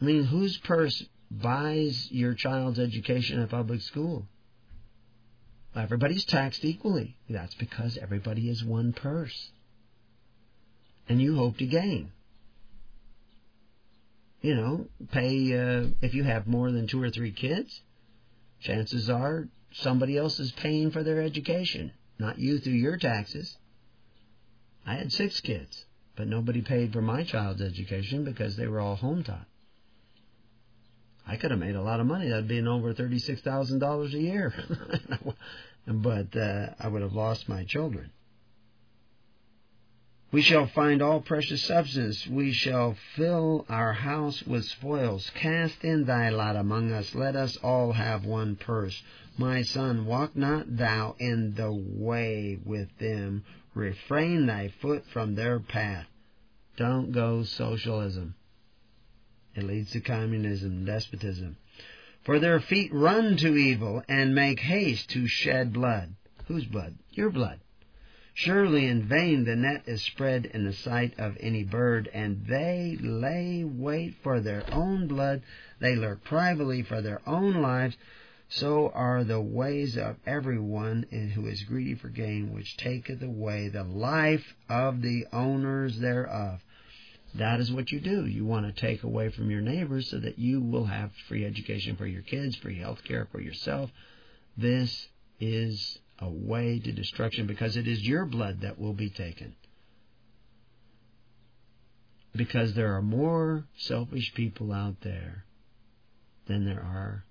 I 0.00 0.04
mean, 0.04 0.24
whose 0.24 0.58
purse 0.58 1.04
buys 1.30 2.08
your 2.10 2.34
child's 2.34 2.78
education 2.78 3.40
at 3.40 3.50
public 3.50 3.80
school? 3.80 4.26
Everybody's 5.74 6.24
taxed 6.24 6.64
equally. 6.64 7.16
That's 7.28 7.54
because 7.54 7.98
everybody 7.98 8.48
is 8.48 8.62
one 8.62 8.92
purse. 8.92 9.50
And 11.08 11.20
you 11.20 11.36
hope 11.36 11.58
to 11.58 11.66
gain. 11.66 12.12
You 14.40 14.54
know, 14.54 14.86
pay, 15.10 15.58
uh, 15.58 15.86
if 16.02 16.14
you 16.14 16.22
have 16.22 16.46
more 16.46 16.70
than 16.70 16.86
two 16.86 17.02
or 17.02 17.10
three 17.10 17.32
kids, 17.32 17.80
chances 18.60 19.08
are 19.08 19.48
somebody 19.72 20.16
else 20.16 20.38
is 20.38 20.52
paying 20.52 20.90
for 20.90 21.02
their 21.02 21.22
education, 21.22 21.92
not 22.18 22.38
you 22.38 22.58
through 22.58 22.74
your 22.74 22.98
taxes. 22.98 23.56
I 24.86 24.94
had 24.94 25.12
six 25.12 25.40
kids, 25.40 25.86
but 26.16 26.28
nobody 26.28 26.62
paid 26.62 26.92
for 26.92 27.02
my 27.02 27.24
child's 27.24 27.62
education 27.62 28.24
because 28.24 28.56
they 28.56 28.66
were 28.66 28.80
all 28.80 28.96
home 28.96 29.22
taught. 29.22 29.46
I 31.26 31.36
could 31.36 31.50
have 31.50 31.60
made 31.60 31.74
a 31.74 31.82
lot 31.82 32.00
of 32.00 32.06
money. 32.06 32.28
That'd 32.28 32.48
been 32.48 32.68
over 32.68 32.92
thirty-six 32.92 33.40
thousand 33.40 33.78
dollars 33.78 34.12
a 34.14 34.20
year, 34.20 34.52
but 35.86 36.36
uh, 36.36 36.66
I 36.78 36.88
would 36.88 37.02
have 37.02 37.14
lost 37.14 37.48
my 37.48 37.64
children. 37.64 38.10
We 40.34 40.42
shall 40.42 40.66
find 40.66 41.00
all 41.00 41.20
precious 41.20 41.64
substance. 41.64 42.26
We 42.26 42.52
shall 42.52 42.96
fill 43.14 43.64
our 43.68 43.92
house 43.92 44.42
with 44.42 44.64
spoils. 44.64 45.30
Cast 45.36 45.84
in 45.84 46.06
thy 46.06 46.30
lot 46.30 46.56
among 46.56 46.90
us. 46.92 47.14
Let 47.14 47.36
us 47.36 47.56
all 47.58 47.92
have 47.92 48.24
one 48.24 48.56
purse. 48.56 49.00
My 49.38 49.62
son, 49.62 50.06
walk 50.06 50.34
not 50.34 50.76
thou 50.76 51.14
in 51.20 51.54
the 51.54 51.72
way 51.72 52.58
with 52.64 52.88
them. 52.98 53.44
Refrain 53.74 54.46
thy 54.46 54.68
foot 54.68 55.04
from 55.12 55.34
their 55.34 55.58
path. 55.58 56.06
Don't 56.76 57.12
go 57.12 57.42
socialism. 57.42 58.34
It 59.54 59.64
leads 59.64 59.90
to 59.92 60.00
communism, 60.00 60.84
despotism. 60.84 61.56
For 62.22 62.38
their 62.38 62.60
feet 62.60 62.92
run 62.92 63.36
to 63.38 63.56
evil 63.56 64.02
and 64.08 64.34
make 64.34 64.60
haste 64.60 65.10
to 65.10 65.26
shed 65.26 65.72
blood. 65.72 66.14
Whose 66.46 66.64
blood? 66.64 66.96
Your 67.10 67.30
blood. 67.30 67.60
Surely 68.32 68.86
in 68.86 69.04
vain 69.04 69.44
the 69.44 69.54
net 69.54 69.84
is 69.86 70.02
spread 70.02 70.46
in 70.46 70.64
the 70.64 70.72
sight 70.72 71.14
of 71.18 71.36
any 71.38 71.62
bird, 71.62 72.10
and 72.12 72.44
they 72.46 72.98
lay 73.00 73.62
wait 73.62 74.16
for 74.22 74.40
their 74.40 74.64
own 74.72 75.06
blood, 75.06 75.42
they 75.78 75.94
lurk 75.94 76.24
privately 76.24 76.82
for 76.82 77.00
their 77.00 77.20
own 77.28 77.54
lives. 77.54 77.96
So 78.48 78.90
are 78.90 79.24
the 79.24 79.40
ways 79.40 79.96
of 79.96 80.16
everyone 80.26 81.04
who 81.34 81.46
is 81.46 81.62
greedy 81.64 81.94
for 81.94 82.08
gain, 82.08 82.52
which 82.52 82.76
taketh 82.76 83.22
away 83.22 83.68
the 83.68 83.82
life 83.84 84.54
of 84.68 85.02
the 85.02 85.26
owners 85.32 85.98
thereof. 85.98 86.60
That 87.34 87.58
is 87.58 87.72
what 87.72 87.90
you 87.90 87.98
do. 87.98 88.26
You 88.26 88.44
want 88.44 88.66
to 88.66 88.80
take 88.80 89.02
away 89.02 89.30
from 89.30 89.50
your 89.50 89.60
neighbors 89.60 90.10
so 90.10 90.18
that 90.20 90.38
you 90.38 90.60
will 90.60 90.84
have 90.84 91.10
free 91.28 91.44
education 91.44 91.96
for 91.96 92.06
your 92.06 92.22
kids, 92.22 92.54
free 92.56 92.78
health 92.78 93.02
care 93.02 93.26
for 93.32 93.40
yourself. 93.40 93.90
This 94.56 95.08
is 95.40 95.98
a 96.20 96.28
way 96.28 96.78
to 96.78 96.92
destruction 96.92 97.48
because 97.48 97.76
it 97.76 97.88
is 97.88 98.06
your 98.06 98.24
blood 98.24 98.60
that 98.60 98.78
will 98.78 98.92
be 98.92 99.10
taken. 99.10 99.56
Because 102.36 102.74
there 102.74 102.94
are 102.94 103.02
more 103.02 103.64
selfish 103.78 104.32
people 104.34 104.72
out 104.72 105.00
there 105.00 105.44
than 106.46 106.64
there 106.64 106.82
are 106.82 107.24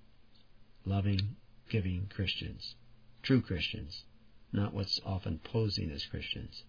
loving, 0.86 1.36
giving 1.70 2.10
Christians, 2.14 2.76
true 3.22 3.42
Christians, 3.42 4.04
not 4.52 4.74
what's 4.74 5.00
often 5.06 5.40
posing 5.44 5.92
as 5.92 6.06
Christians. 6.06 6.64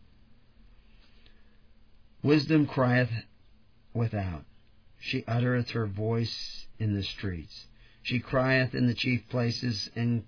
Wisdom 2.22 2.66
crieth 2.66 3.10
without. 3.92 4.44
She 4.98 5.24
uttereth 5.26 5.70
her 5.70 5.86
voice 5.86 6.66
in 6.78 6.94
the 6.94 7.02
streets. 7.02 7.66
She 8.02 8.20
crieth 8.20 8.74
in 8.74 8.86
the 8.86 8.94
chief 8.94 9.28
places 9.28 9.90
and 9.94 10.24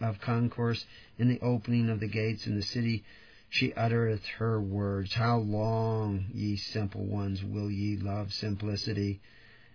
of 0.00 0.20
concourse 0.20 0.84
in 1.18 1.28
the 1.28 1.40
opening 1.40 1.88
of 1.88 2.00
the 2.00 2.08
gates 2.08 2.46
in 2.46 2.56
the 2.56 2.62
city 2.62 3.04
she 3.52 3.74
uttereth 3.74 4.24
her 4.38 4.58
words. 4.62 5.12
How 5.12 5.36
long, 5.36 6.24
ye 6.32 6.56
simple 6.56 7.04
ones, 7.04 7.44
will 7.44 7.70
ye 7.70 7.98
love 7.98 8.32
simplicity? 8.32 9.20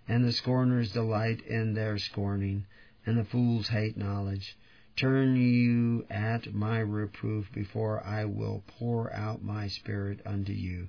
And 0.08 0.24
the 0.24 0.32
scorners 0.32 0.90
delight 0.90 1.46
in 1.46 1.74
their 1.74 1.96
scorning, 1.96 2.66
and 3.08 3.18
the 3.18 3.24
fools 3.24 3.68
hate 3.68 3.96
knowledge. 3.96 4.54
Turn 4.94 5.34
you 5.34 6.04
at 6.10 6.52
my 6.52 6.78
reproof 6.78 7.50
before 7.54 8.04
I 8.04 8.26
will 8.26 8.62
pour 8.78 9.10
out 9.14 9.42
my 9.42 9.68
spirit 9.68 10.20
unto 10.26 10.52
you. 10.52 10.88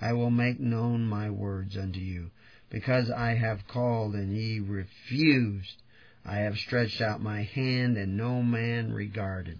I 0.00 0.12
will 0.12 0.30
make 0.30 0.60
known 0.60 1.06
my 1.06 1.28
words 1.28 1.76
unto 1.76 1.98
you, 1.98 2.30
because 2.70 3.10
I 3.10 3.34
have 3.34 3.66
called 3.66 4.14
and 4.14 4.32
ye 4.32 4.60
refused. 4.60 5.82
I 6.24 6.36
have 6.36 6.56
stretched 6.56 7.00
out 7.00 7.20
my 7.20 7.42
hand, 7.42 7.96
and 7.96 8.16
no 8.16 8.44
man 8.44 8.92
regarded. 8.92 9.58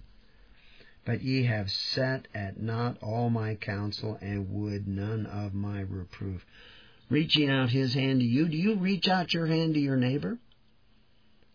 But 1.04 1.22
ye 1.22 1.42
have 1.46 1.72
set 1.72 2.28
at 2.32 2.60
naught 2.60 2.98
all 3.02 3.30
my 3.30 3.56
counsel, 3.56 4.16
and 4.20 4.48
would 4.50 4.86
none 4.86 5.26
of 5.26 5.54
my 5.54 5.80
reproof. 5.80 6.46
Reaching 7.08 7.50
out 7.50 7.70
his 7.70 7.94
hand 7.94 8.20
to 8.20 8.26
you, 8.26 8.46
do 8.46 8.56
you 8.56 8.76
reach 8.76 9.08
out 9.08 9.34
your 9.34 9.46
hand 9.46 9.74
to 9.74 9.80
your 9.80 9.96
neighbor? 9.96 10.38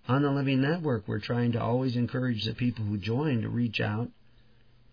On 0.07 0.21
the 0.21 0.31
Living 0.31 0.61
Network, 0.61 1.07
we're 1.07 1.19
trying 1.19 1.53
to 1.53 1.61
always 1.61 1.95
encourage 1.95 2.45
the 2.45 2.53
people 2.53 2.85
who 2.85 2.97
join 2.97 3.41
to 3.41 3.49
reach 3.49 3.81
out 3.81 4.09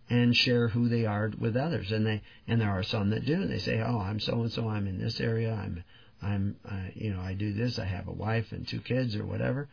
and 0.09 0.35
share 0.35 0.69
who 0.69 0.89
they 0.89 1.05
are 1.05 1.31
with 1.39 1.57
others. 1.57 1.93
And 1.93 2.07
they 2.07 2.23
and 2.47 2.61
there 2.61 2.71
are 2.71 2.83
some 2.83 3.11
that 3.11 3.27
do. 3.27 3.47
They 3.47 3.59
say, 3.59 3.81
"Oh, 3.81 3.99
I'm 3.99 4.21
so 4.21 4.41
and 4.41 4.53
so. 4.53 4.69
I'm 4.69 4.87
in 4.87 4.99
this 4.99 5.21
area. 5.21 5.53
I'm 5.53 5.85
I'm 6.23 6.57
uh, 6.69 6.91
you 6.95 7.13
know 7.13 7.21
I 7.21 7.35
do 7.35 7.53
this. 7.53 7.79
I 7.79 7.85
have 7.85 8.09
a 8.09 8.13
wife 8.13 8.53
and 8.53 8.67
two 8.67 8.81
kids 8.81 9.15
or 9.17 9.25
whatever." 9.25 9.69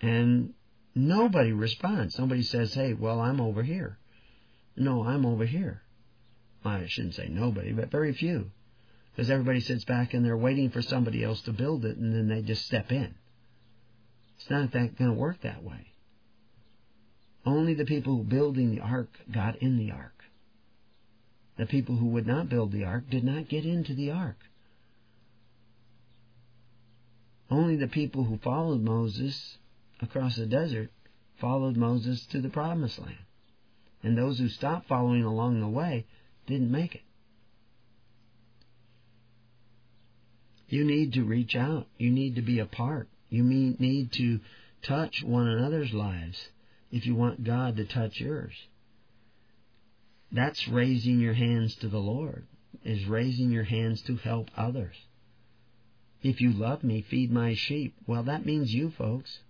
And 0.00 0.54
nobody 0.94 1.52
responds. 1.52 2.18
Nobody 2.18 2.42
says, 2.42 2.74
hey, 2.74 2.94
well, 2.94 3.20
I'm 3.20 3.40
over 3.40 3.62
here. 3.62 3.98
No, 4.76 5.04
I'm 5.04 5.26
over 5.26 5.44
here. 5.44 5.82
I 6.64 6.86
shouldn't 6.86 7.14
say 7.14 7.28
nobody, 7.28 7.72
but 7.72 7.90
very 7.90 8.12
few. 8.12 8.50
Because 9.12 9.30
everybody 9.30 9.60
sits 9.60 9.84
back 9.84 10.14
and 10.14 10.24
they're 10.24 10.36
waiting 10.36 10.70
for 10.70 10.82
somebody 10.82 11.24
else 11.24 11.40
to 11.42 11.52
build 11.52 11.84
it 11.84 11.96
and 11.96 12.14
then 12.14 12.28
they 12.28 12.42
just 12.42 12.64
step 12.64 12.92
in. 12.92 13.14
It's 14.40 14.50
not 14.50 14.72
that 14.72 14.96
going 14.96 15.10
to 15.10 15.16
work 15.16 15.42
that 15.42 15.62
way. 15.62 15.88
Only 17.44 17.74
the 17.74 17.84
people 17.84 18.24
building 18.24 18.74
the 18.74 18.80
ark 18.80 19.10
got 19.30 19.56
in 19.56 19.76
the 19.76 19.90
ark. 19.90 20.24
The 21.58 21.66
people 21.66 21.96
who 21.96 22.06
would 22.06 22.26
not 22.26 22.48
build 22.48 22.72
the 22.72 22.84
ark 22.84 23.04
did 23.10 23.22
not 23.22 23.50
get 23.50 23.66
into 23.66 23.94
the 23.94 24.10
ark. 24.10 24.38
Only 27.50 27.76
the 27.76 27.88
people 27.88 28.24
who 28.24 28.38
followed 28.38 28.80
Moses 28.80 29.58
across 30.00 30.36
the 30.36 30.46
desert 30.46 30.90
followed 31.38 31.76
Moses 31.76 32.24
to 32.26 32.40
the 32.40 32.48
promised 32.48 32.98
land. 32.98 33.16
And 34.02 34.16
those 34.16 34.38
who 34.38 34.48
stopped 34.48 34.88
following 34.88 35.22
along 35.22 35.60
the 35.60 35.68
way 35.68 36.06
didn't 36.46 36.70
make 36.70 36.94
it. 36.94 37.02
You 40.68 40.84
need 40.84 41.12
to 41.14 41.24
reach 41.24 41.54
out. 41.54 41.88
You 41.98 42.10
need 42.10 42.36
to 42.36 42.42
be 42.42 42.58
a 42.58 42.66
part. 42.66 43.08
You 43.30 43.44
need 43.44 44.12
to 44.12 44.40
touch 44.82 45.22
one 45.22 45.48
another's 45.48 45.92
lives 45.92 46.48
if 46.90 47.06
you 47.06 47.14
want 47.14 47.44
God 47.44 47.76
to 47.76 47.84
touch 47.84 48.20
yours. 48.20 48.52
That's 50.32 50.68
raising 50.68 51.20
your 51.20 51.34
hands 51.34 51.74
to 51.76 51.88
the 51.88 51.98
Lord, 51.98 52.46
is 52.84 53.06
raising 53.06 53.50
your 53.50 53.64
hands 53.64 54.02
to 54.02 54.16
help 54.16 54.50
others. 54.56 54.96
If 56.22 56.40
you 56.40 56.52
love 56.52 56.84
me, 56.84 57.02
feed 57.02 57.32
my 57.32 57.54
sheep. 57.54 57.96
Well, 58.06 58.24
that 58.24 58.44
means 58.44 58.74
you 58.74 58.90
folks. 58.90 59.40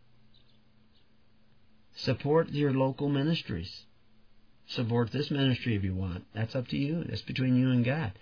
Support 1.97 2.51
your 2.51 2.73
local 2.73 3.09
ministries. 3.09 3.85
Support 4.69 5.11
this 5.11 5.31
ministry 5.31 5.75
if 5.75 5.83
you 5.83 5.95
want. 5.95 6.25
That's 6.35 6.55
up 6.55 6.69
to 6.69 6.77
you. 6.77 7.05
That's 7.05 7.23
between 7.23 7.57
you 7.57 7.71
and 7.71 7.85
God. 7.85 8.13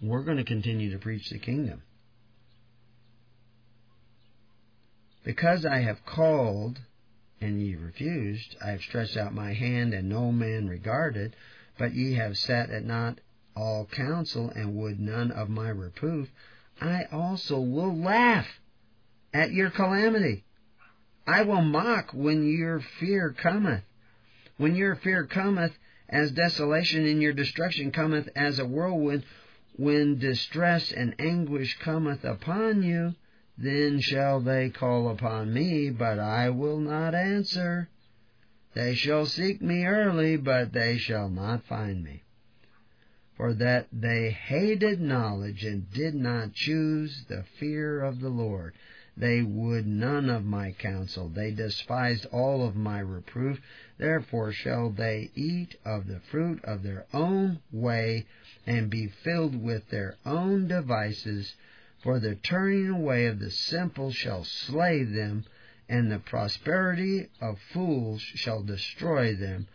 We're 0.00 0.22
going 0.22 0.36
to 0.36 0.44
continue 0.44 0.92
to 0.92 0.98
preach 0.98 1.28
the 1.28 1.38
kingdom. 1.38 1.82
Because 5.26 5.66
I 5.66 5.78
have 5.80 6.06
called 6.06 6.78
and 7.40 7.60
ye 7.60 7.74
refused. 7.74 8.56
I 8.64 8.70
have 8.70 8.80
stretched 8.80 9.16
out 9.16 9.34
my 9.34 9.54
hand, 9.54 9.92
and 9.92 10.08
no 10.08 10.30
man 10.30 10.68
regarded. 10.68 11.34
But 11.76 11.94
ye 11.94 12.14
have 12.14 12.38
sat 12.38 12.70
at 12.70 12.84
not 12.84 13.20
all 13.56 13.86
counsel, 13.86 14.50
and 14.50 14.76
would 14.76 15.00
none 15.00 15.32
of 15.32 15.48
my 15.50 15.68
reproof. 15.68 16.28
I 16.80 17.06
also 17.10 17.58
will 17.58 17.92
laugh 17.92 18.60
at 19.34 19.50
your 19.50 19.68
calamity. 19.68 20.44
I 21.26 21.42
will 21.42 21.62
mock 21.62 22.14
when 22.14 22.46
your 22.46 22.78
fear 22.78 23.32
cometh. 23.32 23.82
When 24.58 24.76
your 24.76 24.94
fear 24.94 25.26
cometh, 25.26 25.76
as 26.08 26.30
desolation 26.30 27.04
and 27.04 27.20
your 27.20 27.32
destruction 27.32 27.90
cometh 27.90 28.28
as 28.36 28.60
a 28.60 28.64
whirlwind, 28.64 29.24
when 29.72 30.20
distress 30.20 30.92
and 30.92 31.16
anguish 31.18 31.76
cometh 31.80 32.22
upon 32.24 32.84
you, 32.84 33.16
then 33.58 34.00
shall 34.00 34.40
they 34.40 34.68
call 34.70 35.08
upon 35.08 35.52
me, 35.52 35.90
but 35.90 36.18
I 36.18 36.50
will 36.50 36.78
not 36.78 37.14
answer. 37.14 37.88
They 38.74 38.94
shall 38.94 39.24
seek 39.24 39.62
me 39.62 39.86
early, 39.86 40.36
but 40.36 40.72
they 40.72 40.98
shall 40.98 41.30
not 41.30 41.64
find 41.64 42.04
me. 42.04 42.24
For 43.36 43.54
that 43.54 43.88
they 43.92 44.30
hated 44.30 45.00
knowledge 45.00 45.64
and 45.64 45.90
did 45.90 46.14
not 46.14 46.52
choose 46.52 47.24
the 47.28 47.44
fear 47.58 48.02
of 48.02 48.20
the 48.20 48.28
Lord. 48.28 48.74
They 49.16 49.40
would 49.40 49.86
none 49.86 50.28
of 50.28 50.44
my 50.44 50.72
counsel. 50.72 51.30
They 51.30 51.50
despised 51.50 52.26
all 52.26 52.66
of 52.66 52.76
my 52.76 52.98
reproof. 52.98 53.58
Therefore 53.96 54.52
shall 54.52 54.90
they 54.90 55.30
eat 55.34 55.76
of 55.86 56.06
the 56.06 56.20
fruit 56.20 56.62
of 56.64 56.82
their 56.82 57.06
own 57.14 57.60
way 57.72 58.26
and 58.66 58.90
be 58.90 59.06
filled 59.06 59.56
with 59.62 59.88
their 59.88 60.16
own 60.26 60.68
devices. 60.68 61.54
For 62.02 62.20
the 62.20 62.34
turning 62.34 62.88
away 62.88 63.26
of 63.26 63.38
the 63.38 63.50
simple 63.50 64.12
shall 64.12 64.44
slay 64.44 65.02
them, 65.02 65.44
and 65.88 66.10
the 66.10 66.18
prosperity 66.18 67.28
of 67.40 67.58
fools 67.58 68.20
shall 68.22 68.62
destroy 68.62 69.34
them. 69.34 69.66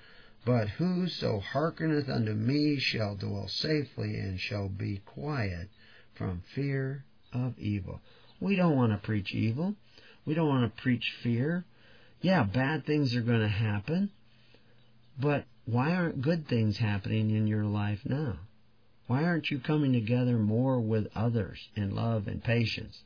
But 0.46 0.70
whoso 0.70 1.40
hearkeneth 1.40 2.10
unto 2.10 2.34
me 2.34 2.80
shall 2.80 3.16
dwell 3.16 3.48
safely, 3.48 4.18
and 4.20 4.40
shall 4.40 4.70
be 4.70 5.02
quiet 5.06 5.70
from 6.14 6.42
fear 6.42 7.06
of 7.34 7.58
evil. 7.60 8.02
We 8.40 8.56
don't 8.56 8.76
want 8.76 8.92
to 8.92 8.98
preach 8.98 9.34
evil. 9.34 9.76
We 10.26 10.34
don't 10.34 10.48
want 10.48 10.76
to 10.76 10.82
preach 10.82 11.12
fear. 11.22 11.66
Yeah, 12.22 12.44
bad 12.44 12.86
things 12.86 13.16
are 13.16 13.22
going 13.22 13.42
to 13.42 13.48
happen. 13.48 14.12
But 15.20 15.46
why 15.66 15.94
aren't 15.94 16.22
good 16.22 16.48
things 16.48 16.78
happening 16.78 17.32
in 17.32 17.48
your 17.48 17.66
life 17.66 18.02
now? 18.06 18.40
Why 19.12 19.26
aren't 19.26 19.52
you 19.52 19.60
coming 19.60 19.92
together 19.92 20.38
more 20.38 20.80
with 20.80 21.10
others 21.14 21.60
in 21.76 21.94
love 21.94 22.30
and 22.30 22.42
patience? 22.42 22.98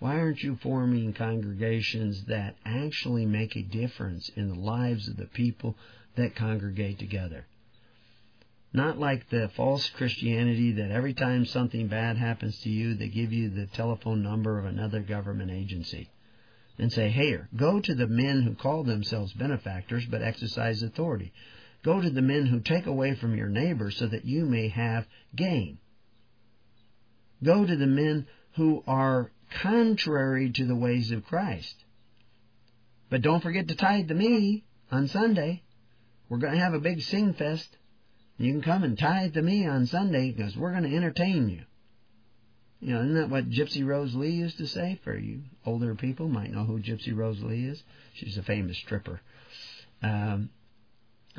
Why 0.00 0.18
aren't 0.18 0.42
you 0.42 0.56
forming 0.56 1.12
congregations 1.12 2.24
that 2.24 2.56
actually 2.64 3.24
make 3.24 3.54
a 3.54 3.62
difference 3.62 4.28
in 4.30 4.48
the 4.48 4.58
lives 4.58 5.06
of 5.06 5.16
the 5.16 5.26
people 5.26 5.76
that 6.16 6.34
congregate 6.34 6.98
together? 6.98 7.46
Not 8.72 8.98
like 8.98 9.28
the 9.28 9.48
false 9.54 9.88
Christianity 9.90 10.72
that 10.72 10.90
every 10.90 11.14
time 11.14 11.46
something 11.46 11.86
bad 11.86 12.16
happens 12.16 12.58
to 12.62 12.68
you, 12.68 12.94
they 12.94 13.06
give 13.06 13.32
you 13.32 13.48
the 13.48 13.66
telephone 13.66 14.24
number 14.24 14.58
of 14.58 14.64
another 14.64 15.02
government 15.02 15.52
agency 15.52 16.10
and 16.78 16.92
say, 16.92 17.10
Here, 17.10 17.48
go 17.54 17.78
to 17.78 17.94
the 17.94 18.08
men 18.08 18.42
who 18.42 18.56
call 18.56 18.82
themselves 18.82 19.32
benefactors 19.34 20.04
but 20.04 20.20
exercise 20.20 20.82
authority. 20.82 21.32
Go 21.84 22.00
to 22.00 22.10
the 22.10 22.22
men 22.22 22.46
who 22.46 22.60
take 22.60 22.86
away 22.86 23.14
from 23.14 23.36
your 23.36 23.48
neighbor 23.48 23.90
so 23.90 24.06
that 24.06 24.24
you 24.24 24.44
may 24.44 24.68
have 24.68 25.06
gain. 25.34 25.78
Go 27.42 27.64
to 27.64 27.76
the 27.76 27.86
men 27.86 28.26
who 28.56 28.82
are 28.86 29.30
contrary 29.62 30.50
to 30.50 30.66
the 30.66 30.74
ways 30.74 31.10
of 31.12 31.24
Christ. 31.24 31.84
But 33.10 33.22
don't 33.22 33.42
forget 33.42 33.68
to 33.68 33.74
tithe 33.74 34.08
to 34.08 34.14
me 34.14 34.64
on 34.90 35.08
Sunday. 35.08 35.62
We're 36.28 36.38
going 36.38 36.54
to 36.54 36.60
have 36.60 36.74
a 36.74 36.80
big 36.80 37.00
sing 37.00 37.32
fest. 37.32 37.68
You 38.36 38.52
can 38.52 38.62
come 38.62 38.84
and 38.84 38.98
tithe 38.98 39.34
to 39.34 39.42
me 39.42 39.66
on 39.66 39.86
Sunday 39.86 40.30
because 40.30 40.56
we're 40.56 40.72
going 40.72 40.88
to 40.88 40.94
entertain 40.94 41.48
you. 41.48 41.62
You 42.80 42.94
know, 42.94 43.00
isn't 43.00 43.14
that 43.14 43.30
what 43.30 43.50
Gypsy 43.50 43.84
Rose 43.84 44.14
Lee 44.14 44.30
used 44.30 44.58
to 44.58 44.66
say? 44.66 45.00
For 45.02 45.16
you 45.16 45.42
older 45.66 45.94
people 45.94 46.28
might 46.28 46.52
know 46.52 46.64
who 46.64 46.78
Gypsy 46.78 47.16
Rose 47.16 47.42
Lee 47.42 47.64
is. 47.64 47.82
She's 48.14 48.36
a 48.36 48.42
famous 48.42 48.76
stripper. 48.78 49.20
Um, 50.02 50.50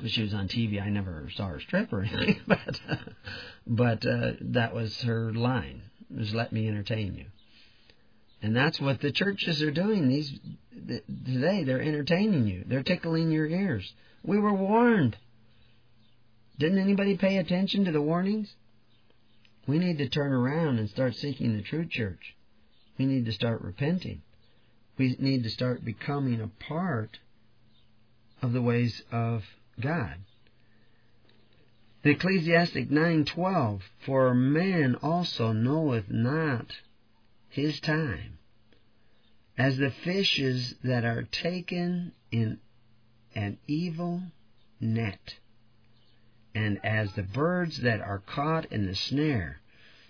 she 0.07 0.21
was 0.21 0.33
on 0.33 0.47
TV. 0.47 0.81
I 0.81 0.89
never 0.89 1.29
saw 1.35 1.47
her 1.47 1.59
strip 1.59 1.91
or 1.91 2.03
anything, 2.03 2.39
but 2.47 2.81
but 3.67 4.05
uh, 4.05 4.31
that 4.41 4.73
was 4.73 5.01
her 5.01 5.33
line. 5.33 5.83
Was 6.09 6.33
let 6.33 6.51
me 6.51 6.67
entertain 6.67 7.15
you, 7.15 7.25
and 8.41 8.55
that's 8.55 8.79
what 8.79 9.01
the 9.01 9.11
churches 9.11 9.61
are 9.61 9.71
doing. 9.71 10.07
These 10.07 10.39
today, 11.25 11.63
they're 11.63 11.81
entertaining 11.81 12.47
you. 12.47 12.63
They're 12.65 12.83
tickling 12.83 13.31
your 13.31 13.47
ears. 13.47 13.93
We 14.23 14.39
were 14.39 14.53
warned. 14.53 15.17
Didn't 16.57 16.79
anybody 16.79 17.15
pay 17.15 17.37
attention 17.37 17.85
to 17.85 17.91
the 17.91 18.01
warnings? 18.01 18.53
We 19.65 19.77
need 19.79 19.99
to 19.99 20.09
turn 20.09 20.33
around 20.33 20.79
and 20.79 20.89
start 20.89 21.15
seeking 21.15 21.55
the 21.55 21.61
true 21.61 21.85
church. 21.85 22.35
We 22.97 23.05
need 23.05 23.25
to 23.25 23.31
start 23.31 23.61
repenting. 23.61 24.23
We 24.97 25.15
need 25.19 25.43
to 25.43 25.49
start 25.49 25.85
becoming 25.85 26.41
a 26.41 26.47
part 26.47 27.19
of 28.41 28.51
the 28.51 28.61
ways 28.61 29.01
of 29.11 29.43
God. 29.81 30.15
The 32.01 32.11
Ecclesiastic 32.11 32.89
9:12 32.89 33.81
For 33.99 34.33
man 34.33 34.95
also 34.95 35.51
knoweth 35.51 36.09
not 36.09 36.81
his 37.49 37.79
time 37.79 38.37
as 39.57 39.77
the 39.77 39.91
fishes 39.91 40.75
that 40.83 41.03
are 41.03 41.23
taken 41.23 42.13
in 42.31 42.59
an 43.35 43.57
evil 43.67 44.23
net 44.79 45.35
and 46.55 46.79
as 46.83 47.13
the 47.13 47.23
birds 47.23 47.79
that 47.81 47.99
are 47.99 48.19
caught 48.19 48.65
in 48.71 48.85
the 48.85 48.95
snare 48.95 49.59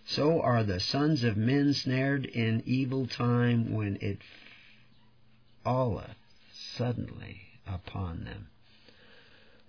so 0.05 0.41
are 0.41 0.63
the 0.63 0.79
sons 0.79 1.23
of 1.23 1.35
men 1.37 1.73
snared 1.73 2.25
in 2.25 2.61
evil 2.65 3.07
time 3.07 3.73
when 3.73 3.97
it 4.01 4.19
falleth 5.63 6.17
suddenly 6.51 7.41
upon 7.67 8.23
them 8.23 8.47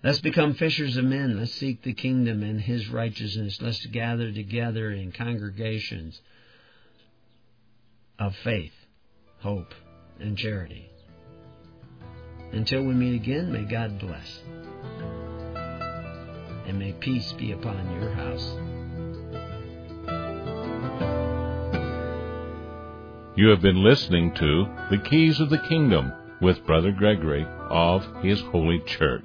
Let's 0.03 0.21
become 0.21 0.55
fishers 0.55 0.97
of 0.97 1.05
men. 1.05 1.39
Let's 1.39 1.53
seek 1.53 1.83
the 1.83 1.93
kingdom 1.93 2.43
and 2.43 2.59
his 2.59 2.89
righteousness. 2.89 3.61
Let's 3.61 3.85
gather 3.87 4.33
together 4.33 4.91
in 4.91 5.13
congregations 5.13 6.19
of 8.19 8.35
faith, 8.37 8.73
hope, 9.41 9.75
and 10.19 10.39
charity. 10.39 10.91
Until 12.53 12.83
we 12.83 12.95
meet 12.95 13.15
again, 13.15 13.53
may 13.53 13.65
God 13.65 13.99
bless. 13.99 14.41
And 16.67 16.79
may 16.79 16.93
peace 16.95 17.33
be 17.35 17.53
upon 17.53 18.01
your 18.01 18.11
house. 18.13 18.57
You 23.37 23.49
have 23.49 23.61
been 23.61 23.85
listening 23.85 24.33
to 24.35 24.65
The 24.91 24.99
Keys 24.99 25.41
of 25.41 25.51
the 25.51 25.59
Kingdom 25.59 26.13
with 26.41 26.65
Brother 26.67 26.91
Gregory 26.91 27.47
of 27.69 28.07
His 28.23 28.41
Holy 28.41 28.81
Church. 28.87 29.25